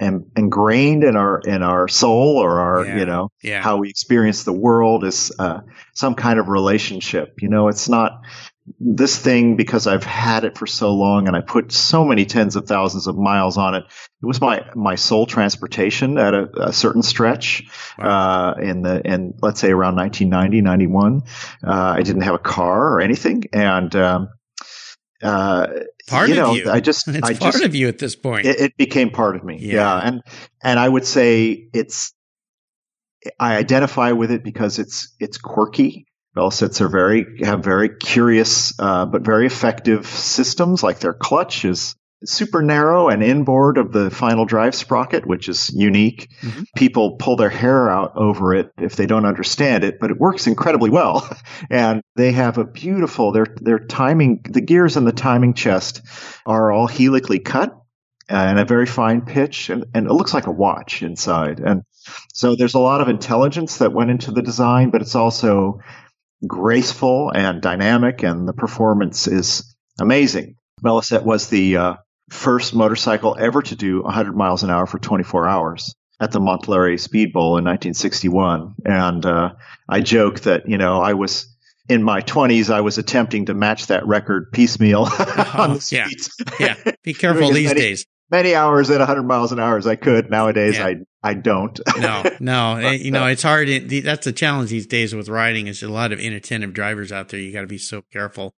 em- 0.00 0.30
ingrained 0.36 1.02
in 1.04 1.16
our 1.16 1.40
in 1.40 1.62
our 1.62 1.88
soul 1.88 2.38
or 2.38 2.60
our 2.60 2.86
Yeah. 2.86 2.98
you 2.98 3.06
know 3.06 3.28
Yeah. 3.42 3.62
how 3.62 3.78
we 3.78 3.88
experience 3.90 4.44
the 4.44 4.52
world 4.52 5.04
is 5.04 5.32
uh, 5.38 5.60
some 5.94 6.14
kind 6.14 6.38
of 6.38 6.48
relationship. 6.48 7.34
You 7.42 7.48
know, 7.48 7.68
it's 7.68 7.88
not 7.88 8.20
this 8.78 9.18
thing 9.18 9.56
because 9.56 9.88
I've 9.88 10.04
had 10.04 10.44
it 10.44 10.56
for 10.56 10.68
so 10.68 10.94
long 10.94 11.26
and 11.26 11.36
I 11.36 11.40
put 11.40 11.72
so 11.72 12.04
many 12.04 12.24
tens 12.26 12.54
of 12.54 12.64
thousands 12.68 13.08
of 13.08 13.16
miles 13.16 13.56
on 13.56 13.74
it. 13.74 13.82
It 14.22 14.26
was 14.26 14.40
my 14.40 14.64
my 14.76 14.94
sole 14.94 15.26
transportation 15.26 16.16
at 16.16 16.32
a, 16.32 16.68
a 16.68 16.72
certain 16.72 17.02
stretch 17.02 17.64
uh, 17.98 18.54
in 18.62 18.82
the 18.82 19.02
in 19.04 19.34
let's 19.42 19.58
say 19.60 19.70
around 19.72 19.96
1990 19.96 20.60
91. 20.60 21.22
Uh, 21.66 21.94
I 21.98 22.02
didn't 22.02 22.22
have 22.22 22.36
a 22.36 22.38
car 22.56 22.94
or 22.94 23.00
anything, 23.00 23.42
and 23.52 23.94
um, 23.96 24.28
uh, 25.22 25.66
Part 26.08 26.28
you 26.30 26.44
of 26.44 26.56
you. 26.56 26.70
I 26.70 26.80
just 26.80 27.06
It's 27.08 27.28
I 27.28 27.34
part 27.34 27.54
just 27.54 27.64
of 27.64 27.74
you 27.74 27.88
at 27.88 27.98
this 27.98 28.16
point. 28.16 28.46
it, 28.46 28.60
it 28.60 28.76
became 28.76 29.10
part 29.10 29.36
of 29.36 29.44
me. 29.44 29.58
Yeah. 29.60 29.74
Yeah. 29.74 29.98
And, 29.98 30.22
and 30.62 30.78
I 30.78 30.88
would 30.88 31.06
say 31.06 31.68
it's, 31.72 32.12
I 33.38 33.56
identify 33.56 34.12
with 34.12 34.32
it 34.32 34.42
because 34.42 34.78
it's, 34.78 35.14
it's 35.20 35.38
quirky. 35.38 36.06
Velocettes 36.36 36.80
are 36.80 36.88
very, 36.88 37.44
have 37.44 37.62
very 37.62 37.90
curious, 37.96 38.74
uh, 38.80 39.06
but 39.06 39.22
very 39.22 39.46
effective 39.46 40.06
systems. 40.06 40.82
Like 40.82 40.98
their 40.98 41.12
clutch 41.12 41.64
is 41.64 41.94
super 42.24 42.62
narrow 42.62 43.08
and 43.08 43.22
inboard 43.22 43.78
of 43.78 43.92
the 43.92 44.10
final 44.10 44.44
drive 44.44 44.74
sprocket, 44.74 45.26
which 45.26 45.48
is 45.48 45.70
unique. 45.74 46.28
Mhm. 46.42 46.64
People 46.76 47.16
pull 47.18 47.36
their 47.36 47.50
hair 47.50 47.88
out 47.90 48.12
over 48.16 48.54
it 48.54 48.70
if 48.78 48.96
they 48.96 49.06
don't 49.06 49.26
understand 49.26 49.84
it, 49.84 49.98
but 50.00 50.10
it 50.10 50.18
works 50.18 50.46
incredibly 50.46 50.90
well. 50.90 51.28
and 51.70 52.02
they 52.16 52.32
have 52.32 52.58
a 52.58 52.64
beautiful, 52.64 53.32
their, 53.32 53.46
their 53.60 53.78
timing, 53.78 54.40
the 54.48 54.60
gears 54.60 54.96
in 54.96 55.04
the 55.04 55.12
timing 55.12 55.54
chest 55.54 56.02
are 56.46 56.70
all 56.72 56.86
helically 56.86 57.38
cut 57.38 57.76
and 58.28 58.58
a 58.58 58.64
very 58.64 58.86
fine 58.86 59.22
pitch, 59.22 59.68
and, 59.68 59.84
and 59.94 60.06
it 60.06 60.12
looks 60.12 60.32
like 60.32 60.46
a 60.46 60.52
watch 60.52 61.02
inside. 61.02 61.60
And 61.60 61.82
so 62.32 62.56
there's 62.56 62.74
a 62.74 62.78
lot 62.78 63.00
of 63.00 63.08
intelligence 63.08 63.78
that 63.78 63.92
went 63.92 64.10
into 64.10 64.30
the 64.30 64.42
design, 64.42 64.90
but 64.90 65.02
it's 65.02 65.14
also 65.14 65.80
graceful 66.46 67.30
and 67.34 67.60
dynamic, 67.60 68.22
and 68.22 68.48
the 68.48 68.52
performance 68.52 69.26
is 69.26 69.76
amazing. 70.00 70.56
Velocette 70.82 71.24
was 71.24 71.48
the 71.48 71.76
uh, 71.76 71.94
first 72.32 72.74
motorcycle 72.74 73.36
ever 73.38 73.62
to 73.62 73.76
do 73.76 74.02
100 74.02 74.34
miles 74.36 74.62
an 74.62 74.70
hour 74.70 74.86
for 74.86 74.98
24 74.98 75.46
hours 75.48 75.94
at 76.20 76.32
the 76.32 76.40
Montlhéry 76.40 76.98
Speed 76.98 77.32
Bowl 77.32 77.58
in 77.58 77.64
1961. 77.64 78.74
And 78.84 79.24
uh, 79.26 79.52
I 79.88 80.00
joke 80.00 80.40
that, 80.40 80.68
you 80.68 80.78
know, 80.78 81.00
I 81.00 81.14
was 81.14 81.46
in 81.88 82.02
my 82.02 82.20
20s, 82.22 82.70
I 82.72 82.80
was 82.80 82.96
attempting 82.98 83.46
to 83.46 83.54
match 83.54 83.88
that 83.88 84.06
record 84.06 84.52
piecemeal 84.52 85.00
on 85.54 85.74
the 85.74 85.80
streets. 85.82 86.30
yeah. 86.60 86.76
Be 87.02 87.12
careful 87.24 87.50
these 87.52 87.68
many- 87.68 87.80
days. 87.80 88.06
Many 88.30 88.54
hours 88.54 88.88
at 88.88 88.98
100 88.98 89.24
miles 89.24 89.52
an 89.52 89.60
hour 89.60 89.76
as 89.76 89.86
I 89.86 89.94
could. 89.96 90.30
Nowadays, 90.30 90.76
Yeah. 90.78 90.86
I 90.86 90.96
I 91.22 91.34
don't. 91.34 91.78
No, 92.00 92.22
no. 92.40 92.76
Eh, 92.76 92.92
you 92.92 93.10
know, 93.10 93.26
it's 93.26 93.42
hard. 93.42 93.68
That's 93.68 94.24
the 94.24 94.32
challenge 94.32 94.70
these 94.70 94.86
days 94.86 95.14
with 95.14 95.28
riding 95.28 95.66
is 95.66 95.82
a 95.82 95.88
lot 95.90 96.12
of 96.12 96.18
inattentive 96.18 96.72
drivers 96.72 97.12
out 97.12 97.28
there. 97.28 97.38
You 97.38 97.52
got 97.52 97.60
to 97.60 97.66
be 97.66 97.76
so 97.76 98.02
careful. 98.10 98.54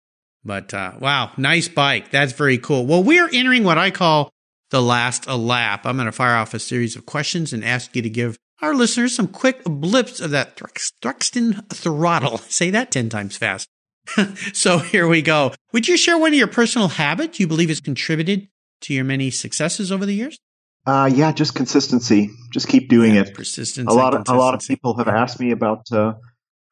But 0.45 0.73
uh, 0.73 0.93
wow, 0.99 1.31
nice 1.37 1.67
bike. 1.67 2.11
That's 2.11 2.33
very 2.33 2.57
cool. 2.57 2.85
Well, 2.85 3.03
we're 3.03 3.29
entering 3.31 3.63
what 3.63 3.77
I 3.77 3.91
call 3.91 4.29
the 4.71 4.81
last 4.81 5.25
a 5.27 5.35
lap. 5.35 5.85
I'm 5.85 5.95
going 5.95 6.07
to 6.07 6.11
fire 6.11 6.35
off 6.35 6.53
a 6.53 6.59
series 6.59 6.95
of 6.95 7.05
questions 7.05 7.53
and 7.53 7.63
ask 7.63 7.95
you 7.95 8.01
to 8.01 8.09
give 8.09 8.37
our 8.61 8.73
listeners 8.73 9.15
some 9.15 9.27
quick 9.27 9.63
blips 9.63 10.19
of 10.19 10.31
that 10.31 10.57
Thrux- 10.57 10.93
Thruxton 11.01 11.69
throttle. 11.73 12.37
Say 12.49 12.69
that 12.71 12.91
10 12.91 13.09
times 13.09 13.37
fast. 13.37 13.67
so 14.53 14.79
here 14.79 15.07
we 15.07 15.21
go. 15.21 15.53
Would 15.71 15.87
you 15.87 15.95
share 15.95 16.17
one 16.17 16.33
of 16.33 16.37
your 16.37 16.47
personal 16.47 16.89
habits 16.89 17.39
you 17.39 17.47
believe 17.47 17.69
has 17.69 17.79
contributed 17.79 18.49
to 18.81 18.93
your 18.93 19.05
many 19.05 19.29
successes 19.29 19.91
over 19.91 20.05
the 20.05 20.13
years? 20.13 20.39
Uh, 20.85 21.09
yeah, 21.13 21.31
just 21.31 21.55
consistency. 21.55 22.29
Just 22.51 22.67
keep 22.67 22.89
doing 22.89 23.15
it. 23.15 23.33
Persistence. 23.33 23.89
A 23.89 23.93
lot 23.93 24.13
of 24.13 24.23
a 24.27 24.35
lot 24.35 24.53
of 24.53 24.59
people 24.59 24.97
have 24.97 25.07
asked 25.07 25.39
me 25.39 25.51
about 25.51 25.89
uh, 25.93 26.15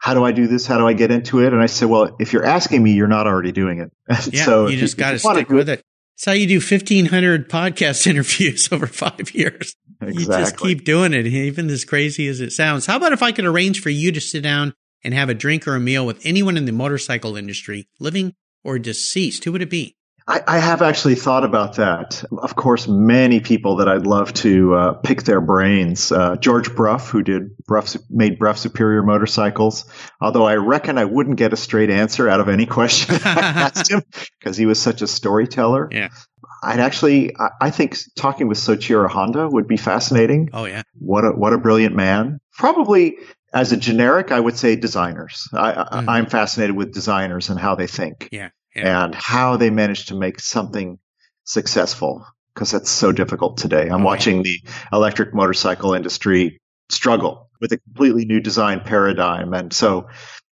how 0.02 0.16
do 0.16 0.26
I 0.26 0.32
do 0.32 0.48
this? 0.48 0.66
How 0.66 0.80
do 0.80 0.88
I 0.88 0.94
get 0.94 1.12
into 1.12 1.42
it? 1.42 1.54
And 1.54 1.62
I 1.62 1.68
said, 1.68 1.88
well, 1.88 2.16
if 2.20 2.34
you're 2.34 2.44
asking 2.44 2.82
me, 2.82 2.94
you're 2.94 3.08
not 3.08 3.28
already 3.28 3.52
doing 3.52 3.80
it. 3.80 3.92
Yeah, 4.34 4.46
so 4.46 4.68
you 4.68 4.78
just 4.78 4.98
got 4.98 5.12
to 5.12 5.20
stick 5.20 5.50
with 5.50 5.70
it. 5.70 5.84
It's 6.16 6.26
how 6.26 6.32
you 6.32 6.48
do 6.48 6.56
1,500 6.56 7.50
podcast 7.50 8.08
interviews 8.08 8.68
over 8.72 8.88
five 8.88 9.32
years. 9.36 9.76
Exactly. 10.02 10.24
You 10.24 10.26
just 10.26 10.58
keep 10.58 10.86
doing 10.86 11.14
it, 11.14 11.28
even 11.28 11.70
as 11.70 11.86
crazy 11.86 12.28
as 12.28 12.42
it 12.42 12.52
sounds. 12.52 12.88
How 12.88 12.98
about 12.98 13.14
if 13.14 13.22
I 13.22 13.32
could 13.32 13.46
arrange 13.46 13.80
for 13.80 13.92
you 13.92 14.12
to 14.12 14.20
sit 14.20 14.42
down 14.42 14.74
and 15.04 15.14
have 15.14 15.30
a 15.30 15.36
drink 15.36 15.68
or 15.68 15.76
a 15.76 15.80
meal 15.80 16.04
with 16.04 16.20
anyone 16.26 16.58
in 16.58 16.66
the 16.66 16.72
motorcycle 16.72 17.38
industry, 17.38 17.88
living 18.00 18.34
or 18.64 18.80
deceased? 18.80 19.44
Who 19.44 19.52
would 19.52 19.62
it 19.62 19.70
be? 19.70 19.96
I, 20.28 20.42
I 20.48 20.60
have 20.60 20.82
actually 20.82 21.16
thought 21.16 21.44
about 21.44 21.76
that. 21.76 22.24
Of 22.32 22.56
course, 22.56 22.88
many 22.88 23.40
people 23.40 23.78
that 23.78 23.88
I'd 23.88 24.06
love 24.06 24.34
to 24.36 24.76
uh, 24.76 24.94
pick 24.94 25.24
their 25.24 25.42
brains. 25.42 26.12
Uh, 26.12 26.36
George 26.36 26.76
Brough, 26.76 27.00
who 27.00 27.24
did 27.24 27.58
Brough, 27.66 27.86
made 28.10 28.38
Brough 28.38 28.54
Superior 28.54 29.04
motorcycles. 29.04 29.86
Although 30.20 30.46
I 30.46 30.56
reckon 30.56 30.98
I 30.98 31.06
wouldn't 31.06 31.38
get 31.38 31.54
a 31.54 31.58
straight 31.58 31.90
answer 31.90 32.30
out 32.30 32.40
of 32.40 32.50
any 32.50 32.66
question 32.66 33.16
I 33.24 33.40
asked 33.76 33.90
him 33.90 34.04
because 34.40 34.58
he 34.58 34.66
was 34.66 34.80
such 34.80 35.02
a 35.02 35.08
storyteller. 35.08 35.90
Yeah. 35.92 36.10
I'd 36.64 36.80
actually, 36.80 37.36
I, 37.38 37.50
I 37.60 37.70
think 37.72 37.98
talking 38.16 38.48
with 38.48 38.60
Soichiro 38.60 39.10
Honda 39.10 39.50
would 39.50 39.68
be 39.68 39.78
fascinating. 39.78 40.50
Oh, 40.54 40.66
yeah. 40.66 40.84
What 41.00 41.26
a 41.26 41.32
what 41.32 41.54
a 41.54 41.58
brilliant 41.58 41.96
man. 41.96 42.40
Probably 42.54 43.18
as 43.54 43.72
a 43.72 43.78
generic, 43.78 44.32
I 44.32 44.40
would 44.40 44.58
say 44.58 44.76
designers. 44.76 45.48
I. 45.54 45.72
I, 45.72 46.04
I'm 46.08 46.28
fascinated 46.28 46.76
with 46.76 46.94
designers 46.94 47.50
and 47.50 47.60
how 47.60 47.76
they 47.76 47.88
think 47.88 48.30
Yeah. 48.32 48.50
Yeah. 48.76 49.04
and 49.06 49.16
how 49.16 49.58
they 49.58 49.70
manage 49.70 50.06
to 50.08 50.16
make 50.16 50.40
something 50.40 50.98
successful 51.44 52.26
because 52.54 52.72
that's 52.72 52.90
so 52.90 53.12
difficult 53.12 53.58
today. 53.58 53.88
I'm 53.90 54.04
watching 54.04 54.44
the 54.44 54.60
electric 54.94 55.34
motorcycle 55.34 55.94
industry 55.94 56.60
struggle 56.90 57.50
with 57.60 57.72
a 57.72 57.78
completely 57.78 58.26
new 58.26 58.40
design 58.40 58.82
paradigm. 58.82 59.54
And 59.54 59.72
so 59.74 60.08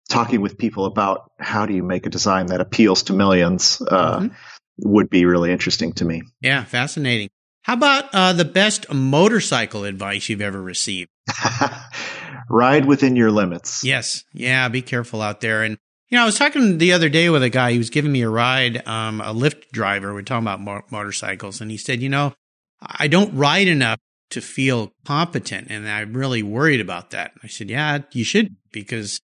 talking 0.09 0.41
with 0.41 0.57
people 0.57 0.85
about 0.85 1.31
how 1.39 1.65
do 1.65 1.73
you 1.73 1.83
make 1.83 2.05
a 2.05 2.09
design 2.09 2.47
that 2.47 2.61
appeals 2.61 3.03
to 3.03 3.13
millions 3.13 3.81
uh, 3.89 4.19
Mhm. 4.19 4.35
would 4.79 5.09
be 5.09 5.25
really 5.25 5.51
interesting 5.51 5.93
to 5.93 6.05
me. 6.05 6.23
Yeah. 6.41 6.63
Fascinating. 6.63 7.29
How 7.63 7.73
about 7.73 8.05
uh, 8.13 8.33
the 8.33 8.45
best 8.45 8.91
motorcycle 8.91 9.85
advice 9.85 10.27
you've 10.29 10.41
ever 10.41 10.61
received? 10.61 11.09
Ride 12.49 12.85
within 12.85 13.15
your 13.15 13.31
limits. 13.31 13.83
Yes. 13.83 14.23
Yeah. 14.33 14.67
Be 14.67 14.81
careful 14.81 15.21
out 15.21 15.41
there. 15.41 15.63
And, 15.63 15.77
you 16.13 16.19
know, 16.19 16.23
I 16.23 16.25
was 16.27 16.37
talking 16.37 16.77
the 16.77 16.93
other 16.93 17.09
day 17.09 17.31
with 17.31 17.41
a 17.41 17.49
guy, 17.49 17.71
he 17.71 17.79
was 17.79 17.89
giving 17.89 18.11
me 18.11 18.21
a 18.21 18.29
ride, 18.29 18.87
um, 18.87 19.19
a 19.19 19.33
Lyft 19.33 19.71
driver. 19.71 20.13
We're 20.13 20.21
talking 20.21 20.43
about 20.43 20.61
mo- 20.61 20.83
motorcycles. 20.91 21.59
And 21.59 21.71
he 21.71 21.77
said, 21.77 22.03
you 22.03 22.09
know, 22.09 22.35
I 22.79 23.07
don't 23.07 23.33
ride 23.33 23.67
enough 23.67 23.97
to 24.29 24.39
feel 24.39 24.93
competent. 25.05 25.71
And 25.71 25.89
I'm 25.89 26.13
really 26.13 26.43
worried 26.43 26.81
about 26.81 27.09
that. 27.09 27.31
I 27.41 27.47
said, 27.47 27.67
yeah, 27.67 28.03
you 28.11 28.23
should 28.23 28.55
because, 28.71 29.21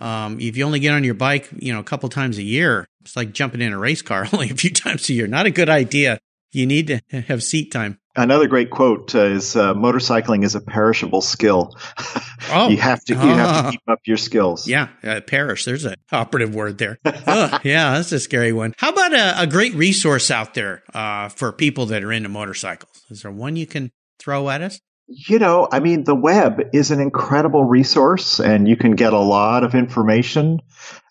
um, 0.00 0.40
if 0.40 0.56
you 0.56 0.64
only 0.64 0.80
get 0.80 0.94
on 0.94 1.04
your 1.04 1.12
bike, 1.12 1.50
you 1.54 1.70
know, 1.70 1.80
a 1.80 1.84
couple 1.84 2.08
times 2.08 2.38
a 2.38 2.42
year, 2.42 2.86
it's 3.02 3.14
like 3.14 3.32
jumping 3.32 3.60
in 3.60 3.74
a 3.74 3.78
race 3.78 4.00
car 4.00 4.26
only 4.32 4.48
a 4.48 4.54
few 4.54 4.70
times 4.70 5.10
a 5.10 5.12
year. 5.12 5.26
Not 5.26 5.44
a 5.44 5.50
good 5.50 5.68
idea. 5.68 6.18
You 6.50 6.64
need 6.64 6.86
to 6.86 7.22
have 7.24 7.42
seat 7.42 7.70
time. 7.72 7.98
Another 8.14 8.46
great 8.46 8.70
quote 8.70 9.14
uh, 9.14 9.20
is 9.24 9.56
uh, 9.56 9.72
"Motorcycling 9.74 10.44
is 10.44 10.54
a 10.54 10.60
perishable 10.60 11.20
skill. 11.22 11.74
Oh, 12.54 12.68
you 12.68 12.76
have 12.76 13.02
to 13.04 13.14
you 13.14 13.20
have 13.20 13.66
to 13.66 13.70
keep 13.70 13.80
up 13.86 14.00
your 14.04 14.16
skills." 14.16 14.66
Yeah, 14.66 14.88
uh, 15.04 15.20
perish. 15.20 15.64
There's 15.64 15.84
an 15.84 15.94
operative 16.10 16.54
word 16.54 16.76
there. 16.76 16.98
Yeah, 17.04 17.94
that's 17.94 18.10
a 18.12 18.18
scary 18.18 18.52
one. 18.52 18.74
How 18.78 18.90
about 18.90 19.14
a, 19.14 19.42
a 19.42 19.46
great 19.46 19.74
resource 19.74 20.30
out 20.30 20.52
there 20.54 20.82
uh, 20.92 21.28
for 21.28 21.52
people 21.52 21.86
that 21.86 22.02
are 22.02 22.10
into 22.12 22.28
motorcycles? 22.28 23.04
Is 23.10 23.22
there 23.22 23.30
one 23.30 23.54
you 23.56 23.66
can 23.66 23.92
throw 24.18 24.50
at 24.50 24.60
us? 24.60 24.80
You 25.06 25.38
know, 25.38 25.68
I 25.70 25.80
mean, 25.80 26.04
the 26.04 26.14
web 26.16 26.60
is 26.72 26.90
an 26.90 27.00
incredible 27.00 27.64
resource, 27.64 28.40
and 28.40 28.66
you 28.66 28.76
can 28.76 28.96
get 28.96 29.12
a 29.12 29.18
lot 29.18 29.62
of 29.62 29.74
information 29.74 30.58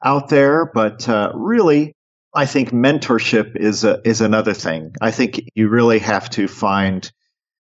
out 0.03 0.27
there. 0.29 0.69
But 0.71 1.07
uh, 1.07 1.31
really, 1.33 1.95
I 2.33 2.45
think 2.45 2.71
mentorship 2.71 3.55
is 3.55 3.83
a, 3.83 4.01
is 4.07 4.21
another 4.21 4.53
thing. 4.53 4.95
I 5.01 5.11
think 5.11 5.41
you 5.53 5.69
really 5.69 5.99
have 5.99 6.29
to 6.31 6.47
find 6.47 7.09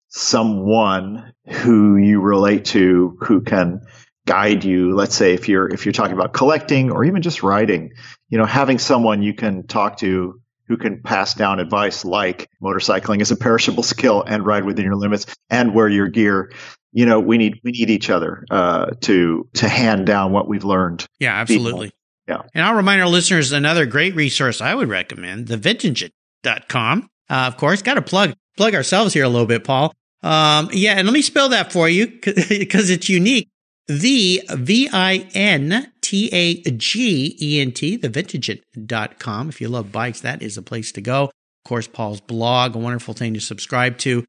someone 0.08 1.32
who 1.46 1.96
you 1.96 2.20
relate 2.20 2.66
to 2.66 3.16
who 3.20 3.40
can 3.40 3.80
guide 4.26 4.64
you. 4.64 4.94
Let's 4.94 5.14
say 5.14 5.34
if 5.34 5.48
you're 5.48 5.68
if 5.68 5.86
you're 5.86 5.92
talking 5.92 6.14
about 6.14 6.32
collecting 6.32 6.90
or 6.90 7.04
even 7.04 7.22
just 7.22 7.42
writing, 7.42 7.92
you 8.28 8.38
know, 8.38 8.44
having 8.44 8.78
someone 8.78 9.22
you 9.22 9.34
can 9.34 9.66
talk 9.66 9.98
to 9.98 10.40
who 10.68 10.76
can 10.76 11.02
pass 11.02 11.34
down 11.34 11.60
advice 11.60 12.04
like 12.04 12.48
motorcycling 12.62 13.22
is 13.22 13.30
a 13.30 13.36
perishable 13.36 13.82
skill 13.82 14.22
and 14.22 14.44
ride 14.44 14.64
within 14.64 14.84
your 14.84 14.96
limits 14.96 15.24
and 15.48 15.74
wear 15.74 15.88
your 15.88 16.08
gear. 16.08 16.52
You 16.92 17.06
know, 17.06 17.20
we 17.20 17.38
need 17.38 17.60
we 17.64 17.70
need 17.70 17.90
each 17.90 18.10
other 18.10 18.44
uh, 18.50 18.90
to 19.02 19.48
to 19.54 19.68
hand 19.68 20.06
down 20.06 20.32
what 20.32 20.46
we've 20.46 20.64
learned. 20.64 21.06
Yeah, 21.18 21.34
absolutely. 21.34 21.92
Yeah. 22.28 22.42
And 22.54 22.64
I'll 22.64 22.74
remind 22.74 23.00
our 23.00 23.08
listeners 23.08 23.52
another 23.52 23.86
great 23.86 24.14
resource 24.14 24.60
I 24.60 24.74
would 24.74 24.88
recommend, 24.88 25.46
thevintagent.com. 25.46 27.08
Uh, 27.30 27.34
of 27.34 27.56
course, 27.56 27.82
got 27.82 27.94
to 27.94 28.02
plug 28.02 28.34
plug 28.56 28.74
ourselves 28.74 29.14
here 29.14 29.24
a 29.24 29.28
little 29.28 29.46
bit, 29.46 29.64
Paul. 29.64 29.94
Um, 30.22 30.68
yeah, 30.72 30.94
and 30.94 31.06
let 31.06 31.14
me 31.14 31.22
spell 31.22 31.48
that 31.50 31.72
for 31.72 31.88
you 31.88 32.06
because 32.48 32.90
it's 32.90 33.08
unique. 33.08 33.48
The 33.86 34.42
V 34.50 34.90
I 34.92 35.26
N 35.34 35.90
T 36.02 36.28
A 36.32 36.62
G 36.62 37.36
E 37.40 37.60
N 37.60 37.72
T, 37.72 37.96
thevintagent.com. 37.96 39.48
If 39.48 39.60
you 39.60 39.68
love 39.68 39.90
bikes, 39.90 40.20
that 40.20 40.42
is 40.42 40.58
a 40.58 40.62
place 40.62 40.92
to 40.92 41.00
go. 41.00 41.24
Of 41.24 41.68
course, 41.68 41.86
Paul's 41.86 42.20
blog, 42.20 42.76
a 42.76 42.78
wonderful 42.78 43.14
thing 43.14 43.32
to 43.34 43.40
subscribe 43.40 43.96
to. 43.98 44.24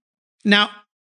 Now, 0.45 0.70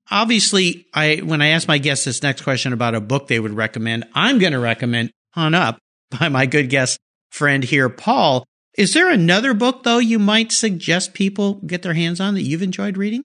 obviously, 0.10 0.86
I 0.94 1.18
when 1.18 1.42
I 1.42 1.48
ask 1.48 1.68
my 1.68 1.80
guests 1.80 2.06
this 2.06 2.24
next 2.24 2.44
question 2.44 2.72
about 2.72 2.96
a 2.96 3.02
book 3.02 3.28
they 3.28 3.40
would 3.40 3.54
recommend, 3.54 4.06
I'm 4.14 4.40
going 4.40 4.54
to 4.54 4.60
recommend 4.60 5.12
Ton 5.36 5.54
Up 5.54 5.80
by 6.10 6.30
my 6.30 6.46
good 6.46 6.70
guest 6.70 7.00
friend 7.30 7.64
here, 7.64 7.90
Paul. 7.90 8.46
Is 8.78 8.94
there 8.94 9.10
another 9.12 9.54
book 9.54 9.84
though 9.84 9.98
you 9.98 10.20
might 10.20 10.52
suggest 10.52 11.14
people 11.14 11.56
get 11.66 11.82
their 11.82 11.96
hands 11.96 12.20
on 12.20 12.36
that 12.36 12.44
you've 12.44 12.62
enjoyed 12.62 12.98
reading? 12.98 13.24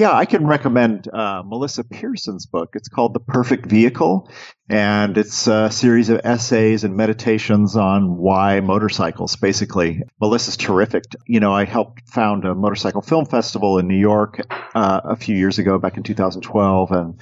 Yeah, 0.00 0.16
I 0.16 0.24
can 0.24 0.46
recommend 0.46 1.12
uh, 1.12 1.42
Melissa 1.44 1.84
Pierson's 1.84 2.46
book. 2.46 2.70
It's 2.72 2.88
called 2.88 3.12
The 3.12 3.20
Perfect 3.20 3.66
Vehicle, 3.66 4.30
and 4.66 5.18
it's 5.18 5.46
a 5.46 5.70
series 5.70 6.08
of 6.08 6.22
essays 6.24 6.84
and 6.84 6.96
meditations 6.96 7.76
on 7.76 8.16
why 8.16 8.60
motorcycles, 8.60 9.36
basically. 9.36 10.00
Melissa's 10.18 10.56
terrific. 10.56 11.04
You 11.26 11.38
know, 11.40 11.52
I 11.52 11.66
helped 11.66 12.08
found 12.08 12.46
a 12.46 12.54
motorcycle 12.54 13.02
film 13.02 13.26
festival 13.26 13.78
in 13.78 13.88
New 13.88 13.98
York 13.98 14.40
uh, 14.74 15.02
a 15.04 15.16
few 15.16 15.36
years 15.36 15.58
ago, 15.58 15.78
back 15.78 15.98
in 15.98 16.02
2012, 16.02 16.92
and 16.92 17.20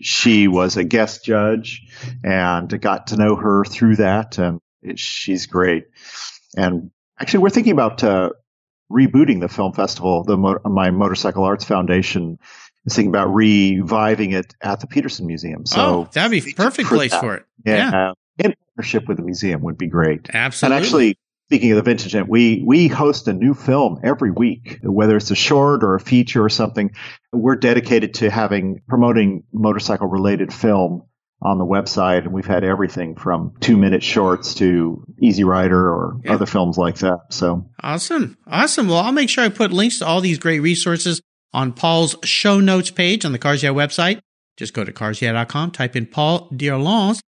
she 0.00 0.46
was 0.46 0.76
a 0.76 0.84
guest 0.84 1.24
judge, 1.24 1.82
and 2.22 2.80
got 2.80 3.08
to 3.08 3.16
know 3.16 3.34
her 3.34 3.64
through 3.64 3.96
that, 3.96 4.38
and 4.38 4.60
it, 4.82 5.00
she's 5.00 5.46
great. 5.46 5.86
And 6.56 6.92
actually, 7.18 7.40
we're 7.40 7.50
thinking 7.50 7.72
about 7.72 8.04
uh, 8.04 8.30
rebooting 8.90 9.40
the 9.40 9.48
film 9.48 9.72
festival. 9.72 10.24
The 10.24 10.36
my 10.36 10.90
Motorcycle 10.90 11.44
Arts 11.44 11.64
Foundation 11.64 12.38
is 12.86 12.94
thinking 12.94 13.10
about 13.10 13.32
reviving 13.32 14.32
it 14.32 14.54
at 14.60 14.80
the 14.80 14.86
Petersen 14.86 15.26
Museum. 15.26 15.66
So 15.66 15.80
oh, 15.80 16.08
that'd 16.12 16.30
be 16.30 16.52
perfect 16.52 16.88
for 16.88 16.96
place 16.96 17.12
that. 17.12 17.20
for 17.20 17.34
it. 17.36 17.46
Yeah, 17.64 17.90
yeah. 17.90 18.12
in 18.44 18.54
partnership 18.74 19.08
with 19.08 19.18
the 19.18 19.22
museum 19.22 19.62
would 19.62 19.78
be 19.78 19.86
great. 19.86 20.30
Absolutely. 20.32 20.76
And 20.76 20.84
actually, 20.84 21.18
speaking 21.48 21.72
of 21.72 21.84
the 21.84 21.90
Vintagent, 21.90 22.28
we 22.28 22.62
we 22.66 22.88
host 22.88 23.28
a 23.28 23.32
new 23.32 23.54
film 23.54 24.00
every 24.02 24.30
week, 24.30 24.80
whether 24.82 25.16
it's 25.16 25.30
a 25.30 25.36
short 25.36 25.84
or 25.84 25.94
a 25.94 26.00
feature 26.00 26.44
or 26.44 26.50
something. 26.50 26.92
We're 27.32 27.56
dedicated 27.56 28.14
to 28.14 28.30
having 28.30 28.82
promoting 28.88 29.44
motorcycle 29.52 30.08
related 30.08 30.52
film 30.52 31.04
on 31.42 31.58
the 31.58 31.64
website, 31.64 32.18
and 32.24 32.32
we've 32.32 32.46
had 32.46 32.64
everything 32.64 33.14
from 33.14 33.54
two 33.60 33.76
minute 33.76 34.02
shorts 34.02 34.54
to 34.54 35.04
Easy 35.20 35.44
Rider 35.44 35.90
or 35.90 36.20
yeah. 36.24 36.34
other 36.34 36.46
films 36.46 36.76
like 36.76 36.96
that. 36.98 37.20
So 37.30 37.70
awesome, 37.82 38.36
awesome. 38.46 38.88
Well, 38.88 38.98
I'll 38.98 39.12
make 39.12 39.30
sure 39.30 39.44
I 39.44 39.48
put 39.48 39.72
links 39.72 39.98
to 39.98 40.06
all 40.06 40.20
these 40.20 40.38
great 40.38 40.60
resources 40.60 41.20
on 41.52 41.72
Paul's 41.72 42.16
show 42.24 42.60
notes 42.60 42.90
page 42.90 43.24
on 43.24 43.32
the 43.32 43.38
Cars 43.38 43.62
Yeah 43.62 43.70
website. 43.70 44.20
Just 44.56 44.74
go 44.74 44.84
to 44.84 44.92
carsyeah.com, 44.92 45.70
type 45.70 45.96
in 45.96 46.06
Paul 46.06 46.48
d'Orléans. 46.50 47.20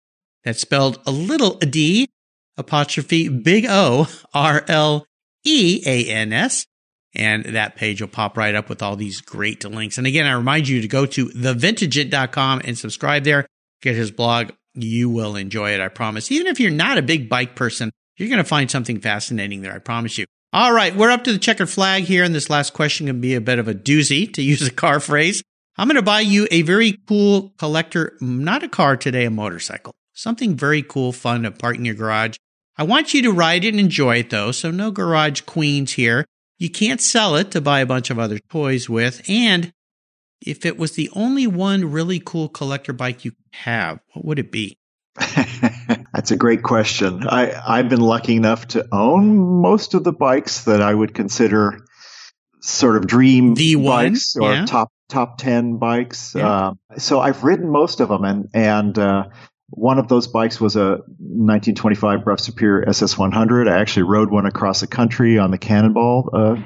That's 0.44 0.60
spelled 0.60 1.00
a 1.06 1.10
little 1.10 1.54
D 1.54 2.08
apostrophe 2.56 3.28
big 3.28 3.64
O 3.68 4.08
R 4.34 4.64
L 4.68 5.06
E 5.44 5.82
A 5.86 6.10
N 6.10 6.32
S. 6.32 6.66
And 7.14 7.44
that 7.44 7.76
page 7.76 8.00
will 8.00 8.08
pop 8.08 8.38
right 8.38 8.54
up 8.54 8.70
with 8.70 8.82
all 8.82 8.96
these 8.96 9.20
great 9.20 9.62
links. 9.66 9.98
And 9.98 10.06
again, 10.06 10.24
I 10.24 10.32
remind 10.32 10.66
you 10.66 10.80
to 10.80 10.88
go 10.88 11.04
to 11.04 11.26
thevintagent.com 11.26 12.62
and 12.64 12.78
subscribe 12.78 13.24
there 13.24 13.46
get 13.82 13.96
his 13.96 14.10
blog. 14.10 14.52
You 14.74 15.10
will 15.10 15.36
enjoy 15.36 15.72
it, 15.72 15.80
I 15.80 15.88
promise. 15.88 16.32
Even 16.32 16.46
if 16.46 16.58
you're 16.58 16.70
not 16.70 16.96
a 16.96 17.02
big 17.02 17.28
bike 17.28 17.54
person, 17.54 17.90
you're 18.16 18.28
going 18.28 18.38
to 18.38 18.44
find 18.44 18.70
something 18.70 19.00
fascinating 19.00 19.60
there, 19.60 19.74
I 19.74 19.78
promise 19.78 20.16
you. 20.16 20.24
All 20.54 20.72
right, 20.72 20.94
we're 20.94 21.10
up 21.10 21.24
to 21.24 21.32
the 21.32 21.38
checkered 21.38 21.68
flag 21.68 22.04
here, 22.04 22.24
and 22.24 22.34
this 22.34 22.48
last 22.48 22.72
question 22.72 23.06
can 23.06 23.20
be 23.20 23.34
a 23.34 23.40
bit 23.40 23.58
of 23.58 23.68
a 23.68 23.74
doozy, 23.74 24.32
to 24.34 24.42
use 24.42 24.66
a 24.66 24.70
car 24.70 25.00
phrase. 25.00 25.42
I'm 25.76 25.88
going 25.88 25.96
to 25.96 26.02
buy 26.02 26.20
you 26.20 26.46
a 26.50 26.62
very 26.62 26.98
cool 27.08 27.54
collector, 27.58 28.16
not 28.20 28.62
a 28.62 28.68
car 28.68 28.96
today, 28.96 29.24
a 29.24 29.30
motorcycle. 29.30 29.94
Something 30.12 30.54
very 30.54 30.82
cool, 30.82 31.12
fun 31.12 31.42
to 31.42 31.50
park 31.50 31.76
in 31.76 31.84
your 31.84 31.94
garage. 31.94 32.36
I 32.76 32.84
want 32.84 33.14
you 33.14 33.22
to 33.22 33.32
ride 33.32 33.64
it 33.64 33.68
and 33.68 33.80
enjoy 33.80 34.18
it 34.18 34.30
though, 34.30 34.52
so 34.52 34.70
no 34.70 34.90
garage 34.90 35.42
queens 35.42 35.92
here. 35.92 36.26
You 36.58 36.70
can't 36.70 37.00
sell 37.00 37.36
it 37.36 37.50
to 37.52 37.60
buy 37.60 37.80
a 37.80 37.86
bunch 37.86 38.10
of 38.10 38.18
other 38.18 38.38
toys 38.38 38.88
with, 38.88 39.22
and 39.28 39.72
if 40.40 40.66
it 40.66 40.78
was 40.78 40.92
the 40.92 41.10
only 41.14 41.46
one 41.46 41.90
really 41.90 42.20
cool 42.20 42.48
collector 42.48 42.92
bike 42.92 43.24
you 43.24 43.32
have, 43.52 44.00
what 44.12 44.24
would 44.24 44.38
it 44.38 44.50
be? 44.50 44.78
That's 46.14 46.30
a 46.30 46.36
great 46.36 46.62
question. 46.62 47.26
I, 47.28 47.52
I've 47.66 47.88
been 47.88 48.00
lucky 48.00 48.36
enough 48.36 48.68
to 48.68 48.86
own 48.92 49.36
most 49.60 49.94
of 49.94 50.04
the 50.04 50.12
bikes 50.12 50.64
that 50.64 50.82
I 50.82 50.92
would 50.92 51.14
consider 51.14 51.84
sort 52.60 52.96
of 52.96 53.06
dream 53.06 53.54
the 53.54 53.74
bikes 53.74 54.34
one, 54.36 54.50
or 54.50 54.54
yeah. 54.54 54.66
top 54.66 54.92
top 55.08 55.38
ten 55.38 55.78
bikes. 55.78 56.34
Yeah. 56.34 56.48
Uh, 56.48 56.74
so 56.98 57.20
I've 57.20 57.44
ridden 57.44 57.68
most 57.68 58.00
of 58.00 58.08
them, 58.08 58.24
and 58.24 58.48
and 58.54 58.98
uh, 58.98 59.24
one 59.68 59.98
of 59.98 60.08
those 60.08 60.28
bikes 60.28 60.60
was 60.60 60.76
a 60.76 60.98
1925 61.18 62.24
Brough 62.24 62.36
Superior 62.36 62.86
SS100. 62.86 63.70
I 63.70 63.80
actually 63.80 64.04
rode 64.04 64.30
one 64.30 64.46
across 64.46 64.80
the 64.80 64.86
country 64.86 65.38
on 65.38 65.50
the 65.50 65.58
Cannonball 65.58 66.30
uh, 66.32 66.56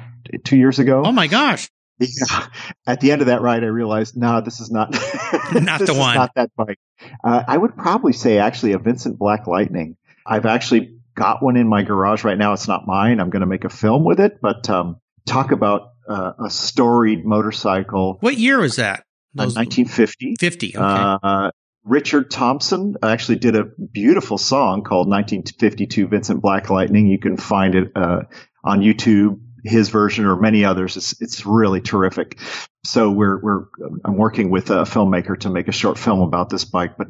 two 0.43 0.57
years 0.57 0.79
ago. 0.79 1.03
Oh 1.05 1.11
my 1.11 1.27
gosh! 1.27 1.69
Yeah. 1.99 2.47
At 2.85 3.01
the 3.01 3.11
end 3.11 3.21
of 3.21 3.27
that 3.27 3.41
ride, 3.41 3.63
I 3.63 3.67
realized, 3.67 4.15
no, 4.15 4.33
nah, 4.33 4.41
this 4.41 4.59
is 4.59 4.69
not 4.69 4.91
not 5.53 5.81
the 5.85 5.95
one. 5.97 6.15
not 6.15 6.31
that 6.35 6.51
bike. 6.55 6.77
Uh, 7.23 7.43
I 7.47 7.57
would 7.57 7.75
probably 7.75 8.13
say 8.13 8.37
actually 8.37 8.73
a 8.73 8.79
Vincent 8.79 9.17
Black 9.17 9.47
Lightning. 9.47 9.97
I've 10.25 10.45
actually 10.45 10.97
got 11.15 11.41
one 11.41 11.57
in 11.57 11.67
my 11.67 11.83
garage 11.83 12.23
right 12.23 12.37
now. 12.37 12.53
It's 12.53 12.67
not 12.67 12.85
mine. 12.85 13.19
I'm 13.19 13.29
going 13.29 13.41
to 13.41 13.47
make 13.47 13.63
a 13.63 13.69
film 13.69 14.03
with 14.03 14.19
it, 14.19 14.39
but 14.41 14.69
um, 14.69 14.97
talk 15.25 15.51
about 15.51 15.93
uh, 16.07 16.33
a 16.45 16.49
storied 16.49 17.25
motorcycle. 17.25 18.17
What 18.19 18.37
year 18.37 18.59
was 18.59 18.75
that? 18.75 18.99
Uh, 19.37 19.49
1950. 19.49 20.35
50. 20.39 20.67
Okay. 20.67 20.77
Uh, 20.79 21.51
Richard 21.83 22.29
Thompson 22.29 22.95
actually 23.01 23.37
did 23.37 23.55
a 23.55 23.63
beautiful 23.63 24.37
song 24.37 24.83
called 24.83 25.07
1952 25.07 26.07
Vincent 26.07 26.41
Black 26.41 26.69
Lightning. 26.69 27.07
You 27.07 27.17
can 27.17 27.37
find 27.37 27.75
it 27.75 27.91
uh, 27.95 28.23
on 28.63 28.81
YouTube 28.81 29.39
his 29.63 29.89
version 29.89 30.25
or 30.25 30.35
many 30.35 30.65
others. 30.65 30.97
It's, 30.97 31.21
it's 31.21 31.45
really 31.45 31.81
terrific. 31.81 32.39
So 32.85 33.11
we're, 33.11 33.39
we're, 33.41 33.65
I'm 34.05 34.17
working 34.17 34.49
with 34.49 34.69
a 34.69 34.83
filmmaker 34.83 35.39
to 35.41 35.49
make 35.49 35.67
a 35.67 35.71
short 35.71 35.97
film 35.97 36.21
about 36.21 36.49
this 36.49 36.65
bike, 36.65 36.97
but 36.97 37.07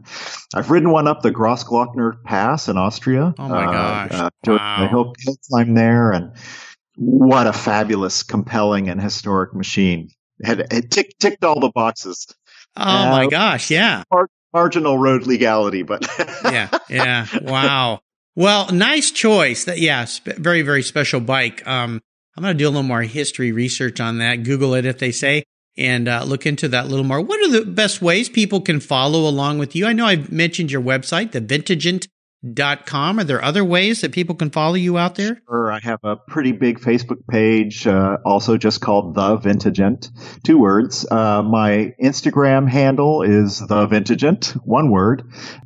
I've 0.54 0.72
ridden 0.72 0.92
one 0.92 1.08
up 1.08 1.22
the 1.22 1.32
Grossglockner 1.32 2.24
Pass 2.24 2.68
in 2.68 2.78
Austria. 2.78 3.34
Oh 3.38 3.48
my 3.48 3.66
gosh. 3.66 4.12
Uh, 4.12 4.30
wow. 4.48 4.82
The 4.82 4.88
hill, 4.88 5.14
hill 5.20 5.38
climb 5.50 5.74
there 5.74 6.12
and 6.12 6.32
what 6.96 7.46
a 7.48 7.54
fabulous, 7.54 8.24
compelling 8.24 8.90
and 8.90 9.02
historic 9.02 9.54
machine. 9.54 10.10
It, 10.40 10.48
had, 10.48 10.74
it 10.74 10.92
ticked, 10.92 11.20
ticked 11.20 11.44
all 11.44 11.60
the 11.60 11.70
boxes. 11.70 12.28
Oh 12.76 12.82
uh, 12.82 13.10
my 13.12 13.28
gosh. 13.28 13.70
Yeah. 13.70 14.04
Mar- 14.12 14.30
marginal 14.54 14.98
road 14.98 15.28
legality, 15.28 15.84
but 15.84 16.08
yeah. 16.44 16.70
Yeah. 16.90 17.28
Wow. 17.42 18.02
Well, 18.36 18.72
nice 18.72 19.12
choice. 19.12 19.66
That 19.66 19.80
yeah, 19.80 20.06
sp- 20.06 20.38
very 20.38 20.62
very 20.62 20.84
special 20.84 21.20
bike. 21.20 21.66
Um, 21.68 22.02
I'm 22.38 22.44
going 22.44 22.56
to 22.56 22.64
do 22.64 22.68
a 22.68 22.70
little 22.70 22.84
more 22.84 23.02
history 23.02 23.52
research 23.52 24.00
on 24.00 24.20
that. 24.20 24.44
Google 24.44 24.76
it 24.76 24.86
if 24.86 25.00
they 25.00 25.12
say 25.12 25.44
and 25.76 26.08
uh, 26.08 26.24
look 26.24 26.46
into 26.46 26.68
that 26.68 26.86
a 26.86 26.88
little 26.88 27.04
more. 27.04 27.20
What 27.20 27.42
are 27.42 27.52
the 27.52 27.66
best 27.66 28.00
ways 28.00 28.30
people 28.30 28.62
can 28.62 28.80
follow 28.80 29.28
along 29.28 29.58
with 29.58 29.76
you? 29.76 29.88
I 29.88 29.94
know 29.94 30.06
I've 30.06 30.32
mentioned 30.32 30.72
your 30.72 30.82
website, 30.82 31.32
Dot 32.54 32.86
com. 32.86 33.20
Are 33.20 33.24
there 33.24 33.44
other 33.44 33.66
ways 33.66 34.02
that 34.02 34.12
people 34.12 34.36
can 34.36 34.52
follow 34.52 34.76
you 34.76 34.96
out 35.00 35.16
there? 35.16 35.42
Sure. 35.50 35.72
I 35.72 35.80
have 35.82 36.00
a 36.04 36.16
pretty 36.16 36.52
big 36.52 36.80
Facebook 36.80 37.26
page, 37.28 37.88
uh, 37.88 38.18
also 38.24 38.58
just 38.58 38.80
called 38.80 39.16
The 39.16 39.38
Vintagent. 39.38 40.12
Two 40.44 40.60
words. 40.60 41.06
Uh, 41.10 41.42
my 41.42 41.96
Instagram 42.02 42.70
handle 42.70 43.24
is 43.24 43.58
The 43.58 43.88
Vintagent, 43.88 44.52
one 44.64 44.92
word. 44.92 45.24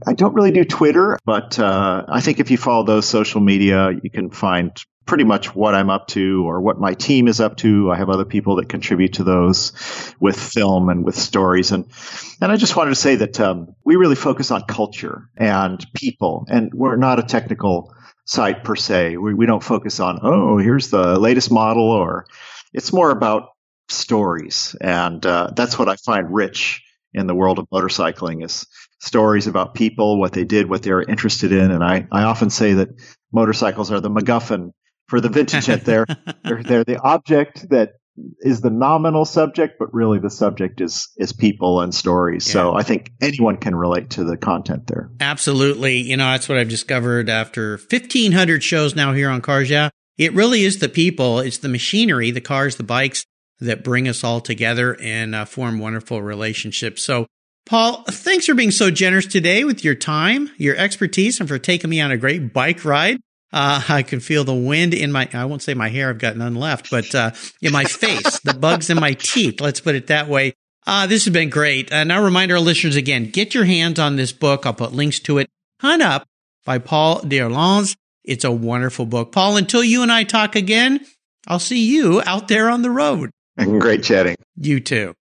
I 0.08 0.14
don't 0.14 0.34
really 0.34 0.52
do 0.52 0.64
Twitter, 0.64 1.20
but 1.26 1.60
uh, 1.60 2.06
I 2.08 2.22
think 2.22 2.40
if 2.40 2.50
you 2.50 2.58
follow 2.58 2.86
those 2.86 3.06
social 3.06 3.42
media, 3.42 3.92
you 4.02 4.10
can 4.10 4.32
find 4.32 4.72
pretty 5.12 5.26
much 5.26 5.54
what 5.54 5.76
I'm 5.76 5.90
up 5.90 6.08
to 6.08 6.48
or 6.48 6.62
what 6.62 6.80
my 6.80 6.94
team 6.94 7.28
is 7.28 7.42
up 7.42 7.58
to. 7.58 7.92
I 7.92 7.98
have 7.98 8.10
other 8.10 8.24
people 8.24 8.56
that 8.56 8.70
contribute 8.70 9.16
to 9.16 9.26
those 9.26 9.74
with 10.22 10.40
film 10.40 10.88
and 10.88 11.04
with 11.04 11.18
stories. 11.18 11.74
And, 11.74 11.92
and 12.40 12.50
I 12.50 12.56
just 12.56 12.78
wanted 12.78 12.92
to 12.92 12.96
say 12.96 13.18
that 13.18 13.38
um, 13.42 13.76
we 13.84 13.98
really 13.98 14.16
focus 14.16 14.52
on 14.52 14.64
culture 14.64 15.30
and 15.36 15.86
people, 15.94 16.46
and 16.48 16.74
we're 16.74 16.96
not 16.96 17.20
a 17.20 17.24
technical 17.24 17.94
site 18.24 18.64
per 18.64 18.78
se. 18.78 19.18
We, 19.18 19.34
we 19.34 19.46
don't 19.46 19.62
focus 19.62 20.00
on, 20.00 20.22
oh, 20.24 20.60
here's 20.60 20.92
the 20.92 21.20
latest 21.20 21.52
model, 21.52 21.92
or 21.92 22.26
it's 22.72 22.94
more 22.94 23.12
about 23.12 23.50
stories. 23.90 24.78
And 24.80 25.26
uh, 25.26 25.52
that's 25.54 25.78
what 25.78 25.90
I 25.90 25.98
find 25.98 26.34
rich 26.34 26.86
in 27.14 27.28
the 27.28 27.36
world 27.36 27.60
of 27.60 27.68
motorcycling 27.70 28.46
is 28.46 28.66
stories 29.02 29.48
about 29.48 29.74
people, 29.74 30.22
what 30.22 30.32
they 30.32 30.46
did, 30.46 30.70
what 30.70 30.84
they're 30.84 31.02
interested 31.02 31.52
in. 31.52 31.70
And 31.70 31.84
I, 31.84 32.08
I 32.14 32.24
often 32.24 32.50
say 32.50 32.76
that 32.76 32.92
motorcycles 33.34 33.92
are 33.92 34.00
the 34.00 34.10
MacGuffin 34.10 34.72
for 35.12 35.20
the 35.20 35.28
Vintagent 35.28 35.84
they're, 35.84 36.06
they're, 36.44 36.64
they're 36.64 36.84
the 36.86 36.98
object 36.98 37.70
that 37.70 37.96
is 38.40 38.62
the 38.62 38.70
nominal 38.70 39.26
subject, 39.26 39.76
but 39.78 39.94
really 39.94 40.20
the 40.20 40.30
subject 40.30 40.80
is 40.80 41.10
is 41.18 41.34
people 41.34 41.82
and 41.82 41.94
stories. 41.94 42.48
Yeah. 42.48 42.54
So 42.54 42.74
I 42.76 42.84
think 42.84 43.12
anyone 43.22 43.58
can 43.58 43.76
relate 43.76 44.12
to 44.12 44.24
the 44.24 44.38
content 44.38 44.88
there. 44.88 45.12
Absolutely. 45.20 45.98
You 45.98 46.16
know, 46.18 46.32
that's 46.32 46.48
what 46.48 46.58
I've 46.58 46.70
discovered 46.70 47.30
after 47.30 47.72
1500 47.78 48.64
shows 48.64 48.96
now 48.96 49.14
here 49.14 49.30
on 49.30 49.42
Cars 49.42 49.70
Yeah. 49.70 49.90
It 50.18 50.34
really 50.34 50.64
is 50.64 50.80
the 50.80 50.90
people, 50.90 51.40
it's 51.40 51.58
the 51.58 51.70
machinery, 51.70 52.32
the 52.32 52.42
cars, 52.42 52.78
the 52.78 52.84
bikes 52.84 53.26
that 53.60 53.84
bring 53.84 54.08
us 54.08 54.24
all 54.24 54.40
together 54.40 54.98
and 55.02 55.36
uh, 55.36 55.46
form 55.46 55.80
wonderful 55.80 56.22
relationships. 56.22 57.02
So 57.02 57.28
Paul, 57.66 58.04
thanks 58.10 58.46
for 58.46 58.54
being 58.54 58.72
so 58.72 58.92
generous 58.92 59.26
today 59.26 59.64
with 59.64 59.84
your 59.84 59.96
time, 59.96 60.52
your 60.58 60.76
expertise, 60.76 61.40
and 61.40 61.50
for 61.50 61.60
taking 61.60 61.90
me 61.90 62.00
on 62.00 62.12
a 62.12 62.18
great 62.18 62.54
bike 62.54 62.86
ride. 62.86 63.20
Uh, 63.54 63.82
I 63.90 64.04
can 64.04 64.20
feel 64.20 64.44
the 64.44 64.54
wind 64.54 64.94
in 64.94 65.12
my, 65.12 65.28
I 65.34 65.46
won't 65.46 65.62
say 65.62 65.74
my 65.74 65.90
hair, 65.90 66.10
I've 66.10 66.20
got 66.20 66.38
none 66.38 66.56
left, 66.56 66.90
but, 66.90 67.14
uh, 67.14 67.32
in 67.62 67.72
my 67.72 67.84
face, 67.86 68.40
the 68.40 68.54
bugs 68.54 68.90
in 68.90 69.00
my 69.00 69.14
teeth. 69.14 69.62
Let's 69.62 69.80
put 69.80 69.96
it 69.96 70.08
that 70.08 70.28
way. 70.28 70.54
Uh, 70.86 71.08
this 71.08 71.26
has 71.26 71.34
been 71.34 71.50
great. 71.50 71.92
And 71.92 72.12
I'll 72.12 72.24
remind 72.24 72.52
our 72.52 72.60
listeners 72.60 72.96
again, 72.96 73.30
get 73.30 73.54
your 73.54 73.66
hands 73.66 74.00
on 74.00 74.16
this 74.16 74.32
book. 74.32 74.66
I'll 74.66 74.74
put 74.74 74.94
links 74.94 75.20
to 75.22 75.38
it. 75.38 75.50
Ton 75.80 76.02
up 76.02 76.28
by 76.66 76.80
Paul 76.80 77.22
d'Orléans. 77.22 77.96
It's 78.24 78.44
a 78.44 78.52
wonderful 78.52 79.06
book. 79.06 79.32
Paul, 79.32 79.58
until 79.58 79.84
you 79.84 80.04
and 80.04 80.12
I 80.12 80.24
talk 80.24 80.56
again, 80.56 81.06
I'll 81.48 81.60
see 81.60 81.86
you 81.86 82.22
out 82.26 82.48
there 82.48 82.70
on 82.70 82.82
the 82.82 82.92
road. 82.92 83.32
Great 83.58 84.04
chatting. 84.04 84.36
You 84.56 84.80
too. 84.80 85.14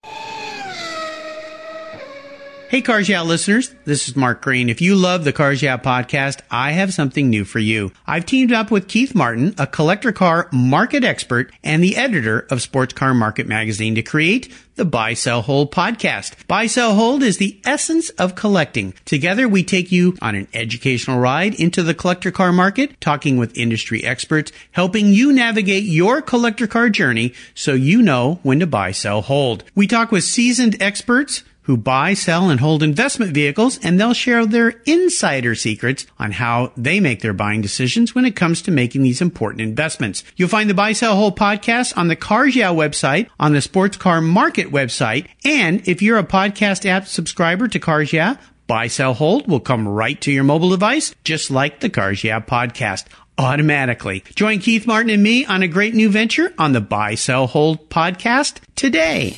Hey, 2.71 2.81
Cars 2.81 3.09
Yeah 3.09 3.23
listeners, 3.23 3.75
this 3.83 4.07
is 4.07 4.15
Mark 4.15 4.41
Green. 4.41 4.69
If 4.69 4.79
you 4.79 4.95
love 4.95 5.25
the 5.25 5.33
Cars 5.33 5.61
Yeah 5.61 5.77
podcast, 5.77 6.39
I 6.49 6.71
have 6.71 6.93
something 6.93 7.29
new 7.29 7.43
for 7.43 7.59
you. 7.59 7.91
I've 8.07 8.25
teamed 8.25 8.53
up 8.53 8.71
with 8.71 8.87
Keith 8.87 9.13
Martin, 9.13 9.53
a 9.57 9.67
collector 9.67 10.13
car 10.13 10.47
market 10.53 11.03
expert 11.03 11.51
and 11.65 11.83
the 11.83 11.97
editor 11.97 12.47
of 12.49 12.61
Sports 12.61 12.93
Car 12.93 13.13
Market 13.13 13.45
magazine 13.45 13.95
to 13.95 14.01
create 14.01 14.53
the 14.75 14.85
Buy, 14.85 15.15
Sell, 15.15 15.41
Hold 15.41 15.73
podcast. 15.73 16.47
Buy, 16.47 16.67
Sell, 16.67 16.95
Hold 16.95 17.23
is 17.23 17.39
the 17.39 17.59
essence 17.65 18.09
of 18.11 18.35
collecting. 18.35 18.93
Together, 19.03 19.49
we 19.49 19.65
take 19.65 19.91
you 19.91 20.17
on 20.21 20.35
an 20.35 20.47
educational 20.53 21.19
ride 21.19 21.53
into 21.55 21.83
the 21.83 21.93
collector 21.93 22.31
car 22.31 22.53
market, 22.53 23.01
talking 23.01 23.35
with 23.35 23.57
industry 23.57 24.01
experts, 24.01 24.53
helping 24.71 25.07
you 25.07 25.33
navigate 25.33 25.83
your 25.83 26.21
collector 26.21 26.67
car 26.67 26.89
journey 26.89 27.33
so 27.53 27.73
you 27.73 28.01
know 28.01 28.39
when 28.43 28.61
to 28.61 28.65
buy, 28.65 28.93
sell, 28.93 29.21
hold. 29.21 29.65
We 29.75 29.87
talk 29.87 30.09
with 30.09 30.23
seasoned 30.23 30.81
experts 30.81 31.43
who 31.71 31.77
buy, 31.77 32.13
sell, 32.13 32.49
and 32.49 32.59
hold 32.59 32.83
investment 32.83 33.31
vehicles, 33.31 33.79
and 33.81 33.97
they'll 33.97 34.13
share 34.13 34.45
their 34.45 34.81
insider 34.85 35.55
secrets 35.55 36.05
on 36.19 36.33
how 36.33 36.73
they 36.75 36.99
make 36.99 37.21
their 37.21 37.31
buying 37.31 37.61
decisions 37.61 38.13
when 38.13 38.25
it 38.25 38.35
comes 38.35 38.61
to 38.61 38.69
making 38.71 39.03
these 39.03 39.21
important 39.21 39.61
investments. 39.61 40.21
You'll 40.35 40.49
find 40.49 40.69
the 40.69 40.73
Buy, 40.73 40.91
Sell, 40.91 41.15
Hold 41.15 41.39
podcast 41.39 41.97
on 41.97 42.09
the 42.09 42.17
Cars 42.17 42.57
Yeah 42.57 42.71
website, 42.71 43.29
on 43.39 43.53
the 43.53 43.61
Sports 43.61 43.95
Car 43.95 44.19
Market 44.19 44.67
website, 44.67 45.27
and 45.45 45.87
if 45.87 46.01
you're 46.01 46.17
a 46.17 46.25
podcast 46.25 46.85
app 46.85 47.07
subscriber 47.07 47.69
to 47.69 47.79
Cars 47.79 48.11
Yeah, 48.11 48.35
Buy, 48.67 48.87
Sell, 48.87 49.13
Hold 49.13 49.47
will 49.47 49.61
come 49.61 49.87
right 49.87 50.19
to 50.19 50.31
your 50.31 50.43
mobile 50.43 50.71
device, 50.71 51.15
just 51.23 51.51
like 51.51 51.79
the 51.79 51.89
Cars 51.89 52.21
Yeah 52.21 52.41
podcast 52.41 53.05
automatically. 53.37 54.25
Join 54.35 54.59
Keith 54.59 54.85
Martin 54.85 55.09
and 55.09 55.23
me 55.23 55.45
on 55.45 55.63
a 55.63 55.69
great 55.69 55.93
new 55.93 56.09
venture 56.09 56.53
on 56.57 56.73
the 56.73 56.81
Buy, 56.81 57.15
Sell, 57.15 57.47
Hold 57.47 57.89
podcast 57.89 58.59
today. 58.75 59.37